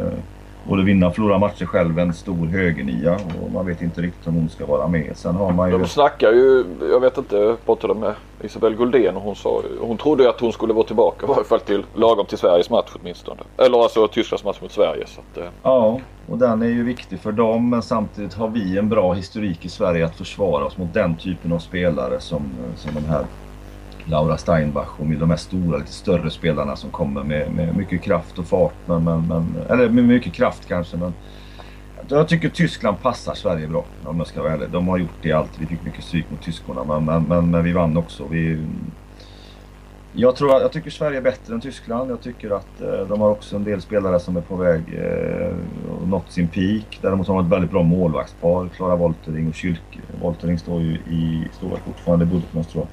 både 0.68 0.82
vinna 0.82 1.06
och 1.06 1.14
förlora 1.14 1.38
matcher 1.38 1.66
själv. 1.66 1.98
En 1.98 2.14
stor 2.14 2.46
högernia 2.46 3.18
och 3.42 3.52
man 3.52 3.66
vet 3.66 3.82
inte 3.82 4.00
riktigt 4.02 4.26
om 4.26 4.34
hon 4.34 4.48
ska 4.48 4.66
vara 4.66 4.88
med. 4.88 5.16
Sen 5.16 5.34
har 5.34 5.52
man 5.52 5.70
ju... 5.70 5.78
De 5.78 5.88
snackar 5.88 6.32
ju, 6.32 6.64
jag 6.80 7.00
vet 7.00 7.18
inte, 7.18 7.56
pratade 7.64 7.94
med 7.94 8.14
Isabelle 8.42 8.76
Guldén 8.76 9.16
och 9.16 9.22
hon 9.22 9.36
sa, 9.36 9.62
hon 9.80 9.96
trodde 9.96 10.30
att 10.30 10.40
hon 10.40 10.52
skulle 10.52 10.72
vara 10.72 10.86
tillbaka 10.86 11.26
i 11.26 11.28
varje 11.28 11.44
fall 11.44 11.60
till 11.60 11.84
lagom 11.94 12.26
till 12.26 12.38
Sveriges 12.38 12.70
match 12.70 12.90
åtminstone. 13.00 13.40
Eller 13.56 13.82
alltså 13.82 14.08
Tysklands 14.08 14.44
match 14.44 14.60
mot 14.62 14.72
Sverige. 14.72 15.06
Så 15.06 15.20
att, 15.20 15.38
eh. 15.38 15.50
Ja, 15.62 16.00
och 16.28 16.38
den 16.38 16.62
är 16.62 16.66
ju 16.66 16.84
viktig 16.84 17.20
för 17.20 17.32
dem 17.32 17.70
men 17.70 17.82
samtidigt 17.82 18.34
har 18.34 18.48
vi 18.48 18.78
en 18.78 18.88
bra 18.88 19.12
historik 19.12 19.64
i 19.64 19.68
Sverige 19.68 20.04
att 20.04 20.16
försvara 20.16 20.64
oss 20.64 20.76
mot 20.76 20.94
den 20.94 21.16
typen 21.16 21.52
av 21.52 21.58
spelare 21.58 22.20
som, 22.20 22.42
som 22.76 22.94
de 22.94 23.00
här 23.00 23.24
Laura 24.08 24.36
Steinbach 24.36 24.88
och 24.98 25.06
de 25.06 25.30
här 25.30 25.36
stora, 25.36 25.78
lite 25.78 25.92
större 25.92 26.30
spelarna 26.30 26.76
som 26.76 26.90
kommer 26.90 27.22
med, 27.22 27.52
med 27.52 27.76
mycket 27.76 28.02
kraft 28.02 28.38
och 28.38 28.46
fart. 28.46 28.74
Men, 28.86 29.04
men, 29.04 29.26
men, 29.28 29.54
eller 29.68 29.88
med 29.88 30.04
mycket 30.04 30.32
kraft 30.32 30.68
kanske 30.68 30.96
men 30.96 31.12
jag 32.08 32.28
tycker 32.28 32.48
Tyskland 32.48 33.02
passar 33.02 33.34
Sverige 33.34 33.66
bra 33.66 33.84
om 34.04 34.18
jag 34.18 34.26
ska 34.26 34.42
vara 34.42 34.52
ärlig. 34.52 34.70
De 34.70 34.88
har 34.88 34.98
gjort 34.98 35.22
det 35.22 35.32
alltid. 35.32 35.60
Vi 35.60 35.66
fick 35.66 35.84
mycket 35.84 36.04
stryk 36.04 36.30
mot 36.30 36.42
tyskarna 36.42 36.84
men, 36.84 37.04
men, 37.04 37.22
men, 37.22 37.50
men 37.50 37.64
vi 37.64 37.72
vann 37.72 37.96
också. 37.96 38.26
Vi, 38.30 38.58
jag, 40.12 40.36
tror, 40.36 40.50
jag 40.50 40.72
tycker 40.72 40.90
Sverige 40.90 41.18
är 41.18 41.22
bättre 41.22 41.54
än 41.54 41.60
Tyskland. 41.60 42.10
Jag 42.10 42.20
tycker 42.20 42.50
att 42.50 42.80
eh, 42.80 43.08
de 43.08 43.20
har 43.20 43.30
också 43.30 43.56
en 43.56 43.64
del 43.64 43.80
spelare 43.80 44.20
som 44.20 44.36
är 44.36 44.40
på 44.40 44.56
väg 44.56 44.82
eh, 44.94 45.54
och 45.90 46.08
nått 46.08 46.32
sin 46.32 46.48
peak. 46.48 46.98
Däremot 47.02 47.28
har 47.28 47.34
de 47.34 47.46
ett 47.46 47.52
väldigt 47.52 47.70
bra 47.70 47.82
målvaktspar. 47.82 48.68
Klara 48.76 48.96
Woltering 48.96 49.48
och 49.48 49.54
Kylke. 49.54 50.00
Woltering 50.22 50.58
står 50.58 50.82
ju 50.82 50.92
i, 50.92 51.48
står 51.52 51.76
fortfarande 51.86 52.24
i 52.24 52.28
Budapest 52.28 52.70
tror 52.70 52.84
jag. 52.84 52.88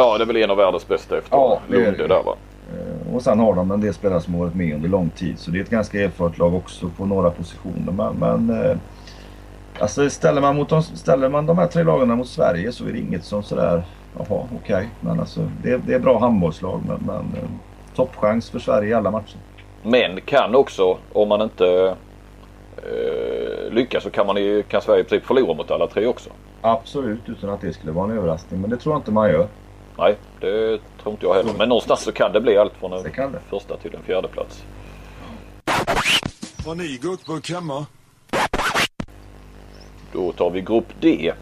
Ja, 0.00 0.18
det 0.18 0.24
är 0.24 0.26
väl 0.26 0.36
en 0.36 0.50
av 0.50 0.56
världens 0.56 0.88
bästa 0.88 1.18
efter 1.18 1.36
ja, 1.36 1.60
Lunde 1.68 2.06
där 2.06 2.22
va? 2.22 2.34
Eh, 2.72 3.14
och 3.14 3.22
sen 3.22 3.38
har 3.38 3.54
de 3.54 3.70
en 3.70 3.80
del 3.80 3.94
spelare 3.94 4.20
som 4.20 4.34
har 4.34 4.40
varit 4.40 4.54
med 4.54 4.74
under 4.74 4.88
lång 4.88 5.10
tid. 5.10 5.38
Så 5.38 5.50
det 5.50 5.58
är 5.58 5.62
ett 5.62 5.70
ganska 5.70 6.04
erfaret 6.04 6.38
lag 6.38 6.54
också 6.54 6.90
på 6.96 7.06
några 7.06 7.30
positioner. 7.30 7.92
Men, 7.92 8.14
men 8.14 8.64
eh, 8.64 8.76
alltså 9.78 10.10
ställer, 10.10 10.40
man 10.40 10.56
mot 10.56 10.68
de, 10.68 10.82
ställer 10.82 11.28
man 11.28 11.46
de 11.46 11.58
här 11.58 11.66
tre 11.66 11.82
lagen 11.82 12.08
mot 12.08 12.28
Sverige 12.28 12.72
så 12.72 12.84
är 12.84 12.92
det 12.92 12.98
inget 12.98 13.24
som 13.24 13.42
sådär, 13.42 13.82
jaha 14.18 14.24
okej. 14.28 14.58
Okay. 14.62 14.86
Men 15.00 15.20
alltså 15.20 15.40
det, 15.62 15.76
det 15.76 15.94
är 15.94 15.98
bra 15.98 16.18
handbollslag 16.18 16.80
men, 16.88 16.98
men 17.06 17.42
eh, 17.42 17.48
toppchans 17.94 18.50
för 18.50 18.58
Sverige 18.58 18.88
i 18.88 18.94
alla 18.94 19.10
matcher. 19.10 19.38
Men 19.82 20.20
kan 20.20 20.54
också, 20.54 20.98
om 21.12 21.28
man 21.28 21.42
inte 21.42 21.94
eh, 22.76 23.72
lyckas 23.72 24.02
så 24.02 24.10
kan, 24.10 24.26
man, 24.26 24.62
kan 24.68 24.82
Sverige 24.82 25.04
typ 25.04 25.26
förlora 25.26 25.54
mot 25.54 25.70
alla 25.70 25.86
tre 25.86 26.06
också. 26.06 26.30
Absolut, 26.60 27.28
utan 27.28 27.50
att 27.50 27.60
det 27.60 27.72
skulle 27.72 27.92
vara 27.92 28.10
en 28.10 28.18
överraskning. 28.18 28.60
Men 28.60 28.70
det 28.70 28.76
tror 28.76 28.94
jag 28.94 29.00
inte 29.00 29.12
man 29.12 29.30
gör. 29.30 29.48
Nej, 30.00 30.16
det 30.40 30.78
tror 31.02 31.12
inte 31.12 31.26
jag 31.26 31.34
heller. 31.34 31.52
Men 31.58 31.68
någonstans 31.68 32.00
så 32.00 32.12
kan 32.12 32.32
det 32.32 32.40
bli 32.40 32.56
allt 32.56 32.72
från 32.72 32.92
en 32.92 33.36
första 33.50 33.76
till 33.76 33.94
en 33.94 34.02
fjärde 34.02 34.28
plats. 34.28 34.64
Har 36.66 36.74
ni 36.74 36.98
gurkburk 37.02 37.50
hemma? 37.50 37.86
Då 40.12 40.32
tar 40.32 40.50
vi 40.50 40.60
grupp 40.60 40.86
D. 41.00 41.32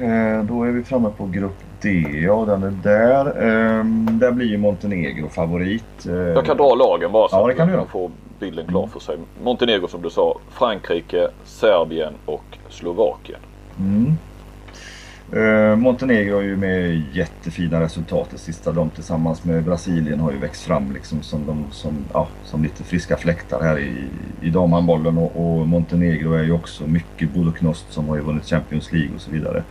Eh, 0.00 0.44
då 0.44 0.64
är 0.64 0.70
vi 0.70 0.84
framme 0.84 1.10
på 1.16 1.26
grupp 1.26 1.56
D. 1.82 1.88
Ja, 2.22 2.44
den 2.44 2.62
är 2.62 2.70
där. 2.70 3.26
Eh, 3.26 3.84
där 4.10 4.32
blir 4.32 4.46
ju 4.46 4.58
Montenegro 4.58 5.28
favorit. 5.28 6.06
Eh, 6.06 6.14
jag 6.14 6.46
kan 6.46 6.56
dra 6.56 6.74
lagen 6.74 7.12
bara 7.12 7.28
så 7.28 7.36
ja, 7.36 7.46
det 7.46 7.54
kan 7.54 7.70
att 7.70 7.76
man 7.76 7.88
får 7.88 8.10
bilden 8.38 8.66
klar 8.66 8.86
för 8.86 9.00
sig. 9.00 9.16
Montenegro 9.42 9.88
som 9.88 10.02
du 10.02 10.10
sa, 10.10 10.38
Frankrike, 10.50 11.28
Serbien 11.44 12.14
och 12.26 12.58
Slovakien. 12.68 13.40
Mm. 13.78 14.16
Eh, 15.32 15.76
Montenegro 15.76 16.34
har 16.34 16.42
ju 16.42 16.56
med 16.56 17.02
jättefina 17.12 17.80
resultat 17.80 18.28
det 18.30 18.38
sista. 18.38 18.72
De 18.72 18.90
tillsammans 18.90 19.44
med 19.44 19.64
Brasilien 19.64 20.20
har 20.20 20.32
ju 20.32 20.38
växt 20.38 20.62
fram 20.62 20.92
liksom 20.92 21.22
som, 21.22 21.46
de, 21.46 21.64
som, 21.70 22.04
ja, 22.12 22.28
som 22.44 22.62
lite 22.62 22.84
friska 22.84 23.16
fläktar 23.16 23.62
här 23.62 23.78
i, 23.78 23.92
i 24.40 24.50
damhandbollen. 24.50 25.18
Och, 25.18 25.36
och, 25.36 25.68
Montenegro 25.68 26.32
är 26.32 26.42
ju 26.42 26.52
också 26.52 26.86
mycket 26.86 27.34
Budoknost 27.34 27.92
som 27.92 28.08
har 28.08 28.16
ju 28.16 28.22
vunnit 28.22 28.44
Champions 28.44 28.92
League 28.92 29.14
och 29.14 29.20
så 29.20 29.30
vidare. 29.30 29.62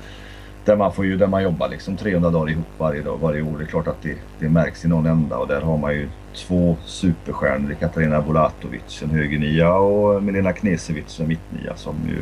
Där 0.65 0.76
man, 0.76 0.93
får 0.93 1.06
ju, 1.06 1.17
där 1.17 1.28
man 1.28 1.43
jobbar 1.43 1.70
liksom 1.70 1.98
300 1.98 2.30
dagar 2.30 2.50
ihop 2.52 2.67
varje, 2.78 3.02
dag, 3.02 3.17
varje 3.22 3.41
år. 3.41 3.58
Det 3.58 3.63
är 3.63 3.67
klart 3.67 3.88
att 3.88 4.02
det, 4.02 4.15
det 4.39 4.50
märks 4.50 4.86
i 4.86 4.88
någon 4.88 5.06
ända 5.06 5.38
och 5.38 5.48
där 5.48 5.62
har 5.62 5.78
man 5.78 5.93
ju 5.93 6.10
två 6.36 6.78
superstjärnor. 6.86 7.74
Katarina 7.74 8.22
Bulatovic, 8.22 9.04
en 9.04 9.10
högernia 9.10 9.74
och 9.74 10.24
Milena 10.24 10.54
Knesevic, 10.54 11.20
en 11.20 11.28
mittnia 11.28 11.76
som 11.76 11.96
ju 12.08 12.22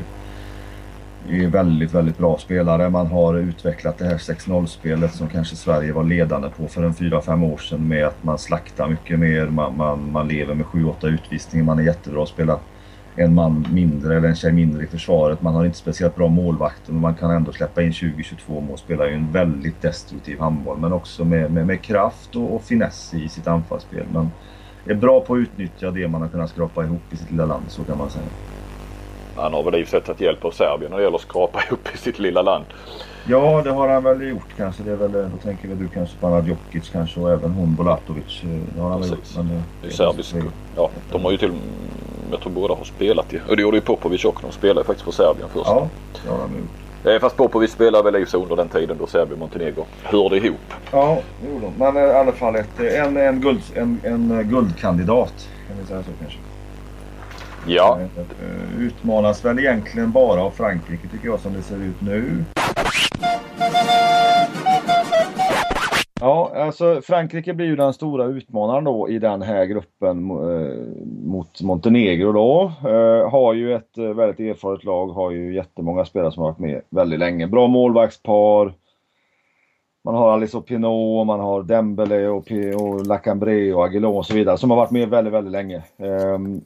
är 1.30 1.48
väldigt, 1.48 1.94
väldigt 1.94 2.18
bra 2.18 2.38
spelare. 2.38 2.90
Man 2.90 3.08
har 3.08 3.34
utvecklat 3.36 3.98
det 3.98 4.06
här 4.06 4.18
6-0-spelet 4.18 5.14
som 5.14 5.28
kanske 5.28 5.56
Sverige 5.56 5.94
var 5.94 6.04
ledande 6.04 6.50
på 6.50 6.68
för 6.68 6.84
en 6.84 6.94
4-5 6.94 7.54
år 7.54 7.58
sedan 7.58 7.88
med 7.88 8.08
att 8.08 8.24
man 8.24 8.38
slaktar 8.38 8.88
mycket 8.88 9.20
mer. 9.20 9.46
Man, 9.48 9.78
man, 9.78 10.12
man 10.12 10.28
lever 10.28 10.56
med 10.56 10.66
7-8 10.66 11.08
utvisningar. 11.08 11.66
Man 11.66 11.80
är 11.80 11.84
jättebra 11.84 12.24
att 12.24 12.30
spela 12.30 12.60
en 13.16 13.34
man 13.34 13.68
mindre 13.72 14.18
eller 14.18 14.28
en 14.28 14.36
tjej 14.36 14.52
mindre 14.52 14.84
i 14.84 14.88
försvaret. 14.88 15.42
Man 15.42 15.56
har 15.56 15.66
inte 15.66 15.78
speciellt 15.78 16.16
bra 16.16 16.28
målvakter 16.28 16.92
men 16.92 17.02
man 17.02 17.16
kan 17.16 17.32
ändå 17.32 17.52
släppa 17.52 17.82
in 17.82 17.92
20-22 17.92 18.62
mål. 18.62 18.78
Spelar 18.78 19.06
ju 19.06 19.14
en 19.14 19.32
väldigt 19.32 19.82
destruktiv 19.82 20.40
handboll 20.40 20.78
men 20.80 20.94
också 20.94 21.26
med, 21.26 21.52
med, 21.52 21.68
med 21.68 21.82
kraft 21.82 22.36
och, 22.36 22.56
och 22.56 22.64
finess 22.64 23.14
i 23.14 23.30
sitt 23.30 23.48
anfallsspel. 23.48 24.06
Men 24.14 24.32
är 24.86 24.96
bra 24.96 25.22
på 25.22 25.34
att 25.34 25.40
utnyttja 25.40 25.92
det 25.92 26.08
man 26.08 26.22
har 26.22 26.30
kunnat 26.30 26.50
skrapa 26.50 26.84
ihop 26.84 27.02
i 27.12 27.18
sitt 27.18 27.32
lilla 27.32 27.46
land, 27.46 27.66
så 27.68 27.84
kan 27.84 27.98
man 27.98 28.10
säga. 28.10 28.26
Han 29.36 29.54
har 29.54 29.64
väl 29.64 29.76
i 29.76 29.84
och 29.84 29.88
för 29.88 29.92
sig 29.92 30.02
tagit 30.02 30.22
hjälp 30.22 30.46
av 30.46 30.52
Serbien 30.52 30.92
när 30.92 30.98
det 30.98 31.04
gäller 31.04 31.16
att 31.16 31.22
skrapa 31.22 31.64
ihop 31.68 31.88
i 31.94 31.98
sitt 31.98 32.20
lilla 32.20 32.42
land. 32.42 32.66
Ja, 33.28 33.62
det 33.64 33.72
har 33.72 33.88
han 33.88 34.04
väl 34.04 34.30
gjort 34.30 34.48
kanske. 34.58 34.84
Det 34.84 34.92
är 34.92 34.96
väl, 34.96 35.12
då 35.12 35.38
tänker 35.44 35.68
väl 35.68 35.80
du 35.80 35.88
kanske 35.88 36.18
på 36.18 36.28
Radjokic 36.28 36.90
kanske 36.90 37.20
och 37.20 37.32
även 37.32 37.52
hon 37.52 37.76
Bolatovic. 37.76 38.42
Det 38.76 38.82
har 38.82 38.90
han 38.90 39.02
väl 39.02 39.10
gjort. 39.10 39.36
Men 39.36 39.48
det, 39.48 39.62
det 39.82 39.88
är 39.88 39.92
serbisk. 39.92 40.36
Ja, 40.76 40.90
de 41.12 41.24
har 41.24 41.32
ju 41.32 41.38
till 41.38 41.52
jag 42.32 42.42
tror 42.42 42.52
båda 42.52 42.74
har 42.76 42.84
spelat 42.84 43.34
ju. 43.34 43.40
Och 43.50 43.56
det 43.56 43.62
gjorde 43.62 43.78
ju 43.78 43.82
Popovic 43.82 44.26
också. 44.26 44.48
De 44.48 44.54
spelade 44.54 44.80
ju 44.80 44.84
faktiskt 44.84 45.06
för 45.06 45.12
Serbien 45.12 45.50
först. 45.54 45.66
Ja, 45.70 45.88
det 46.24 46.30
har 46.30 46.38
de 46.38 46.58
gjort. 46.58 47.14
Eh, 47.16 47.20
fast 47.20 47.38
Popovic 47.38 47.72
spelade 47.72 48.12
väl 48.12 48.22
i 48.22 48.26
under 48.34 48.56
den 48.56 48.70
tiden 48.70 48.98
då 49.00 49.08
Serbien 49.08 49.34
och 49.34 49.40
Montenegro 49.40 49.86
hörde 50.04 50.38
ihop. 50.38 50.74
Ja, 50.92 51.18
det 51.42 51.50
gjorde 51.50 51.66
de. 51.66 51.74
Men 51.78 51.98
i 51.98 52.12
alla 52.12 52.32
fall 52.32 52.56
ett, 52.56 52.80
en, 52.80 53.18
en, 53.18 53.42
guld, 53.42 53.62
en, 53.76 54.00
en 54.04 54.50
guldkandidat. 54.50 55.50
Kan 55.68 55.78
vi 55.82 55.88
säga 55.88 56.04
så 56.04 56.10
kanske. 56.20 56.40
Ja. 57.68 58.00
Eh, 58.18 58.82
utmanas 58.82 59.46
väl 59.46 59.60
egentligen 59.60 60.12
bara 60.12 60.44
av 60.44 60.52
Frankrike 60.52 61.08
tycker 61.08 61.28
jag 61.28 61.40
som 61.40 61.54
det 61.54 61.62
ser 61.62 61.78
ut 61.78 62.02
nu. 62.02 62.44
Ja, 66.22 66.52
alltså 66.56 67.02
Frankrike 67.04 67.54
blir 67.54 67.66
ju 67.66 67.76
den 67.76 67.94
stora 67.94 68.26
utmanaren 68.26 68.84
då 68.84 69.10
i 69.10 69.20
den 69.20 69.42
här 69.42 69.66
gruppen 69.66 70.30
eh, 70.30 70.78
mot 71.26 71.62
Montenegro 71.62 72.32
då. 72.32 72.72
Eh, 72.90 73.30
har 73.32 73.54
ju 73.54 73.76
ett 73.76 73.98
eh, 73.98 74.04
väldigt 74.04 74.40
erfaret 74.40 74.84
lag, 74.84 75.08
har 75.08 75.32
ju 75.32 75.56
jättemånga 75.56 76.06
spelare 76.06 76.32
som 76.32 76.44
har 76.44 76.50
varit 76.50 76.60
med 76.60 76.82
väldigt 76.90 77.20
länge. 77.20 77.48
Bra 77.48 77.68
målvaktspar 77.68 78.74
man 80.06 80.16
har 80.16 80.32
Alice 80.34 80.58
och 80.58 80.66
Pinot, 80.66 81.28
man 81.28 81.40
har 81.40 81.64
Dembele 81.64 82.28
och, 82.28 82.46
P- 82.46 82.74
och 82.74 83.08
Lacambré 83.08 83.74
och 83.74 83.86
Aguilon 83.86 84.18
och 84.18 84.26
så 84.26 84.34
vidare 84.34 84.58
som 84.58 84.70
har 84.70 84.78
varit 84.78 84.92
med 84.92 85.10
väldigt, 85.10 85.34
väldigt 85.34 85.52
länge. 85.52 85.84
Ehm, 85.98 86.62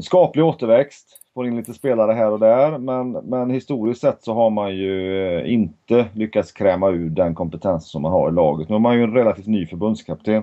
skaplig 0.00 0.44
återväxt. 0.44 1.18
Får 1.34 1.46
in 1.46 1.56
lite 1.56 1.72
spelare 1.72 2.12
här 2.12 2.30
och 2.30 2.38
där 2.38 2.78
men, 2.78 3.12
men 3.12 3.50
historiskt 3.50 4.00
sett 4.00 4.22
så 4.24 4.34
har 4.34 4.50
man 4.50 4.76
ju 4.76 5.24
eh, 5.26 5.52
inte 5.52 6.06
lyckats 6.12 6.52
kräma 6.52 6.90
ur 6.90 7.10
den 7.10 7.34
kompetens 7.34 7.90
som 7.90 8.02
man 8.02 8.12
har 8.12 8.28
i 8.28 8.32
laget. 8.32 8.68
Nu 8.68 8.74
har 8.74 8.80
man 8.80 8.96
ju 8.96 9.02
en 9.02 9.14
relativt 9.14 9.46
ny 9.46 9.66
förbundskapten. 9.66 10.42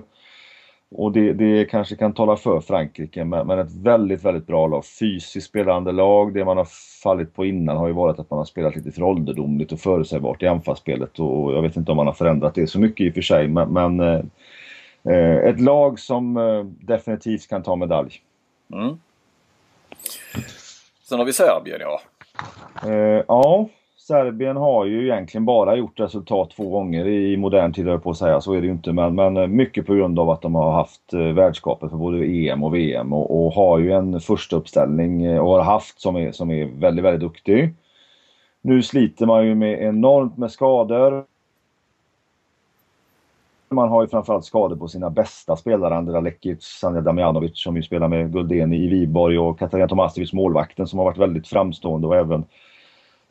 Och 0.94 1.12
det, 1.12 1.32
det 1.32 1.64
kanske 1.64 1.96
kan 1.96 2.14
tala 2.14 2.36
för 2.36 2.60
Frankrike 2.60 3.24
men, 3.24 3.46
men 3.46 3.58
ett 3.58 3.74
väldigt, 3.74 4.24
väldigt 4.24 4.46
bra 4.46 4.66
lag. 4.66 4.84
Fysiskt 4.84 5.46
spelande 5.46 5.92
lag. 5.92 6.34
Det 6.34 6.44
man 6.44 6.56
har 6.56 6.68
fallit 7.02 7.34
på 7.34 7.44
innan 7.44 7.76
har 7.76 7.86
ju 7.86 7.92
varit 7.92 8.18
att 8.18 8.30
man 8.30 8.38
har 8.38 8.44
spelat 8.44 8.76
lite 8.76 8.92
för 8.92 9.02
ålderdomligt 9.02 9.72
och 9.72 9.80
förutsägbart 9.80 10.42
i 10.42 10.46
anfallsspelet. 10.46 11.18
Och 11.18 11.52
jag 11.52 11.62
vet 11.62 11.76
inte 11.76 11.90
om 11.90 11.96
man 11.96 12.06
har 12.06 12.14
förändrat 12.14 12.54
det 12.54 12.66
så 12.66 12.80
mycket 12.80 13.06
i 13.06 13.10
och 13.10 13.14
för 13.14 13.22
sig 13.22 13.48
men, 13.48 13.72
men 13.72 14.00
eh, 14.00 14.20
eh, 15.04 15.36
ett 15.36 15.60
lag 15.60 15.98
som 15.98 16.36
eh, 16.36 16.64
definitivt 16.64 17.48
kan 17.48 17.62
ta 17.62 17.76
medalj. 17.76 18.12
Mm. 18.72 19.00
Sen 21.08 21.18
har 21.18 21.26
vi 21.26 21.32
Serbien 21.32 21.80
ja. 21.80 22.00
Eh, 22.86 23.24
ja, 23.28 23.68
Serbien 24.10 24.56
har 24.56 24.84
ju 24.84 25.04
egentligen 25.04 25.44
bara 25.44 25.76
gjort 25.76 26.00
resultat 26.00 26.50
två 26.50 26.70
gånger 26.70 27.06
i 27.06 27.36
modern 27.36 27.72
tid, 27.72 27.84
höll 27.84 27.92
jag 27.92 28.02
på 28.02 28.10
att 28.10 28.16
säga. 28.16 28.40
Så 28.40 28.52
är 28.52 28.60
det 28.60 28.66
ju 28.66 28.72
inte. 28.72 28.92
Men, 28.92 29.14
men 29.14 29.36
eh, 29.36 29.46
mycket 29.46 29.86
på 29.86 29.94
grund 29.94 30.18
av 30.18 30.30
att 30.30 30.42
de 30.42 30.54
har 30.54 30.72
haft 30.72 31.12
eh, 31.12 31.20
värdskapet 31.20 31.90
för 31.90 31.96
både 31.96 32.24
EM 32.26 32.64
och 32.64 32.74
VM 32.74 33.12
och, 33.12 33.46
och 33.46 33.52
har 33.52 33.78
ju 33.78 33.92
en 33.92 34.20
första 34.20 34.56
uppställning 34.56 35.24
eh, 35.24 35.38
och 35.38 35.50
har 35.50 35.62
haft 35.62 36.00
som 36.00 36.16
är, 36.16 36.32
som 36.32 36.50
är 36.50 36.64
väldigt, 36.64 37.04
väldigt 37.04 37.20
duktig. 37.20 37.74
Nu 38.62 38.82
sliter 38.82 39.26
man 39.26 39.46
ju 39.46 39.54
med 39.54 39.82
enormt 39.82 40.38
med 40.38 40.50
skador. 40.50 41.24
Man 43.68 43.88
har 43.88 44.02
ju 44.02 44.08
framförallt 44.08 44.44
skador 44.44 44.76
på 44.76 44.88
sina 44.88 45.10
bästa 45.10 45.56
spelare, 45.56 45.96
Andra 45.96 46.20
Lekic, 46.20 46.62
Sanja 46.62 47.00
Damjanovic 47.00 47.62
som 47.62 47.76
ju 47.76 47.82
spelar 47.82 48.08
med 48.08 48.32
Guldén 48.32 48.72
i 48.72 48.88
Viborg 48.88 49.38
och 49.38 49.58
Katarina 49.58 49.88
Tomasevic, 49.88 50.32
målvakten 50.32 50.86
som 50.86 50.98
har 50.98 51.06
varit 51.06 51.18
väldigt 51.18 51.48
framstående 51.48 52.06
och 52.06 52.16
även 52.16 52.44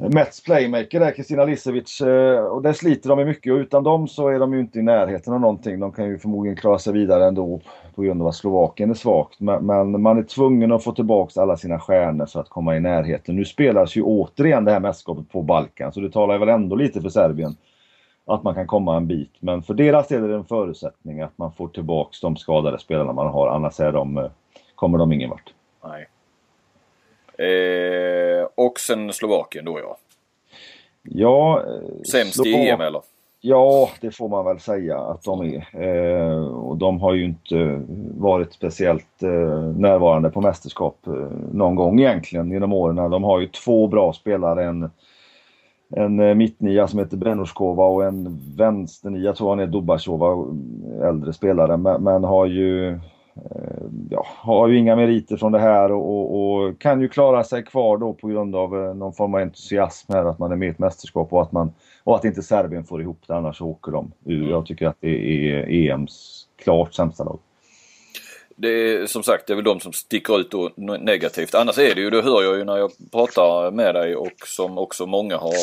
Mets 0.01 0.43
playmaker 0.43 0.99
där, 0.99 1.11
Kristina 1.11 1.45
Lisevic. 1.45 2.01
Eh, 2.01 2.39
och 2.39 2.61
där 2.61 2.73
sliter 2.73 3.09
de 3.09 3.19
ju 3.19 3.25
mycket 3.25 3.53
och 3.53 3.57
utan 3.57 3.83
dem 3.83 4.07
så 4.07 4.27
är 4.27 4.39
de 4.39 4.53
ju 4.53 4.59
inte 4.59 4.79
i 4.79 4.81
närheten 4.81 5.33
av 5.33 5.41
någonting. 5.41 5.79
De 5.79 5.91
kan 5.91 6.05
ju 6.05 6.17
förmodligen 6.17 6.57
klara 6.57 6.79
sig 6.79 6.93
vidare 6.93 7.27
ändå 7.27 7.61
på 7.95 8.01
grund 8.01 8.21
av 8.21 8.27
att 8.27 8.35
Slovakien 8.35 8.89
är 8.89 8.93
svagt. 8.93 9.39
Men, 9.39 10.01
man 10.01 10.17
är 10.17 10.23
tvungen 10.23 10.71
att 10.71 10.83
få 10.83 10.91
tillbaka 10.91 11.41
alla 11.41 11.57
sina 11.57 11.79
stjärnor 11.79 12.25
för 12.25 12.39
att 12.39 12.49
komma 12.49 12.75
i 12.75 12.79
närheten. 12.79 13.35
Nu 13.35 13.45
spelas 13.45 13.95
ju 13.95 14.01
återigen 14.01 14.65
det 14.65 14.71
här 14.71 14.79
mästerskapet 14.79 15.31
på 15.31 15.41
Balkan 15.41 15.91
så 15.93 15.99
det 15.99 16.11
talar 16.11 16.37
väl 16.37 16.49
ändå 16.49 16.75
lite 16.75 17.01
för 17.01 17.09
Serbien 17.09 17.55
att 18.25 18.43
man 18.43 18.55
kan 18.55 18.67
komma 18.67 18.97
en 18.97 19.07
bit. 19.07 19.33
Men 19.39 19.63
för 19.63 19.73
deras 19.73 20.07
del 20.07 20.23
är 20.23 20.27
det 20.27 20.35
en 20.35 20.45
förutsättning 20.45 21.21
att 21.21 21.37
man 21.37 21.51
får 21.51 21.67
tillbaka 21.67 22.09
de 22.21 22.35
skadade 22.37 22.79
spelarna 22.79 23.13
man 23.13 23.27
har. 23.27 23.47
Annars 23.47 23.79
är 23.79 23.91
de, 23.91 24.17
eh, 24.17 24.31
kommer 24.75 24.97
de 24.97 25.11
ingen 25.11 25.29
vart. 25.29 25.53
Nej. 25.83 26.07
Eh, 27.39 28.47
och 28.55 28.79
sen 28.79 29.13
Slovakien 29.13 29.65
då 29.65 29.79
ja. 29.79 29.97
Ja, 31.03 31.63
Sämst 32.11 32.45
i 32.45 32.53
EM 32.53 32.81
eller? 32.81 33.01
Ja, 33.41 33.89
det 34.01 34.11
får 34.11 34.29
man 34.29 34.45
väl 34.45 34.59
säga 34.59 34.99
att 34.99 35.23
de 35.23 35.41
är. 35.41 35.83
Eh, 35.83 36.43
och 36.47 36.77
de 36.77 37.01
har 37.01 37.13
ju 37.13 37.25
inte 37.25 37.81
varit 38.17 38.53
speciellt 38.53 39.23
eh, 39.23 39.63
närvarande 39.77 40.29
på 40.29 40.41
mästerskap 40.41 41.07
eh, 41.07 41.13
någon 41.51 41.75
gång 41.75 41.99
egentligen 41.99 42.51
genom 42.51 42.73
åren. 42.73 43.11
De 43.11 43.23
har 43.23 43.39
ju 43.39 43.47
två 43.47 43.87
bra 43.87 44.13
spelare. 44.13 44.65
En, 44.65 44.91
en 45.89 46.19
eh, 46.19 46.35
mittnia 46.35 46.87
som 46.87 46.99
heter 46.99 47.17
Benushkova 47.17 47.83
och 47.83 48.05
en 48.05 48.39
vänsternia, 48.55 49.21
jag 49.21 49.35
tror 49.35 49.49
han 49.49 49.59
är 49.59 49.67
Dubashova, 49.67 50.45
äldre 51.07 51.33
spelare, 51.33 51.77
men, 51.77 52.03
men 52.03 52.23
har 52.23 52.45
ju 52.45 52.99
Eh, 53.51 53.83
ja, 54.09 54.25
har 54.27 54.67
ju 54.67 54.77
inga 54.77 54.95
meriter 54.95 55.37
från 55.37 55.51
det 55.51 55.59
här 55.59 55.91
och, 55.91 56.09
och, 56.09 56.53
och 56.53 56.79
kan 56.79 57.01
ju 57.01 57.09
klara 57.09 57.43
sig 57.43 57.63
kvar 57.63 57.97
då 57.97 58.13
på 58.13 58.27
grund 58.27 58.55
av 58.55 58.75
eh, 58.75 58.93
någon 58.93 59.13
form 59.13 59.33
av 59.33 59.41
entusiasm 59.41 60.13
här 60.13 60.25
att 60.25 60.39
man 60.39 60.51
är 60.51 60.55
med 60.55 60.67
i 60.67 60.71
ett 60.71 60.79
mästerskap 60.79 61.33
och 61.33 61.41
att 61.41 61.51
man 61.51 61.71
och 62.03 62.15
att 62.15 62.25
inte 62.25 62.41
Serbien 62.41 62.83
får 62.83 63.01
ihop 63.01 63.21
det, 63.27 63.35
annars 63.35 63.61
åker 63.61 63.91
de 63.91 64.11
ur. 64.25 64.49
Jag 64.49 64.65
tycker 64.65 64.87
att 64.87 64.97
det 64.99 65.51
är 65.51 65.69
EMs 65.69 66.47
klart 66.63 66.93
sämsta 66.93 67.23
lag. 67.23 67.39
Det 68.61 68.69
är 68.69 69.05
som 69.05 69.23
sagt 69.23 69.47
det 69.47 69.53
är 69.53 69.55
väl 69.55 69.63
de 69.63 69.79
som 69.79 69.93
sticker 69.93 70.39
ut 70.39 70.51
då 70.51 70.71
negativt. 70.77 71.55
Annars 71.55 71.77
är 71.77 71.95
det 71.95 72.01
ju, 72.01 72.09
det 72.09 72.21
hör 72.21 72.43
jag 72.43 72.57
ju 72.57 72.63
när 72.63 72.77
jag 72.77 72.91
pratar 73.11 73.71
med 73.71 73.95
dig 73.95 74.15
och 74.15 74.33
som 74.45 74.77
också 74.77 75.05
många 75.05 75.37
har 75.37 75.53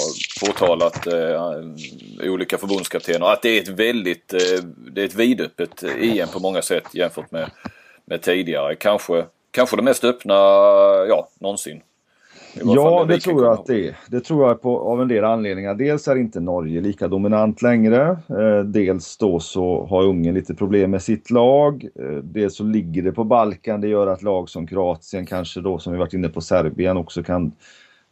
påtalat 0.46 1.06
eh, 1.06 2.30
olika 2.30 2.59
förbundskaptener 2.59 3.26
att 3.26 3.42
det 3.42 3.48
är 3.48 3.62
ett 3.62 3.68
väldigt, 3.68 4.32
eh, 4.32 4.64
det 4.92 5.00
är 5.00 5.04
ett 5.04 5.14
vidöppet 5.14 5.82
eh, 5.82 6.18
EM 6.18 6.28
på 6.28 6.40
många 6.40 6.62
sätt 6.62 6.94
jämfört 6.94 7.30
med, 7.30 7.50
med 8.04 8.22
tidigare. 8.22 8.74
Kanske, 8.74 9.24
kanske 9.50 9.76
det 9.76 9.82
mest 9.82 10.04
öppna, 10.04 10.35
ja, 11.09 11.28
någonsin. 11.38 11.80
Ja, 12.64 13.05
det 13.09 13.21
tror 13.21 13.45
jag 13.45 13.53
att 13.53 13.66
det 13.66 13.88
är. 13.88 13.97
Det 14.09 14.21
tror 14.21 14.49
jag 14.49 14.62
på, 14.62 14.79
av 14.81 15.03
en 15.03 15.09
del 15.09 15.25
anledningar. 15.25 15.75
Dels 15.75 16.09
är 16.09 16.16
inte 16.16 16.40
Norge 16.40 16.81
lika 16.81 17.09
dominant 17.09 17.62
längre. 17.62 18.19
Eh, 18.29 18.64
dels 18.64 19.16
då 19.16 19.40
så 19.40 19.87
har 19.87 20.05
Ungern 20.05 20.35
lite 20.35 20.55
problem 20.55 20.90
med 20.90 21.03
sitt 21.03 21.31
lag. 21.31 21.87
Eh, 22.01 22.16
dels 22.23 22.57
så 22.57 22.64
ligger 22.64 23.03
det 23.03 23.12
på 23.12 23.25
Balkan. 23.25 23.81
Det 23.81 23.88
gör 23.88 24.07
att 24.07 24.23
lag 24.23 24.49
som 24.49 24.66
Kroatien, 24.66 25.27
kanske 25.27 25.61
då 25.61 25.79
som 25.79 25.92
vi 25.92 25.99
varit 25.99 26.14
inne 26.14 26.29
på 26.29 26.40
Serbien 26.40 26.97
också 26.97 27.23
kan 27.23 27.53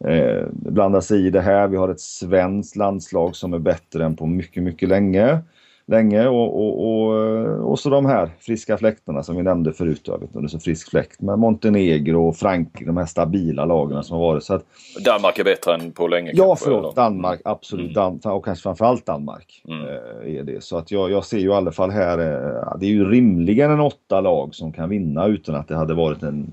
eh, 0.04 0.42
blanda 0.52 1.00
sig 1.00 1.26
i 1.26 1.30
det 1.30 1.40
här. 1.40 1.68
Vi 1.68 1.76
har 1.76 1.88
ett 1.88 2.00
svenskt 2.00 2.76
landslag 2.76 3.36
som 3.36 3.54
är 3.54 3.58
bättre 3.58 4.04
än 4.04 4.16
på 4.16 4.26
mycket, 4.26 4.62
mycket 4.62 4.88
länge. 4.88 5.38
Länge 5.86 6.28
och, 6.28 6.60
och, 6.60 6.86
och, 6.86 7.70
och 7.70 7.78
så 7.78 7.90
de 7.90 8.06
här 8.06 8.30
friska 8.40 8.78
fläktarna 8.78 9.22
som 9.22 9.36
vi 9.36 9.42
nämnde 9.42 9.72
förut. 9.72 10.00
Jag 10.04 10.14
vet 10.14 10.22
inte 10.22 10.38
om 10.38 10.44
det 10.44 10.46
är 10.46 10.50
så 10.50 10.58
frisk 10.58 10.90
fläkt. 10.90 11.20
Men 11.20 11.40
Montenegro 11.40 12.28
och 12.28 12.36
Frankrike, 12.36 12.84
de 12.86 12.96
här 12.96 13.06
stabila 13.06 13.64
lagen 13.64 14.04
som 14.04 14.16
har 14.16 14.24
varit. 14.24 14.44
Så 14.44 14.54
att, 14.54 14.64
Danmark 15.04 15.38
är 15.38 15.44
bättre 15.44 15.74
än 15.74 15.92
på 15.92 16.08
länge 16.08 16.30
Ja, 16.34 16.46
kanske, 16.46 16.64
förlåt. 16.64 16.82
eller? 16.82 17.08
Danmark. 17.08 17.40
Absolut. 17.44 17.94
Dan 17.94 18.20
och 18.24 18.44
kanske 18.44 18.62
framförallt 18.62 19.06
Danmark. 19.06 19.62
Mm. 19.68 19.80
Eh, 19.80 20.36
är 20.38 20.42
det. 20.42 20.64
Så 20.64 20.76
att 20.76 20.90
jag, 20.90 21.10
jag 21.10 21.24
ser 21.24 21.38
ju 21.38 21.48
i 21.48 21.52
alla 21.52 21.72
fall 21.72 21.90
här. 21.90 22.18
Eh, 22.18 22.78
det 22.78 22.86
är 22.86 22.90
ju 22.90 23.10
rimligen 23.10 23.70
en 23.70 23.80
åtta 23.80 24.20
lag 24.20 24.54
som 24.54 24.72
kan 24.72 24.88
vinna 24.88 25.26
utan 25.26 25.54
att 25.54 25.68
det 25.68 25.76
hade 25.76 25.94
varit 25.94 26.22
en 26.22 26.50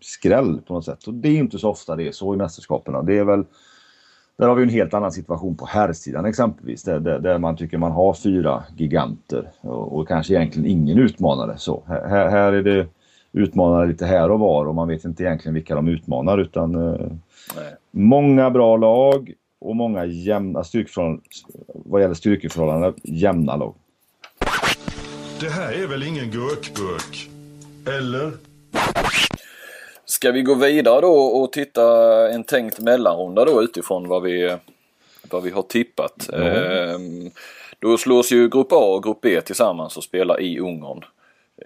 skräll 0.00 0.60
på 0.66 0.74
något 0.74 0.84
sätt. 0.84 1.06
Och 1.06 1.14
det 1.14 1.28
är 1.28 1.36
inte 1.36 1.58
så 1.58 1.70
ofta 1.70 1.96
det 1.96 2.08
är 2.08 2.12
så 2.12 2.34
i 2.34 2.36
mästerskapen. 2.36 3.06
Det 3.06 3.18
är 3.18 3.24
väl 3.24 3.44
där 4.40 4.48
har 4.48 4.54
vi 4.54 4.62
en 4.62 4.68
helt 4.68 4.94
annan 4.94 5.12
situation 5.12 5.56
på 5.56 5.66
herrsidan 5.66 6.24
exempelvis. 6.24 6.82
Där, 6.82 7.00
där, 7.00 7.18
där 7.18 7.38
man 7.38 7.56
tycker 7.56 7.78
man 7.78 7.92
har 7.92 8.14
fyra 8.14 8.64
giganter 8.76 9.50
och, 9.60 9.98
och 9.98 10.08
kanske 10.08 10.34
egentligen 10.34 10.70
ingen 10.70 10.98
utmanare. 10.98 11.58
Så 11.58 11.82
här, 11.86 12.28
här 12.28 12.52
är 12.52 12.62
det 12.62 12.86
utmanare 13.32 13.86
lite 13.86 14.06
här 14.06 14.30
och 14.30 14.38
var 14.38 14.66
och 14.66 14.74
man 14.74 14.88
vet 14.88 15.04
inte 15.04 15.22
egentligen 15.22 15.54
vilka 15.54 15.74
de 15.74 15.88
utmanar 15.88 16.38
utan 16.38 16.74
eh, 16.74 17.00
Nej. 17.56 17.74
många 17.90 18.50
bra 18.50 18.76
lag 18.76 19.32
och 19.60 19.76
många 19.76 20.04
jämna 20.04 20.64
styrkeförhållanden. 20.64 21.24
Vad 21.74 22.00
gäller 22.02 22.14
styrkeförhållanden, 22.14 22.94
jämna 23.04 23.56
lag. 23.56 23.74
Det 25.40 25.50
här 25.50 25.82
är 25.82 25.86
väl 25.86 26.02
ingen 26.02 26.30
gurkburk? 26.30 27.30
Eller? 27.98 28.32
Ska 30.20 30.32
vi 30.32 30.42
gå 30.42 30.54
vidare 30.54 31.00
då 31.00 31.12
och 31.12 31.52
titta 31.52 31.82
en 32.30 32.44
tänkt 32.44 32.78
mellanrunda 32.80 33.44
då 33.44 33.62
utifrån 33.62 34.08
vad 34.08 34.22
vi, 34.22 34.56
vad 35.30 35.42
vi 35.42 35.50
har 35.50 35.62
tippat. 35.62 36.28
Ehm, 36.32 37.30
då 37.78 37.98
slås 37.98 38.32
ju 38.32 38.48
Grupp 38.48 38.72
A 38.72 38.94
och 38.94 39.02
Grupp 39.02 39.20
B 39.20 39.40
tillsammans 39.40 39.96
och 39.96 40.04
spelar 40.04 40.40
i 40.40 40.58
Ungern. 40.58 41.04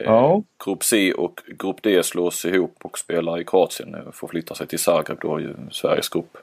Ehm, 0.00 0.06
Ja. 0.12 0.42
Grupp 0.64 0.84
C 0.84 1.12
och 1.12 1.40
Grupp 1.46 1.82
D 1.82 2.02
slås 2.02 2.44
ihop 2.44 2.76
och 2.84 2.98
spelar 2.98 3.40
i 3.40 3.44
Kroatien. 3.44 3.96
Får 4.12 4.28
flytta 4.28 4.54
sig 4.54 4.66
till 4.66 4.78
Zagreb 4.78 5.18
då, 5.20 5.40
ju 5.40 5.54
Sveriges 5.70 6.08
grupp. 6.08 6.36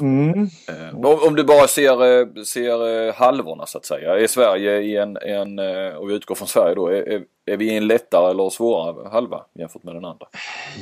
Mm. 0.00 0.48
Ehm, 0.68 1.04
om, 1.04 1.18
om 1.28 1.36
du 1.36 1.44
bara 1.44 1.66
ser, 1.68 2.20
eh, 2.20 2.26
ser 2.42 3.06
eh, 3.08 3.14
halvorna 3.14 3.66
så 3.66 3.78
att 3.78 3.84
säga. 3.84 4.18
Är 4.18 4.26
Sverige 4.26 4.80
i 4.80 4.96
en, 4.96 5.16
en 5.16 5.58
eh, 5.58 5.94
och 5.96 6.10
vi 6.10 6.14
utgår 6.14 6.34
från 6.34 6.48
Sverige 6.48 6.74
då, 6.74 6.88
är, 6.88 7.22
är, 7.46 7.56
vi 7.56 7.72
i 7.72 7.76
en 7.76 7.86
lättare 7.86 8.30
eller 8.30 8.50
svårare 8.50 9.08
halva 9.08 9.40
jämfört 9.58 9.82
med 9.82 9.94
den 9.94 10.04
andra? 10.04 10.26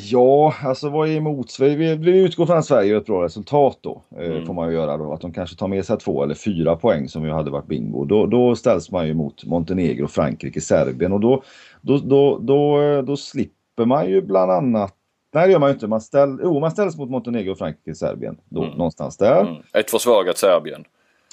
Ja, 0.03 0.55
alltså 0.64 0.88
vad 0.88 1.09
är 1.09 1.12
emot 1.16 1.50
Sverige? 1.50 1.77
Vi, 1.77 1.94
vi 1.94 2.18
utgår 2.18 2.46
från 2.46 2.59
att 2.59 2.64
Sverige 2.64 2.90
gör 2.90 3.00
ett 3.00 3.07
bra 3.07 3.24
resultat 3.24 3.79
då. 3.81 4.03
Eh, 4.20 4.24
Mm. 4.35 4.46
Får 4.46 4.55
man 4.55 4.68
ju 4.68 4.74
göra 4.74 4.96
då. 4.96 5.12
Att 5.12 5.20
de 5.20 5.33
kanske 5.33 5.57
tar 5.57 5.68
med 5.68 5.85
sig 5.85 5.98
två 5.98 6.22
eller 6.22 6.35
fyra 6.35 6.77
poäng 6.77 7.09
som 7.09 7.24
ju 7.24 7.31
hade 7.31 7.50
varit 7.50 7.66
bingo. 7.66 8.05
Då, 8.05 8.27
då 8.27 8.57
ställs 8.57 8.90
man 8.90 9.07
ju 9.07 9.14
mot 9.14 9.44
Montenegro, 9.44 10.07
Frankrike, 10.07 10.61
Serbien 10.61 11.12
och 11.12 11.20
då, 11.20 11.42
då, 11.81 11.98
då, 11.98 12.38
då, 12.38 12.83
eh, 12.83 13.03
då 13.03 13.16
slipper 13.16 13.84
man 13.84 14.09
ju 14.09 14.22
bland 14.22 14.51
annat 14.51 14.95
Nej 15.35 15.47
det 15.47 15.53
gör 15.53 15.59
man 15.59 15.68
ju 15.68 15.74
inte. 15.74 15.87
Man, 15.87 16.01
ställ, 16.01 16.41
jo, 16.43 16.61
man 16.61 16.70
ställs 16.70 16.97
mot 16.97 17.11
Montenegro, 17.11 17.55
Frankrike, 17.55 17.95
Serbien. 17.95 18.37
Då, 18.49 18.62
Mm. 18.64 18.76
Någonstans 18.76 19.16
där. 19.16 19.41
Mm. 19.41 19.55
Ett 19.72 19.91
försvagat 19.91 20.39
Serbien. 20.39 20.85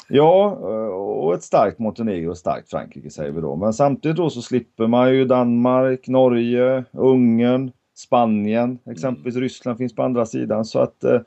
Ja, 0.07 0.57
eh, 0.61 0.93
och 0.95 1.33
ett 1.33 1.43
starkt 1.43 1.79
Montenegro 1.79 2.27
och 2.27 2.31
ett 2.33 2.37
starkt 2.39 2.69
Frankrike 2.69 3.09
säger 3.09 3.31
vi 3.31 3.41
då. 3.41 3.55
Men 3.55 3.73
samtidigt 3.73 4.17
då 4.17 4.29
så 4.29 4.41
slipper 4.41 4.87
man 4.87 5.13
ju 5.13 5.25
Danmark, 5.25 6.07
Norge, 6.07 6.83
Ungern, 6.91 7.71
Spanien, 7.95 8.79
exempelvis 8.89 9.35
Ryssland 9.35 9.77
finns 9.77 9.95
på 9.95 10.03
andra 10.03 10.25
sidan. 10.25 10.65
Så 10.65 10.79
att 10.79 11.03
eh, 11.03 11.19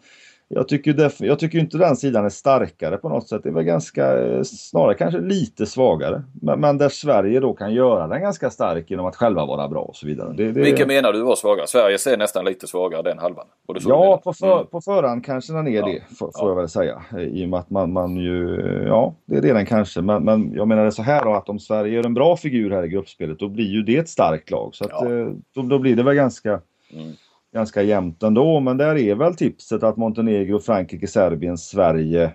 jag 0.49 0.69
tycker, 0.69 0.93
def, 0.93 1.21
jag 1.21 1.39
tycker 1.39 1.59
inte 1.59 1.79
den 1.79 1.97
sidan 1.97 2.25
är 2.25 2.29
starkare 2.29 2.97
på 2.97 3.09
något 3.09 3.29
sätt. 3.29 3.43
Det 3.43 3.49
är 3.49 3.53
väl 3.53 3.65
ganska, 3.65 4.15
snarare 4.45 4.95
kanske 4.95 5.21
lite 5.21 5.67
svagare. 5.67 6.23
Men, 6.43 6.61
men 6.61 6.79
där 6.79 6.89
Sverige 6.89 7.41
då 7.41 7.55
kan 7.55 7.75
göra 7.75 8.07
den 8.07 8.21
ganska 8.21 8.51
stark 8.51 8.91
genom 8.91 9.07
att 9.07 9.17
själva 9.17 9.47
vara 9.47 9.69
bra 9.69 9.81
och 9.81 9.97
så 9.97 10.07
vidare. 10.07 10.35
Det, 10.37 10.53
det... 10.53 10.61
Vilka 10.61 10.87
menar 10.87 11.13
du 11.13 11.23
var 11.23 11.37
svagare? 11.37 11.67
Sverige 11.67 11.99
ser 11.99 12.17
nästan 12.17 12.45
lite 12.45 12.67
svagare 12.67 13.03
den 13.03 13.19
halvan. 13.19 13.47
Ja, 13.67 14.21
på, 14.25 14.33
för, 14.33 14.53
mm. 14.53 14.67
på 14.67 14.81
förhand 14.81 15.25
kanske 15.25 15.53
den 15.53 15.69
är 15.69 15.71
ja. 15.71 15.87
det, 15.87 16.17
får, 16.17 16.27
får 16.27 16.33
ja. 16.35 16.49
jag 16.49 16.57
väl 16.57 16.69
säga. 16.69 17.03
I 17.31 17.45
och 17.45 17.49
med 17.49 17.61
att 17.61 17.71
man, 17.71 17.93
man 17.93 18.17
ju, 18.17 18.61
ja 18.87 19.15
det 19.27 19.37
är 19.37 19.41
det 19.41 19.53
den 19.53 19.67
kanske. 19.67 20.01
Men, 20.01 20.25
men 20.25 20.53
jag 20.55 20.69
menar 20.69 20.85
det 20.85 20.93
så 20.93 21.03
här 21.03 21.25
då 21.25 21.35
att 21.35 21.49
om 21.49 21.59
Sverige 21.59 21.95
gör 21.95 22.07
en 22.07 22.15
bra 22.15 22.37
figur 22.37 22.71
här 22.71 22.85
i 22.85 22.89
gruppspelet 22.89 23.39
då 23.39 23.49
blir 23.49 23.69
ju 23.69 23.83
det 23.83 23.97
ett 23.97 24.09
starkt 24.09 24.51
lag. 24.51 24.75
Så 24.75 24.85
att, 24.85 24.91
ja. 24.91 25.13
Eh, 25.13 25.29
då, 25.55 25.63
då 25.63 25.79
blir 25.79 25.97
det 25.97 26.03
väl 26.03 26.15
ganska 26.15 26.61
mm 26.93 27.13
ganska 27.55 27.83
jämnt 27.83 28.23
ändå. 28.23 28.61
Men 28.61 28.77
där 28.77 28.99
är 28.99 29.15
väl 29.15 29.35
tipset 29.35 29.83
att 29.83 29.97
Montenegro, 29.97 30.59
Frankrike, 30.61 31.07
Serbien, 31.07 31.59
Sverige, 31.59 32.33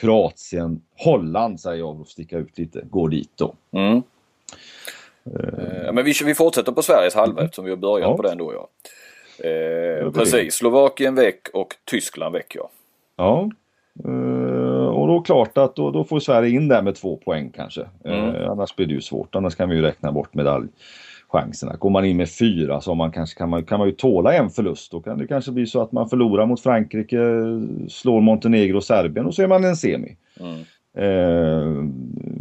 Kroatien, 0.00 0.80
Holland 0.96 1.60
säger 1.60 1.78
jag 1.78 1.96
för 1.96 2.02
att 2.02 2.08
sticka 2.08 2.38
ut 2.38 2.58
lite, 2.58 2.82
går 2.90 3.08
dit 3.08 3.32
då. 3.36 3.54
Mm. 3.72 4.02
Uh, 5.26 5.92
men 5.92 6.04
vi, 6.04 6.12
vi 6.24 6.34
fortsätter 6.34 6.72
på 6.72 6.82
Sveriges 6.82 7.14
halva 7.14 7.42
eftersom 7.42 7.64
vi 7.64 7.70
har 7.70 7.76
börjat 7.76 8.10
ja. 8.10 8.16
på 8.16 8.22
den 8.22 8.38
då 8.38 8.52
ja. 8.54 8.68
Uh, 9.48 10.12
precis, 10.12 10.54
Slovakien 10.54 11.14
väck 11.14 11.48
och 11.52 11.74
Tyskland 11.84 12.32
väck 12.32 12.54
ja. 12.54 12.70
Ja. 13.16 13.50
Uh, 14.06 14.86
och 14.86 15.08
då 15.08 15.20
klart 15.20 15.58
att 15.58 15.76
då, 15.76 15.90
då, 15.90 16.04
får 16.04 16.20
Sverige 16.20 16.50
in 16.50 16.68
där 16.68 16.82
med 16.82 16.94
två 16.94 17.16
poäng 17.16 17.50
kanske. 17.50 17.86
Mm. 18.04 18.50
annars 18.50 18.76
blir 18.76 18.86
det 18.86 18.94
ju 18.94 19.00
svårt, 19.00 19.34
annars 19.34 19.54
kan 19.54 19.68
vi 19.68 19.76
ju 19.76 19.82
räkna 19.82 20.12
bort 20.12 20.34
medalj 20.34 20.68
chanserna. 21.28 21.76
Går 21.76 21.90
man 21.90 22.04
in 22.04 22.16
med 22.16 22.30
fyra 22.30 22.80
så 22.80 22.94
man 22.94 23.12
kanske, 23.12 23.38
kan, 23.38 23.48
man, 23.48 23.64
kan 23.64 23.78
man 23.78 23.88
ju 23.88 23.94
tåla 23.94 24.34
en 24.34 24.50
förlust. 24.50 24.92
Då 24.92 25.00
kan 25.00 25.18
det 25.18 25.26
kanske 25.26 25.52
bli 25.52 25.66
så 25.66 25.82
att 25.82 25.92
man 25.92 26.08
förlorar 26.08 26.46
mot 26.46 26.60
Frankrike, 26.60 27.18
slår 27.88 28.20
Montenegro 28.20 28.76
och 28.76 28.84
Serbien 28.84 29.26
och 29.26 29.34
så 29.34 29.42
är 29.42 29.48
man 29.48 29.64
en 29.64 29.76
semi. 29.76 30.16
Mm. 30.40 30.58
Eh, 30.98 31.84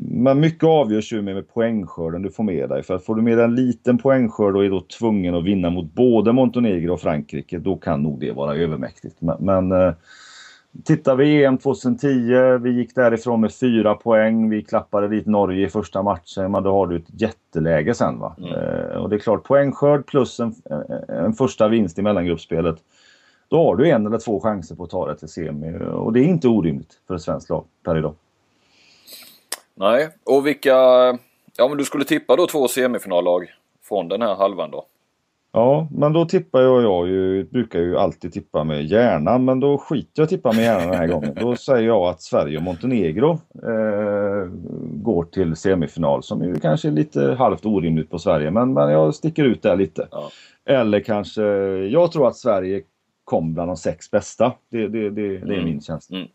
men 0.10 0.40
mycket 0.40 0.64
avgörs 0.64 1.14
ju 1.14 1.22
med, 1.22 1.36
med 1.36 1.54
poängskörden 1.54 2.22
du 2.22 2.32
får 2.32 2.44
med 2.44 2.70
dig. 2.70 2.84
För 2.84 2.96
att 2.96 3.06
får 3.06 3.16
du 3.16 3.22
med 3.22 3.40
en 3.40 3.56
liten 3.56 3.98
poängskörd 3.98 4.56
och 4.56 4.66
är 4.66 4.70
då 4.70 4.82
tvungen 4.82 5.36
att 5.36 5.44
vinna 5.44 5.70
mot 5.70 5.94
både 5.94 6.34
Montenegro 6.34 6.94
och 6.94 7.02
Frankrike, 7.02 7.60
då 7.60 7.76
kan 7.76 8.04
nog 8.04 8.20
det 8.20 8.32
vara 8.32 8.56
övermäktigt. 8.56 9.16
Men, 9.20 9.38
men 9.40 9.72
eh, 9.72 9.94
Tittar 10.84 11.16
vi 11.16 11.44
EM 11.44 11.58
2010, 11.58 12.58
vi 12.62 12.72
gick 12.72 12.96
därifrån 12.96 13.42
med 13.42 13.54
fyra 13.54 13.96
poäng. 13.96 14.50
Vi 14.50 14.64
klappade 14.64 15.08
dit 15.08 15.26
Norge 15.26 15.68
i 15.68 15.70
första 15.70 16.04
matchen. 16.04 16.52
Men 16.52 16.64
då 16.64 16.72
har 16.72 16.88
du 16.88 16.96
ett 16.96 17.22
jätteläge 17.22 17.94
sen. 17.94 18.20
Va? 18.20 18.36
Mm. 18.38 18.52
Eh, 18.54 18.98
och 18.98 19.10
det 19.10 19.16
är 19.16 19.20
klart, 19.20 19.44
poängskörd 19.44 20.06
plus 20.06 20.40
en, 20.40 20.56
en 21.08 21.34
första 21.34 21.68
vinst 21.68 22.00
i 22.00 22.02
mellangruppspelet. 22.02 22.78
Då 23.50 23.64
har 23.64 23.76
du 23.76 23.90
en 23.90 24.06
eller 24.08 24.18
två 24.18 24.40
chanser 24.40 24.76
på 24.76 24.84
att 24.84 24.90
ta 24.90 25.08
det 25.08 25.18
till 25.18 25.28
semi. 25.28 25.80
Och 25.80 26.14
det 26.14 26.20
är 26.20 26.24
inte 26.24 26.48
orimligt 26.48 27.00
för 27.08 27.16
ett 27.16 27.22
svenskt 27.22 27.50
lag 27.50 27.66
per 27.84 27.98
idag. 27.98 28.16
Nej, 29.76 30.10
och 30.24 30.48
vilka... 30.48 30.76
Ja, 31.58 31.68
men 31.68 31.78
du 31.78 31.86
skulle 31.86 32.04
tippa 32.04 32.36
då 32.36 32.48
två 32.48 32.68
semifinallag 32.68 33.54
från 33.84 34.08
den 34.08 34.22
här 34.22 34.36
halvan 34.36 34.72
då? 34.72 34.86
Ja, 35.52 35.88
men 35.92 36.14
då 36.14 36.26
tippar 36.26 36.62
jag, 36.62 36.84
jag 36.84 37.08
ju, 37.08 37.44
brukar 37.44 37.80
ju 37.80 37.98
alltid 37.98 38.34
tippa 38.34 38.64
med 38.64 38.86
hjärnan, 38.86 39.46
men 39.46 39.60
då 39.60 39.78
skiter 39.78 40.22
jag 40.22 40.30
tippa 40.30 40.52
med 40.52 40.64
hjärnan 40.64 40.88
den 40.88 40.98
här 40.98 41.08
gången. 41.08 41.38
Då 41.42 41.56
säger 41.56 41.88
jag 41.88 42.02
att 42.02 42.22
Sverige 42.22 42.58
och 42.58 42.64
Montenegro 42.64 43.32
eh, 43.64 44.50
går 44.82 45.24
till 45.24 45.56
semifinal 45.56 46.24
som 46.24 46.44
ju 46.44 46.56
kanske 46.56 46.88
är 46.88 46.92
lite 46.92 47.36
halvt 47.40 47.66
orimligt 47.66 48.10
på 48.10 48.20
Sverige, 48.20 48.52
men, 48.52 48.74
men 48.74 48.92
jag 48.92 49.16
sticker 49.16 49.44
ut 49.44 49.62
där 49.62 49.76
lite. 49.76 50.08
Ja. 50.12 50.30
Eller 50.66 51.00
kanske, 51.00 51.44
jag 51.88 52.12
tror 52.12 52.28
att 52.28 52.36
Sverige 52.36 52.82
kom 53.24 53.54
bland 53.54 53.70
de 53.70 53.78
sex 53.78 54.12
bästa. 54.12 54.54
Det, 54.72 54.88
det, 54.88 55.10
det, 55.10 55.28
det 55.28 55.54
är 55.54 55.60
mm. 55.60 55.66
min 55.66 55.82
känsla. 55.82 56.18
Mm. 56.18 56.30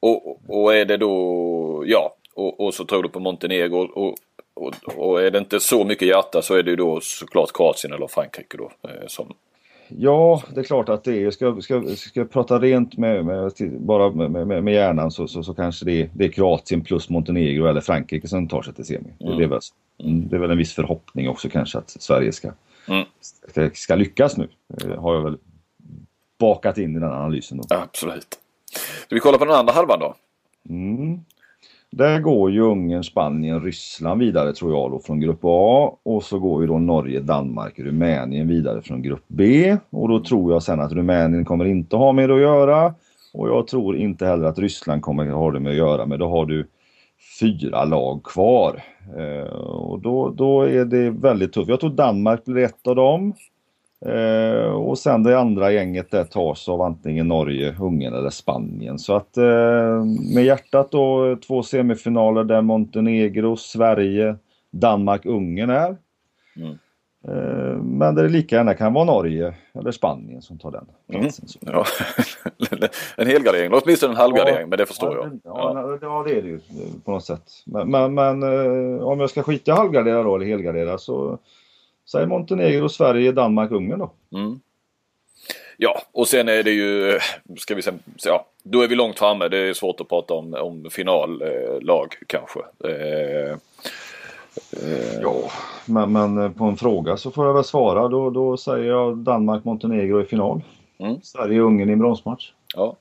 Och, 0.00 0.40
och 0.48 0.74
är 0.74 0.84
det 0.84 0.96
då, 0.96 1.82
ja, 1.86 2.14
och, 2.34 2.60
och 2.60 2.74
så 2.74 2.84
tror 2.84 3.02
du 3.02 3.08
på 3.08 3.20
Montenegro 3.20 3.78
och, 3.78 4.14
och, 4.58 4.74
och, 4.96 5.22
är 5.22 5.30
det 5.30 5.38
inte 5.38 5.60
så 5.60 5.84
mycket 5.84 6.08
hjärta 6.08 6.42
så 6.42 6.54
är 6.54 6.62
det 6.62 6.70
ju 6.70 6.76
då 6.76 7.00
såklart 7.00 7.52
Kroatien 7.52 7.92
eller 7.92 8.06
Frankrike 8.06 8.56
då 8.56 8.70
eh, 8.88 9.06
som... 9.06 9.34
Ja, 9.88 10.42
det 10.54 10.60
är 10.60 10.64
klart 10.64 10.88
att 10.88 11.04
det 11.04 11.22
är. 11.22 11.30
Ska, 11.30 11.60
ska, 11.60 11.82
ska 11.96 12.20
jag 12.20 12.30
prata 12.30 12.58
rent 12.58 12.96
med, 12.96 13.24
med 13.24 13.52
bara 13.70 14.10
med, 14.10 14.46
med, 14.46 14.64
med, 14.64 14.74
hjärnan 14.74 15.10
så, 15.10 15.28
så, 15.28 15.42
så 15.42 15.54
kanske 15.54 15.84
det 15.84 15.92
är, 15.92 16.10
det 16.12 16.24
är, 16.24 16.28
Kroatien 16.28 16.80
plus 16.80 17.08
Montenegro 17.08 17.66
eller 17.66 17.80
Frankrike 17.80 18.28
som 18.28 18.48
tar 18.48 18.62
sig 18.62 18.74
till 18.74 18.84
semi. 18.84 19.10
Mm. 19.20 19.38
Det, 19.38 19.44
är 19.44 19.48
väl, 19.48 19.60
mm, 20.02 20.28
det 20.28 20.36
är 20.36 20.40
väl 20.40 20.50
en 20.50 20.58
viss 20.58 20.74
förhoppning 20.74 21.28
också 21.28 21.48
kanske 21.48 21.78
att 21.78 21.90
Sverige 21.90 22.32
ska, 22.32 22.50
mm. 22.88 23.04
ska, 23.20 23.70
ska 23.74 23.94
lyckas 23.94 24.36
nu. 24.36 24.48
Det 24.66 24.96
har 24.96 25.14
jag 25.14 25.22
väl 25.22 25.36
bakat 26.38 26.78
in 26.78 26.96
i 26.96 27.00
den 27.00 27.12
analysen. 27.12 27.58
Då. 27.58 27.76
Absolut. 27.76 28.38
Ska 29.06 29.14
vi 29.14 29.20
kolla 29.20 29.38
på 29.38 29.44
den 29.44 29.54
andra 29.54 29.72
halvan 29.72 30.00
då? 30.00 30.14
Mm. 30.68 31.20
Där 31.90 32.20
går 32.20 32.50
ju 32.50 32.60
Ungern, 32.60 33.04
Spanien, 33.04 33.60
Ryssland 33.60 34.20
vidare 34.20 34.52
tror 34.52 34.72
jag 34.72 34.90
då 34.90 34.98
från 34.98 35.20
grupp 35.20 35.40
A 35.42 35.96
och 36.02 36.22
så 36.22 36.38
går 36.38 36.62
ju 36.62 36.66
då 36.68 36.78
Norge, 36.78 37.20
Danmark, 37.20 37.78
Rumänien 37.78 38.48
vidare 38.48 38.82
från 38.82 39.02
grupp 39.02 39.24
B 39.26 39.76
och 39.90 40.08
då 40.08 40.20
tror 40.20 40.52
jag 40.52 40.62
sen 40.62 40.80
att 40.80 40.92
Rumänien 40.92 41.44
kommer 41.44 41.64
inte 41.64 41.96
ha 41.96 42.12
med 42.12 42.28
det 42.28 42.34
att 42.34 42.40
göra 42.40 42.94
och 43.34 43.48
jag 43.48 43.66
tror 43.66 43.96
inte 43.96 44.26
heller 44.26 44.44
att 44.44 44.58
Ryssland 44.58 45.02
kommer 45.02 45.26
ha 45.26 45.50
det 45.50 45.60
med 45.60 45.70
att 45.70 45.76
göra 45.76 46.06
men 46.06 46.18
då 46.18 46.28
har 46.28 46.46
du 46.46 46.66
fyra 47.40 47.84
lag 47.84 48.24
kvar 48.24 48.82
eh, 49.16 49.52
och 49.52 50.00
då, 50.00 50.30
då 50.30 50.62
är 50.62 50.84
det 50.84 51.10
väldigt 51.10 51.52
tufft. 51.52 51.68
Jag 51.68 51.80
tror 51.80 51.90
Danmark 51.90 52.44
blir 52.44 52.64
ett 52.64 52.86
av 52.86 52.96
dem. 52.96 53.34
Eh, 54.06 54.70
och 54.72 54.98
sen 54.98 55.22
det 55.22 55.38
andra 55.38 55.72
gänget 55.72 56.10
där 56.10 56.24
tas 56.24 56.68
av 56.68 56.82
antingen 56.82 57.28
Norge, 57.28 57.76
Ungern 57.80 58.14
eller 58.14 58.30
Spanien. 58.30 58.98
Så 58.98 59.16
att 59.16 59.36
eh, 59.36 60.04
med 60.34 60.44
hjärtat 60.44 60.90
då 60.90 61.36
två 61.46 61.62
semifinaler 61.62 62.44
där 62.44 62.62
Montenegro, 62.62 63.56
Sverige, 63.56 64.36
Danmark, 64.70 65.26
Ungern 65.26 65.70
är. 65.70 65.96
Mm. 66.56 66.78
Eh, 67.28 67.82
men 67.82 68.14
där 68.14 68.22
det 68.22 68.28
lika 68.28 68.56
gärna 68.56 68.74
kan 68.74 68.92
vara 68.92 69.04
Norge 69.04 69.54
eller 69.74 69.90
Spanien 69.90 70.42
som 70.42 70.58
tar 70.58 70.70
den 70.70 70.86
mm. 71.08 71.22
platsen. 71.22 71.48
Mm. 71.62 71.74
Ja. 71.74 71.84
en 73.16 73.26
helgardering, 73.26 73.72
åtminstone 73.72 74.12
en 74.12 74.16
halvgardering, 74.16 74.60
ja, 74.60 74.66
men 74.66 74.78
det 74.78 74.86
förstår 74.86 75.16
ja, 75.16 75.22
jag. 75.22 75.40
Ja. 75.44 75.98
ja, 76.02 76.22
det 76.26 76.38
är 76.38 76.42
det 76.42 76.48
ju 76.48 76.60
på 77.04 77.10
något 77.10 77.24
sätt. 77.24 77.42
Men, 77.66 77.90
men, 77.90 78.14
men 78.14 78.42
eh, 78.42 79.02
om 79.02 79.20
jag 79.20 79.30
ska 79.30 79.42
skita 79.42 79.70
i 79.70 79.74
halvgardera 79.74 80.22
då 80.22 80.36
eller 80.36 80.46
helgardera 80.46 80.98
så 80.98 81.38
Säg 82.10 82.26
Montenegro, 82.26 82.88
Sverige, 82.88 83.32
Danmark, 83.32 83.70
Ungern 83.70 83.98
då. 83.98 84.10
Mm. 84.38 84.60
Ja, 85.76 86.02
och 86.12 86.28
sen 86.28 86.48
är 86.48 86.62
det 86.62 86.70
ju, 86.70 87.18
ska 87.58 87.74
vi 87.74 87.82
säga, 87.82 87.96
ja, 88.24 88.46
då 88.62 88.82
är 88.82 88.88
vi 88.88 88.94
långt 88.94 89.18
framme. 89.18 89.48
Det 89.48 89.58
är 89.58 89.74
svårt 89.74 90.00
att 90.00 90.08
prata 90.08 90.34
om, 90.34 90.54
om 90.54 90.90
finallag 90.90 92.16
eh, 92.20 92.26
kanske. 92.26 92.60
Eh, 92.84 93.52
eh. 94.72 95.20
Ja, 95.22 95.50
men, 95.84 96.12
men, 96.12 96.54
på 96.54 96.64
en 96.64 96.76
fråga 96.76 97.16
så 97.16 97.30
får 97.30 97.46
jag 97.46 97.54
väl 97.54 97.64
svara. 97.64 98.08
Då, 98.08 98.30
då 98.30 98.56
säger 98.56 98.84
jag 98.84 99.16
Danmark, 99.16 99.64
Montenegro 99.64 100.22
i 100.22 100.24
final. 100.24 100.62
Mm. 100.98 101.20
Sverige, 101.22 101.60
Ungern 101.60 101.88
i 101.88 101.92
en 101.92 101.98
bronsmatch. 101.98 102.52
Ja. 102.74 102.96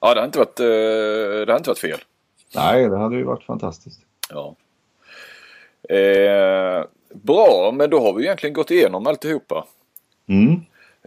ja, 0.00 0.14
det 0.14 0.20
har 0.20 0.26
inte 0.26 0.38
varit, 0.38 0.56
det 0.56 1.52
har 1.52 1.56
inte 1.58 1.70
varit 1.70 1.78
fel. 1.78 1.98
Nej, 2.54 2.88
det 2.88 2.96
hade 2.96 3.16
ju 3.16 3.24
varit 3.24 3.44
fantastiskt. 3.44 4.00
Ja. 4.30 4.54
Eh, 5.88 6.84
bra, 7.14 7.72
men 7.72 7.90
då 7.90 8.00
har 8.00 8.12
vi 8.12 8.24
egentligen 8.24 8.54
gått 8.54 8.70
igenom 8.70 9.06
alltihopa. 9.06 9.64
Mm. 10.28 10.60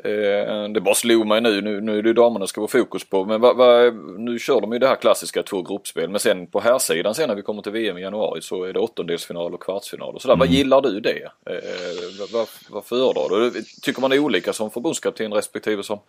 Eh, 0.04 0.70
det 0.70 0.82
bara 0.82 0.96
slog 0.96 1.28
mig 1.28 1.42
nu, 1.42 1.62
nu, 1.62 1.82
nu 1.82 1.98
är 1.98 2.02
det 2.02 2.14
damerna 2.14 2.48
ska 2.48 2.62
vara 2.62 2.72
fokus 2.72 3.04
på. 3.04 3.26
Men 3.26 3.42
va, 3.42 3.54
va, 3.54 3.92
nu 4.18 4.40
kör 4.40 4.62
de 4.62 4.74
ju 4.74 4.80
det 4.80 4.88
här 4.88 4.96
klassiska 4.96 5.44
två 5.44 5.62
gruppspel. 5.62 6.10
Men 6.10 6.20
sen 6.20 6.48
på 6.48 6.60
här 6.60 6.80
sidan 6.80 7.16
sen 7.16 7.28
när 7.28 7.36
vi 7.36 7.42
kommer 7.42 7.62
till 7.62 7.72
VM 7.72 7.98
i 7.98 8.02
januari 8.02 8.42
så 8.42 8.64
är 8.64 8.74
det 8.74 8.80
åttondelsfinal 8.80 9.54
och 9.54 9.64
kvartsfinal 9.64 10.16
och 10.16 10.22
sådär. 10.22 10.34
Mm. 10.34 10.40
Vad 10.40 10.56
gillar 10.56 10.82
du 10.82 11.00
det? 11.00 11.24
Eh, 11.46 12.28
vad, 12.34 12.48
vad 12.70 12.86
föredrar 12.86 13.40
du? 13.40 13.64
Tycker 13.82 14.02
man 14.02 14.12
är 14.12 14.20
olika 14.20 14.54
som 14.54 14.72
förbundskapten 14.72 15.34
respektive 15.34 15.84
som 15.84 16.00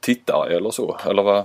tittare 0.00 0.56
eller 0.56 0.70
så? 0.70 0.96
Eller 1.06 1.22
vad? 1.22 1.44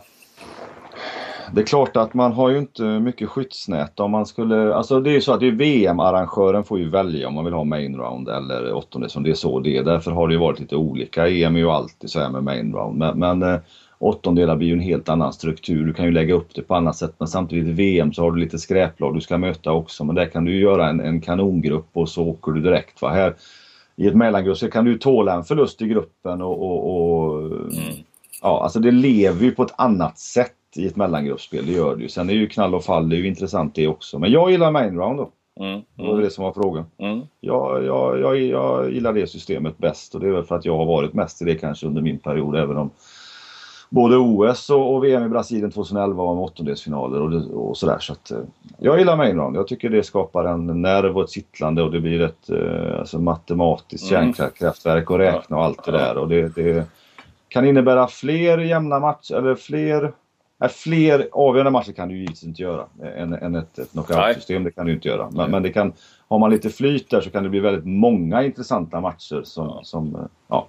Det 1.56 1.62
är 1.62 1.66
klart 1.66 1.98
att 1.98 2.14
man 2.14 2.32
har 2.32 2.50
ju 2.50 2.58
inte 2.58 2.84
mycket 2.84 3.30
skyddsnät 3.30 4.00
om 4.00 4.12
man 4.12 4.26
skulle, 4.26 4.74
alltså 4.74 5.00
det 5.00 5.10
är 5.10 5.14
ju 5.14 5.22
så 5.22 5.34
att 5.34 5.40
det 5.40 5.48
är 5.48 5.52
VM-arrangören 5.52 6.64
får 6.64 6.80
ju 6.80 6.90
välja 6.90 7.28
om 7.28 7.34
man 7.34 7.46
vill 7.46 7.54
ha 7.54 7.64
main 7.64 7.96
round 7.96 8.30
eller 8.30 8.74
åttonde 8.74 9.10
som 9.10 9.24
det 9.24 9.30
är 9.30 9.34
så 9.34 9.60
det 9.60 9.78
är. 9.78 9.84
Därför 9.84 10.12
har 10.12 10.28
det 10.28 10.34
ju 10.34 10.40
varit 10.40 10.60
lite 10.60 10.76
olika. 10.76 11.30
EM 11.30 11.56
är 11.56 11.60
ju 11.60 11.70
alltid 11.70 12.10
så 12.10 12.20
här 12.20 12.30
med 12.30 12.44
main 12.44 12.74
round 12.74 12.98
men, 12.98 13.20
men 13.20 13.44
eh, 13.44 13.60
åttondelar 14.00 14.56
blir 14.56 14.68
ju 14.68 14.74
en 14.74 14.80
helt 14.80 15.10
annan 15.10 15.34
struktur. 15.34 15.86
Du 15.86 15.94
kan 15.94 16.06
ju 16.06 16.12
lägga 16.12 16.34
upp 16.34 16.56
det 16.56 16.62
på 16.62 16.76
annat 16.76 16.96
sätt 16.96 17.16
men 17.18 17.28
samtidigt 17.28 17.68
i 17.68 17.72
VM 17.72 18.14
så 18.14 18.22
har 18.22 18.32
du 18.32 18.40
lite 18.40 18.60
skräplag 18.60 19.16
du 19.16 19.22
ska 19.22 19.38
möta 19.38 19.72
också 19.72 20.04
men 20.04 20.16
där 20.16 20.26
kan 20.26 20.46
du 20.46 20.60
göra 20.60 20.90
en, 20.90 21.00
en 21.00 21.22
kanongrupp 21.22 21.90
och 21.94 22.10
så 22.10 22.24
åker 22.24 22.52
du 22.52 22.62
direkt. 22.62 23.02
Va? 23.02 23.10
Här 23.10 23.36
i 23.96 24.08
ett 24.08 24.16
mellangrupp 24.16 24.58
så 24.58 24.70
kan 24.70 24.86
du 24.86 24.98
tåla 24.98 25.34
en 25.34 25.44
förlust 25.44 25.82
i 25.82 25.88
gruppen 25.88 26.42
och, 26.42 26.62
och, 26.62 27.32
och 27.32 27.42
mm. 27.42 27.94
ja, 28.42 28.64
alltså 28.64 28.80
det 28.80 28.92
lever 28.92 29.44
ju 29.44 29.52
på 29.52 29.64
ett 29.64 29.74
annat 29.78 30.20
sätt 30.20 30.54
i 30.78 30.88
ett 30.88 30.96
mellangruppspel, 30.96 31.66
det 31.66 31.72
gör 31.72 31.96
det 31.96 32.02
ju. 32.02 32.10
Sen 32.10 32.30
är 32.30 32.34
ju 32.34 32.48
knall 32.48 32.76
och 32.76 32.84
fall, 32.84 33.10
det 33.10 33.16
är 33.16 33.18
ju 33.18 33.28
intressant 33.28 33.76
det 33.76 33.88
också. 33.88 34.20
Men 34.20 34.32
jag 34.32 34.52
gillar 34.52 34.72
main 34.72 34.98
round 34.98 35.18
då. 35.18 35.30
Mm, 35.60 35.82
Det 35.96 36.04
var 36.04 36.22
det 36.22 36.30
som 36.30 36.44
var 36.44 36.52
frågan. 36.52 36.86
Mm. 36.98 37.22
Jag, 37.40 37.84
jag, 37.84 38.20
jag, 38.20 38.38
jag 38.38 38.92
gillar 38.92 39.14
det 39.14 39.28
systemet 39.28 39.78
bäst 39.78 40.16
och 40.16 40.22
det 40.22 40.28
är 40.28 40.32
väl 40.32 40.44
för 40.44 40.56
att 40.56 40.66
jag 40.66 40.78
har 40.78 40.86
varit 40.86 41.14
mest 41.14 41.42
i 41.42 41.46
det 41.46 41.56
kanske 41.56 41.88
under 41.88 42.02
min 42.02 42.20
period 42.20 42.56
även 42.56 42.78
om 42.78 42.90
både 43.94 44.18
OS 44.18 44.70
och, 44.70 44.96
och, 44.96 45.04
VM 45.04 45.24
i 45.24 45.30
Brasilien 45.30 45.72
2011 45.72 46.24
var 46.24 46.36
med 46.36 46.44
åttondelsfinaler 46.44 47.22
och, 47.22 47.32
det, 47.32 47.38
och 47.38 47.78
sådär. 47.78 47.98
Så 48.00 48.14
att, 48.14 48.32
eh, 48.32 48.38
jag 48.78 49.00
gillar 49.00 49.18
mainround. 49.18 49.56
Jag 49.56 49.68
tycker 49.68 49.90
det 49.90 50.04
skapar 50.04 50.46
en 50.46 50.82
nerv 50.82 51.18
och 51.18 51.24
ett 51.24 51.30
kittlande 51.30 51.84
och 51.84 51.92
det 51.92 52.00
blir 52.00 52.22
ett 52.22 52.50
eh, 52.50 53.00
alltså 53.00 53.20
matematiskt 53.20 54.12
mm. 54.12 54.34
kärnkraftverk 54.34 55.12
och 55.12 55.18
räkna 55.18 55.58
och 55.58 55.64
allt 55.64 55.84
det 55.84 55.92
där. 55.92 56.18
Och 56.18 56.28
det, 56.30 56.56
det 56.56 56.86
kan 57.48 57.66
innebära 57.66 58.08
fler 58.08 58.58
jämna 58.58 59.00
matcher, 59.00 59.36
eller 59.36 59.56
fler 59.56 60.12
fler 60.70 61.30
avgörande 61.32 61.72
matcher 61.72 61.92
kan 61.92 62.10
du 62.10 62.18
givetvis 62.18 62.44
inte 62.44 62.62
göra 62.62 62.86
än, 63.16 63.34
än 63.34 63.56
ett, 63.56 63.80
ett 63.80 63.92
knockout-system. 63.92 64.64
Det 64.64 64.72
kan 64.72 64.86
du 64.86 64.94
inte 64.94 65.08
göra. 65.08 65.30
Men, 65.32 65.52
men, 65.52 65.64
det 65.64 65.70
kan, 65.70 65.94
har 66.28 66.40
man 66.40 66.52
lite 66.52 66.70
flyt 66.70 67.10
där 67.10 67.22
så 67.22 67.30
kan 67.30 67.44
det 67.44 67.50
bli 67.50 67.60
väldigt 67.60 67.86
många 67.86 68.44
intressanta 68.44 69.02
matcher 69.02 69.42
som, 69.44 69.68
ja. 69.68 69.82
som 69.84 70.30
ja, 70.48 70.68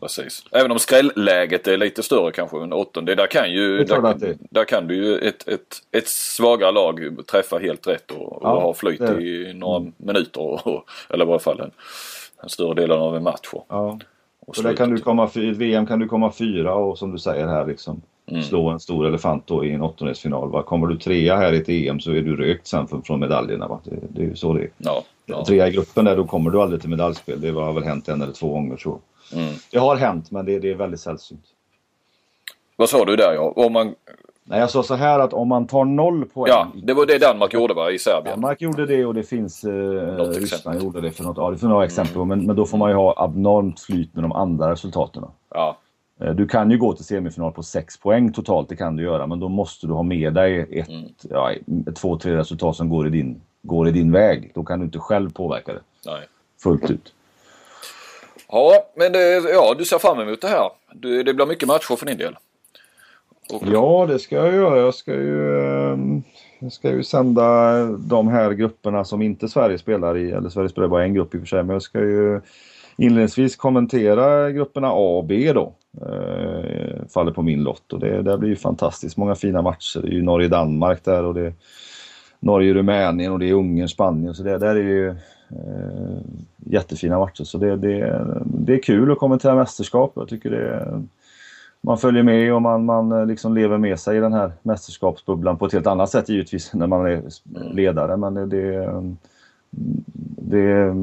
Precis. 0.00 0.44
Även 0.52 0.70
om 0.70 0.78
skrällläget 0.78 1.66
är 1.66 1.76
lite 1.76 2.02
större 2.02 2.32
kanske 2.32 2.56
under 2.56 2.76
åttonde. 2.76 3.14
Där 3.14 3.26
kan 3.26 3.50
ju, 3.50 3.84
där, 3.84 4.36
där, 4.50 4.64
kan 4.64 4.86
du 4.86 4.96
ju 4.96 5.18
ett, 5.18 5.48
ett, 5.48 5.76
ett 5.92 6.08
svagare 6.08 6.72
lag 6.72 7.16
träffa 7.26 7.58
helt 7.58 7.86
rätt 7.86 8.10
och, 8.10 8.38
ja, 8.42 8.52
och 8.52 8.62
ha 8.62 8.74
flyt 8.74 9.00
i 9.00 9.52
några 9.54 9.76
mm. 9.76 9.92
minuter. 9.96 10.40
Och, 10.40 10.84
eller 11.08 11.24
i 11.24 11.28
varje 11.28 11.40
fall 11.40 11.60
en, 11.60 11.70
en 12.42 12.48
större 12.48 12.74
del 12.74 12.92
av 12.92 13.16
en 13.16 13.22
match. 13.22 13.48
Ja. 13.68 13.98
Och 14.46 14.56
så 14.56 14.62
där 14.62 14.76
kan 14.76 14.90
du 14.90 15.00
komma, 15.00 15.30
i 15.34 15.50
VM 15.50 15.86
kan 15.86 15.98
du 15.98 16.08
komma 16.08 16.32
fyra 16.32 16.74
och 16.74 16.98
som 16.98 17.12
du 17.12 17.18
säger 17.18 17.46
här 17.46 17.66
liksom 17.66 18.02
mm. 18.30 18.42
slå 18.42 18.68
en 18.68 18.80
stor 18.80 19.06
elefant 19.06 19.46
då 19.46 19.64
i 19.64 19.72
en 19.72 19.82
åttondelsfinal. 19.82 20.62
Kommer 20.62 20.86
du 20.86 20.96
trea 20.96 21.36
här 21.36 21.52
i 21.52 21.56
ett 21.56 21.68
EM 21.68 22.00
så 22.00 22.10
är 22.10 22.22
du 22.22 22.36
rökt 22.36 22.66
sen 22.66 22.88
från, 22.88 23.02
från 23.02 23.20
medaljerna. 23.20 23.68
Va? 23.68 23.80
Det, 23.84 23.96
det 24.08 24.22
är 24.22 24.26
ju 24.26 24.36
så 24.36 24.54
det 24.54 24.60
är. 24.60 24.70
Ja, 24.78 25.02
ja. 25.26 25.44
Trea 25.44 25.68
i 25.68 25.72
gruppen 25.72 26.04
där 26.04 26.16
då 26.16 26.24
kommer 26.24 26.50
du 26.50 26.62
aldrig 26.62 26.80
till 26.80 26.90
medaljspel. 26.90 27.40
Det 27.40 27.50
har 27.50 27.72
väl 27.72 27.84
hänt 27.84 28.08
en 28.08 28.22
eller 28.22 28.32
två 28.32 28.52
gånger 28.52 28.76
så. 28.76 28.98
Mm. 29.32 29.54
Det 29.70 29.78
har 29.78 29.96
hänt 29.96 30.30
men 30.30 30.46
det, 30.46 30.58
det 30.58 30.70
är 30.70 30.74
väldigt 30.74 31.00
sällsynt. 31.00 31.44
Vad 32.76 32.88
sa 32.88 33.04
du 33.04 33.16
där 33.16 33.32
ja? 33.32 33.52
Om 33.56 33.72
man... 33.72 33.94
Nej, 34.44 34.60
jag 34.60 34.70
sa 34.70 34.82
så 34.82 34.94
här 34.94 35.18
att 35.18 35.32
om 35.32 35.48
man 35.48 35.66
tar 35.66 35.84
noll 35.84 36.24
poäng. 36.24 36.52
Ja, 36.52 36.68
det 36.82 36.94
var 36.94 37.06
det 37.06 37.18
Danmark 37.18 37.54
gjorde 37.54 37.74
va, 37.74 37.90
i 37.90 37.98
Serbien? 37.98 38.40
Danmark 38.40 38.60
gjorde 38.60 38.86
det 38.86 39.04
och 39.04 39.14
det 39.14 39.22
finns... 39.22 39.64
Eh, 39.64 40.16
Ryssland 40.16 40.82
gjorde 40.82 41.00
det 41.00 41.10
för 41.10 41.24
något. 41.24 41.36
Ja, 41.36 41.50
det 41.50 41.56
finns 41.56 41.70
några 41.70 41.84
exempel. 41.84 42.16
Mm. 42.16 42.28
Men, 42.28 42.46
men 42.46 42.56
då 42.56 42.66
får 42.66 42.78
man 42.78 42.90
ju 42.90 42.96
ha 42.96 43.14
abnormt 43.16 43.80
flyt 43.80 44.14
med 44.14 44.24
de 44.24 44.32
andra 44.32 44.70
resultaten. 44.70 45.24
Ja. 45.50 45.76
Eh, 46.20 46.34
du 46.34 46.48
kan 46.48 46.70
ju 46.70 46.78
gå 46.78 46.92
till 46.92 47.04
semifinal 47.04 47.52
på 47.52 47.62
6 47.62 47.96
poäng 47.96 48.32
totalt, 48.32 48.68
det 48.68 48.76
kan 48.76 48.96
du 48.96 49.02
göra. 49.02 49.26
Men 49.26 49.40
då 49.40 49.48
måste 49.48 49.86
du 49.86 49.92
ha 49.92 50.02
med 50.02 50.34
dig 50.34 50.66
ett, 50.70 50.88
mm. 50.88 51.04
ja, 51.30 51.52
två, 51.94 52.18
tre 52.18 52.36
resultat 52.36 52.76
som 52.76 52.88
går 52.88 53.06
i, 53.06 53.10
din, 53.10 53.40
går 53.62 53.88
i 53.88 53.90
din 53.90 54.12
väg. 54.12 54.52
Då 54.54 54.64
kan 54.64 54.78
du 54.78 54.84
inte 54.84 54.98
själv 54.98 55.32
påverka 55.32 55.72
det 55.72 55.80
Nej. 56.06 56.28
fullt 56.62 56.90
ut. 56.90 57.14
Ja, 58.48 58.72
men 58.96 59.12
det, 59.12 59.50
ja, 59.50 59.74
du 59.78 59.84
ser 59.84 59.98
fram 59.98 60.20
emot 60.20 60.40
det 60.40 60.48
här. 60.48 60.70
Du, 60.92 61.22
det 61.22 61.34
blir 61.34 61.46
mycket 61.46 61.68
matcher 61.68 61.96
för 61.96 62.06
din 62.06 62.18
del. 62.18 62.36
Och... 63.52 63.62
Ja, 63.72 64.06
det 64.08 64.18
ska 64.18 64.36
jag 64.36 64.54
göra. 64.54 64.80
Jag 64.80 64.94
ska 64.94 65.12
ju, 65.12 65.60
ehm, 65.60 66.22
jag 66.58 66.72
ska 66.72 66.90
ju 66.90 67.02
sända 67.02 67.84
de 67.84 68.28
här 68.28 68.50
grupperna 68.50 69.04
som 69.04 69.22
inte 69.22 69.48
Sverige 69.48 69.78
spelar 69.78 70.16
i. 70.16 70.30
Eller 70.30 70.48
Sverige 70.48 70.68
spelar 70.68 70.88
bara 70.88 71.04
en 71.04 71.14
grupp 71.14 71.34
i 71.34 71.38
och 71.38 71.40
för 71.40 71.46
sig. 71.46 71.62
Men 71.62 71.72
jag 71.72 71.82
ska 71.82 71.98
ju 71.98 72.40
inledningsvis 73.00 73.56
kommentera 73.56 74.50
grupperna 74.50 74.88
A 74.88 75.18
och 75.18 75.24
B 75.24 75.52
då. 75.52 75.72
Eh, 76.02 77.06
faller 77.14 77.32
på 77.32 77.42
min 77.42 77.62
lott 77.62 77.92
och 77.92 78.00
det, 78.00 78.22
det 78.22 78.38
blir 78.38 78.48
ju 78.48 78.56
fantastiskt 78.56 79.16
många 79.16 79.34
fina 79.34 79.62
matcher. 79.62 80.00
Det 80.02 80.08
är 80.08 80.12
ju 80.12 80.22
Norge-Danmark 80.22 81.04
där 81.04 81.24
och 81.24 81.34
det 81.34 81.46
är 81.46 81.54
Norge-Rumänien 82.40 83.32
och 83.32 83.38
det 83.38 83.48
är 83.48 83.54
Ungern-Spanien. 83.54 84.34
Så 84.34 84.42
det 84.42 84.58
där 84.58 84.76
är 84.76 84.82
ju 84.82 85.08
eh, 85.48 86.18
jättefina 86.56 87.18
matcher. 87.18 87.44
Så 87.44 87.58
det, 87.58 87.76
det, 87.76 88.26
det 88.44 88.74
är 88.74 88.82
kul 88.82 89.12
att 89.12 89.18
kommentera 89.18 89.54
mästerskap. 89.54 90.12
Jag 90.14 90.28
tycker 90.28 90.50
det 90.50 91.02
man 91.80 91.98
följer 91.98 92.22
med 92.22 92.54
och 92.54 92.62
man, 92.62 92.84
man 92.84 93.12
eh, 93.12 93.26
liksom 93.26 93.54
lever 93.54 93.78
med 93.78 94.00
sig 94.00 94.16
i 94.16 94.20
den 94.20 94.32
här 94.32 94.52
mästerskapsbubblan 94.62 95.56
på 95.56 95.66
ett 95.66 95.72
helt 95.72 95.86
annat 95.86 96.10
sätt 96.10 96.28
givetvis 96.28 96.74
när 96.74 96.86
man 96.86 97.06
är 97.06 97.22
ledare. 97.74 98.16
Men 98.16 98.34
det, 98.34 98.46
det, 98.46 98.74
eh, 98.74 99.02
det, 100.36 100.94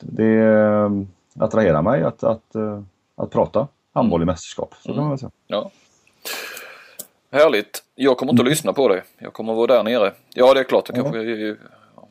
det 0.00 0.38
eh, 0.38 0.90
attraherar 1.40 1.82
mig 1.82 2.02
att, 2.02 2.24
att, 2.24 2.54
eh, 2.54 2.80
att 3.16 3.30
prata 3.30 3.68
handboll 3.94 4.22
i 4.22 4.24
mästerskap. 4.24 4.74
Så 4.82 4.94
kan 4.94 5.08
man 5.08 5.18
säga. 5.18 5.30
Ja. 5.46 5.70
Härligt. 7.32 7.82
Jag 7.94 8.16
kommer 8.16 8.32
inte 8.32 8.42
att 8.42 8.48
lyssna 8.48 8.72
på 8.72 8.88
det. 8.88 9.02
Jag 9.18 9.32
kommer 9.32 9.52
att 9.52 9.56
vara 9.56 9.66
där 9.66 9.82
nere. 9.82 10.12
Ja 10.34 10.54
det 10.54 10.60
är 10.60 10.64
klart, 10.64 10.86
det 10.86 10.92
kanske 10.92 11.56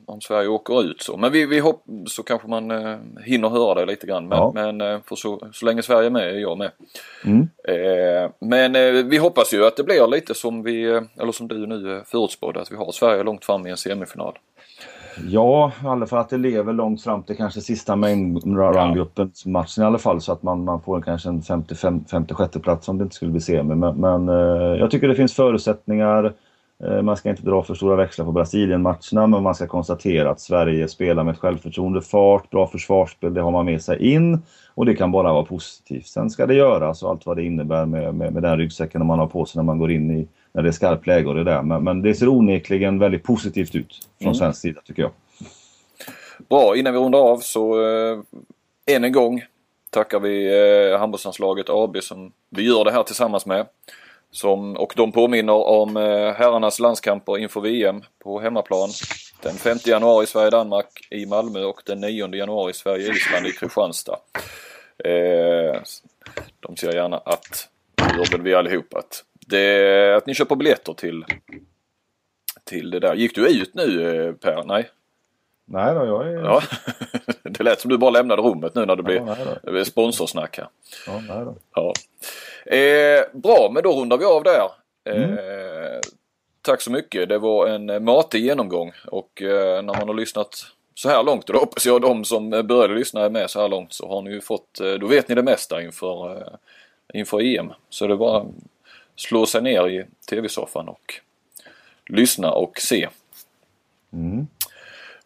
om 0.05 0.21
Sverige 0.21 0.47
åker 0.47 0.83
ut 0.83 1.01
så. 1.01 1.17
Men 1.17 1.31
vi, 1.31 1.45
vi 1.45 1.59
hopp, 1.59 1.83
så 2.07 2.23
kanske 2.23 2.47
man 2.47 2.71
eh, 2.71 2.97
hinner 3.25 3.49
höra 3.49 3.73
det 3.73 3.85
lite 3.85 4.07
grann. 4.07 4.27
Men, 4.27 4.37
ja. 4.37 4.51
men 4.53 4.81
eh, 4.81 4.99
för 5.05 5.15
så, 5.15 5.47
så 5.53 5.65
länge 5.65 5.83
Sverige 5.83 6.05
är 6.05 6.09
med 6.09 6.29
är 6.35 6.39
jag 6.39 6.57
med. 6.57 6.71
Mm. 7.25 7.49
Eh, 7.67 8.31
men 8.39 8.75
eh, 8.75 9.05
vi 9.05 9.17
hoppas 9.17 9.53
ju 9.53 9.65
att 9.65 9.77
det 9.77 9.83
blir 9.83 10.07
lite 10.07 10.33
som 10.33 10.63
vi, 10.63 10.83
eh, 10.83 11.01
eller 11.19 11.31
som 11.31 11.47
du 11.47 11.67
nu 11.67 12.03
förutspådde, 12.05 12.61
att 12.61 12.71
vi 12.71 12.75
har 12.75 12.91
Sverige 12.91 13.23
långt 13.23 13.45
fram 13.45 13.67
i 13.67 13.69
en 13.69 13.77
semifinal. 13.77 14.37
Ja, 15.23 15.71
i 15.83 15.87
alla 15.87 16.05
fall 16.05 16.19
att 16.19 16.29
det 16.29 16.37
lever 16.37 16.73
långt 16.73 17.01
fram 17.01 17.23
till 17.23 17.37
kanske 17.37 17.61
sista 17.61 17.95
main 17.95 18.39
run-gruppens 18.39 19.45
matchen 19.45 19.83
i 19.83 19.85
alla 19.87 19.97
fall 19.97 20.21
så 20.21 20.31
att 20.31 20.43
man, 20.43 20.63
man 20.63 20.81
får 20.81 21.01
kanske 21.01 21.29
en 21.29 21.41
56 22.11 22.57
plats 22.61 22.89
om 22.89 22.97
det 22.97 23.03
inte 23.03 23.15
skulle 23.15 23.31
bli 23.31 23.41
semi. 23.41 23.75
Men, 23.75 23.95
men 23.95 24.29
eh, 24.29 24.79
jag 24.79 24.91
tycker 24.91 25.07
det 25.07 25.15
finns 25.15 25.33
förutsättningar. 25.33 26.33
Eh, 26.83 27.01
man 27.01 27.17
ska 27.17 27.29
inte 27.29 27.43
dra 27.43 27.63
för 27.63 27.73
stora 27.73 27.95
växlar 27.95 28.25
på 28.25 28.31
Brasilien-matcherna 28.31 29.27
men 29.27 29.43
man 29.43 29.55
ska 29.55 29.67
konstatera 29.67 30.29
att 30.29 30.39
Sverige 30.39 30.87
spelar 30.87 31.23
med 31.23 31.39
självförtroende, 31.39 32.01
fart, 32.01 32.49
bra 32.49 32.67
försvarsspel, 32.67 33.33
det 33.33 33.41
har 33.41 33.51
man 33.51 33.65
med 33.65 33.81
sig 33.81 34.13
in 34.13 34.41
och 34.75 34.85
det 34.85 34.95
kan 34.95 35.11
bara 35.11 35.33
vara 35.33 35.45
positivt. 35.45 36.07
Sen 36.07 36.29
ska 36.29 36.45
det 36.45 36.53
göras 36.53 37.03
och 37.03 37.09
allt 37.09 37.25
vad 37.25 37.37
det 37.37 37.43
innebär 37.43 37.85
med, 37.85 38.15
med, 38.15 38.33
med 38.33 38.43
den 38.43 38.57
ryggsäcken 38.57 39.05
man 39.05 39.19
har 39.19 39.27
på 39.27 39.45
sig 39.45 39.59
när 39.59 39.63
man 39.63 39.79
går 39.79 39.91
in 39.91 40.11
i 40.11 40.27
när 40.55 40.63
det 40.63 40.69
är 40.69 40.71
skarpt 40.71 41.07
läge 41.07 41.27
och 41.27 41.35
det 41.35 41.43
där. 41.43 41.61
Men, 41.61 41.83
men, 41.83 42.01
det 42.01 42.15
ser 42.15 42.27
onekligen 42.27 42.99
väldigt 42.99 43.23
positivt 43.23 43.75
ut 43.75 44.07
från 44.17 44.27
mm. 44.27 44.35
svensk 44.35 44.61
sida 44.61 44.81
tycker 44.85 45.01
jag. 45.01 45.11
Bra, 46.49 46.77
innan 46.77 46.93
vi 46.93 46.99
rundar 46.99 47.19
av 47.19 47.37
så 47.37 47.81
eh, 47.81 48.19
än 48.85 49.03
en 49.03 49.11
gång 49.11 49.43
tackar 49.89 50.19
vi 50.19 50.45
eh, 50.91 50.99
handbollslandslaget 50.99 51.69
AB 51.69 51.97
som 52.01 52.31
vi 52.49 52.63
gör 52.63 52.83
det 52.83 52.91
här 52.91 53.03
tillsammans 53.03 53.45
med. 53.45 53.67
Som, 54.31 54.77
och 54.77 54.93
de 54.95 55.11
påminner 55.11 55.53
om 55.53 55.97
eh, 55.97 56.33
herrarnas 56.33 56.79
landskamper 56.79 57.37
inför 57.37 57.61
VM 57.61 58.03
på 58.23 58.39
hemmaplan. 58.39 58.89
Den 59.41 59.53
5 59.53 59.77
januari 59.85 60.25
Sverige-Danmark 60.25 61.07
i 61.11 61.25
Malmö 61.25 61.63
och 61.63 61.81
den 61.85 62.01
9 62.01 62.35
januari 62.35 62.73
Sverige-Island 62.73 63.47
i 63.47 63.51
Kristianstad. 63.51 64.17
Eh, 65.03 65.81
de 66.59 66.77
ser 66.77 66.93
gärna 66.93 67.17
att, 67.17 67.69
det 67.95 68.17
gör 68.17 68.31
väl 68.31 68.41
vi 68.41 68.53
allihop, 68.53 68.93
att 68.93 69.23
det, 69.45 70.15
att 70.15 70.25
ni 70.25 70.33
köper 70.33 70.55
biljetter 70.55 70.93
till, 70.93 71.25
till 72.63 72.91
det 72.91 72.99
där. 72.99 73.15
Gick 73.15 73.35
du 73.35 73.61
ut 73.61 73.73
nu 73.73 74.17
eh, 74.27 74.33
Per? 74.33 74.63
Nej? 74.63 74.89
Nej 75.65 75.95
då, 75.95 76.05
jag 76.05 76.27
är... 76.27 76.43
Ja. 76.43 76.61
det 77.43 77.63
lät 77.63 77.79
som 77.79 77.91
du 77.91 77.97
bara 77.97 78.09
lämnade 78.09 78.41
rummet 78.41 78.75
nu 78.75 78.85
när 78.85 78.95
det 78.95 79.03
blev 79.03 79.27
ja, 79.63 79.85
sponsorsnack 79.85 80.57
här. 80.57 80.67
Ja, 81.07 81.21
nej 81.27 81.45
då. 81.45 81.55
Ja. 81.75 81.93
Eh, 82.75 83.23
bra, 83.33 83.69
men 83.73 83.83
då 83.83 84.01
rundar 84.01 84.17
vi 84.17 84.25
av 84.25 84.43
där. 84.43 84.71
Mm. 85.09 85.31
Eh, 85.31 85.99
tack 86.61 86.81
så 86.81 86.91
mycket. 86.91 87.29
Det 87.29 87.37
var 87.37 87.67
en 87.67 88.03
matig 88.03 88.45
genomgång 88.45 88.91
och 89.07 89.41
eh, 89.41 89.83
när 89.83 89.93
man 89.93 90.07
har 90.07 90.13
lyssnat 90.13 90.65
så 90.95 91.09
här 91.09 91.23
långt 91.23 91.49
och 91.49 91.53
då 91.53 91.59
hoppas 91.59 91.85
jag 91.85 92.01
de 92.01 92.25
som 92.25 92.49
började 92.49 92.93
lyssna 92.95 93.21
är 93.21 93.29
med 93.29 93.49
så 93.49 93.61
här 93.61 93.67
långt 93.67 93.93
så 93.93 94.07
har 94.07 94.21
ni 94.21 94.31
ju 94.31 94.41
fått, 94.41 94.79
eh, 94.79 94.93
då 94.93 95.07
vet 95.07 95.29
ni 95.29 95.35
det 95.35 95.43
mesta 95.43 95.81
inför, 95.81 96.37
eh, 96.37 96.53
inför 97.13 97.41
EM. 97.41 97.73
Så 97.89 98.07
det 98.07 98.13
är 98.13 98.17
bara 98.17 98.45
slå 99.15 99.45
sig 99.45 99.61
ner 99.61 99.87
i 99.87 100.05
tv-soffan 100.29 100.87
och 100.87 101.13
lyssna 102.07 102.51
och 102.51 102.79
se. 102.79 103.09
Mm. 104.13 104.47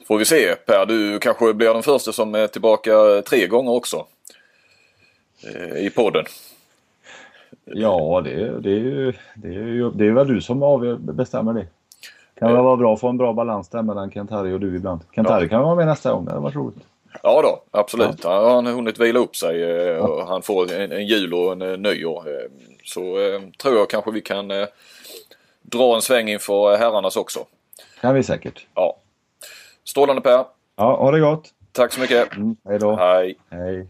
Får 0.07 0.17
vi 0.17 0.25
se 0.25 0.55
Per, 0.55 0.85
du 0.85 1.19
kanske 1.19 1.53
blir 1.53 1.73
den 1.73 1.83
första 1.83 2.11
som 2.11 2.35
är 2.35 2.47
tillbaka 2.47 3.21
tre 3.21 3.47
gånger 3.47 3.71
också. 3.71 4.05
Eh, 5.43 5.85
I 5.85 5.89
podden. 5.89 6.25
Ja, 7.65 8.21
det, 8.23 8.59
det, 8.59 8.69
är 8.69 8.79
ju, 8.79 9.13
det, 9.35 9.47
är 9.47 9.51
ju, 9.51 9.91
det 9.91 10.05
är 10.05 10.11
väl 10.11 10.27
du 10.27 10.41
som 10.41 10.63
avgör, 10.63 10.95
bestämmer 10.95 11.53
det. 11.53 11.67
Kan 12.39 12.53
väl 12.53 12.63
vara 12.63 12.77
bra 12.77 12.93
att 12.93 12.99
få 12.99 13.07
en 13.07 13.17
bra 13.17 13.33
balans 13.33 13.69
där 13.69 13.81
mellan 13.81 14.11
Kent-Harry 14.11 14.53
och 14.53 14.59
du 14.59 14.75
ibland. 14.75 15.01
Kent-Harry 15.15 15.43
ja. 15.43 15.49
kan 15.49 15.63
vara 15.63 15.75
med 15.75 15.87
nästa 15.87 16.11
gång, 16.11 16.25
det 16.25 16.31
hade 16.31 16.43
varit 16.43 16.55
roligt. 16.55 16.83
Ja 17.23 17.41
då, 17.41 17.79
absolut. 17.79 18.23
Ja. 18.23 18.55
Han 18.55 18.65
har 18.65 18.73
hunnit 18.73 18.99
vila 18.99 19.19
upp 19.19 19.35
sig 19.35 19.63
eh, 19.63 19.97
och 19.97 20.27
han 20.27 20.41
får 20.41 20.73
en, 20.73 20.91
en 20.91 21.07
jul 21.07 21.33
och 21.33 21.51
en, 21.51 21.61
en 21.61 21.81
nyår. 21.81 22.23
Eh, 22.89 22.93
så 22.93 23.19
eh, 23.19 23.41
tror 23.57 23.77
jag 23.77 23.89
kanske 23.89 24.11
vi 24.11 24.21
kan 24.21 24.51
eh, 24.51 24.67
dra 25.61 25.95
en 25.95 26.01
sväng 26.01 26.29
inför 26.29 26.77
herrarnas 26.77 27.15
också. 27.17 27.45
kan 28.01 28.15
vi 28.15 28.23
säkert. 28.23 28.67
Ja. 28.75 28.97
Strålande 29.83 30.21
Per. 30.21 30.45
Ja, 30.75 30.95
ha 30.95 31.11
det 31.11 31.19
gott. 31.19 31.49
Tack 31.71 31.93
så 31.93 32.01
mycket. 32.01 32.35
Mm, 32.35 32.55
hej 32.65 32.79
då. 32.79 32.95
Hej. 32.95 33.35
Hej. 33.49 33.87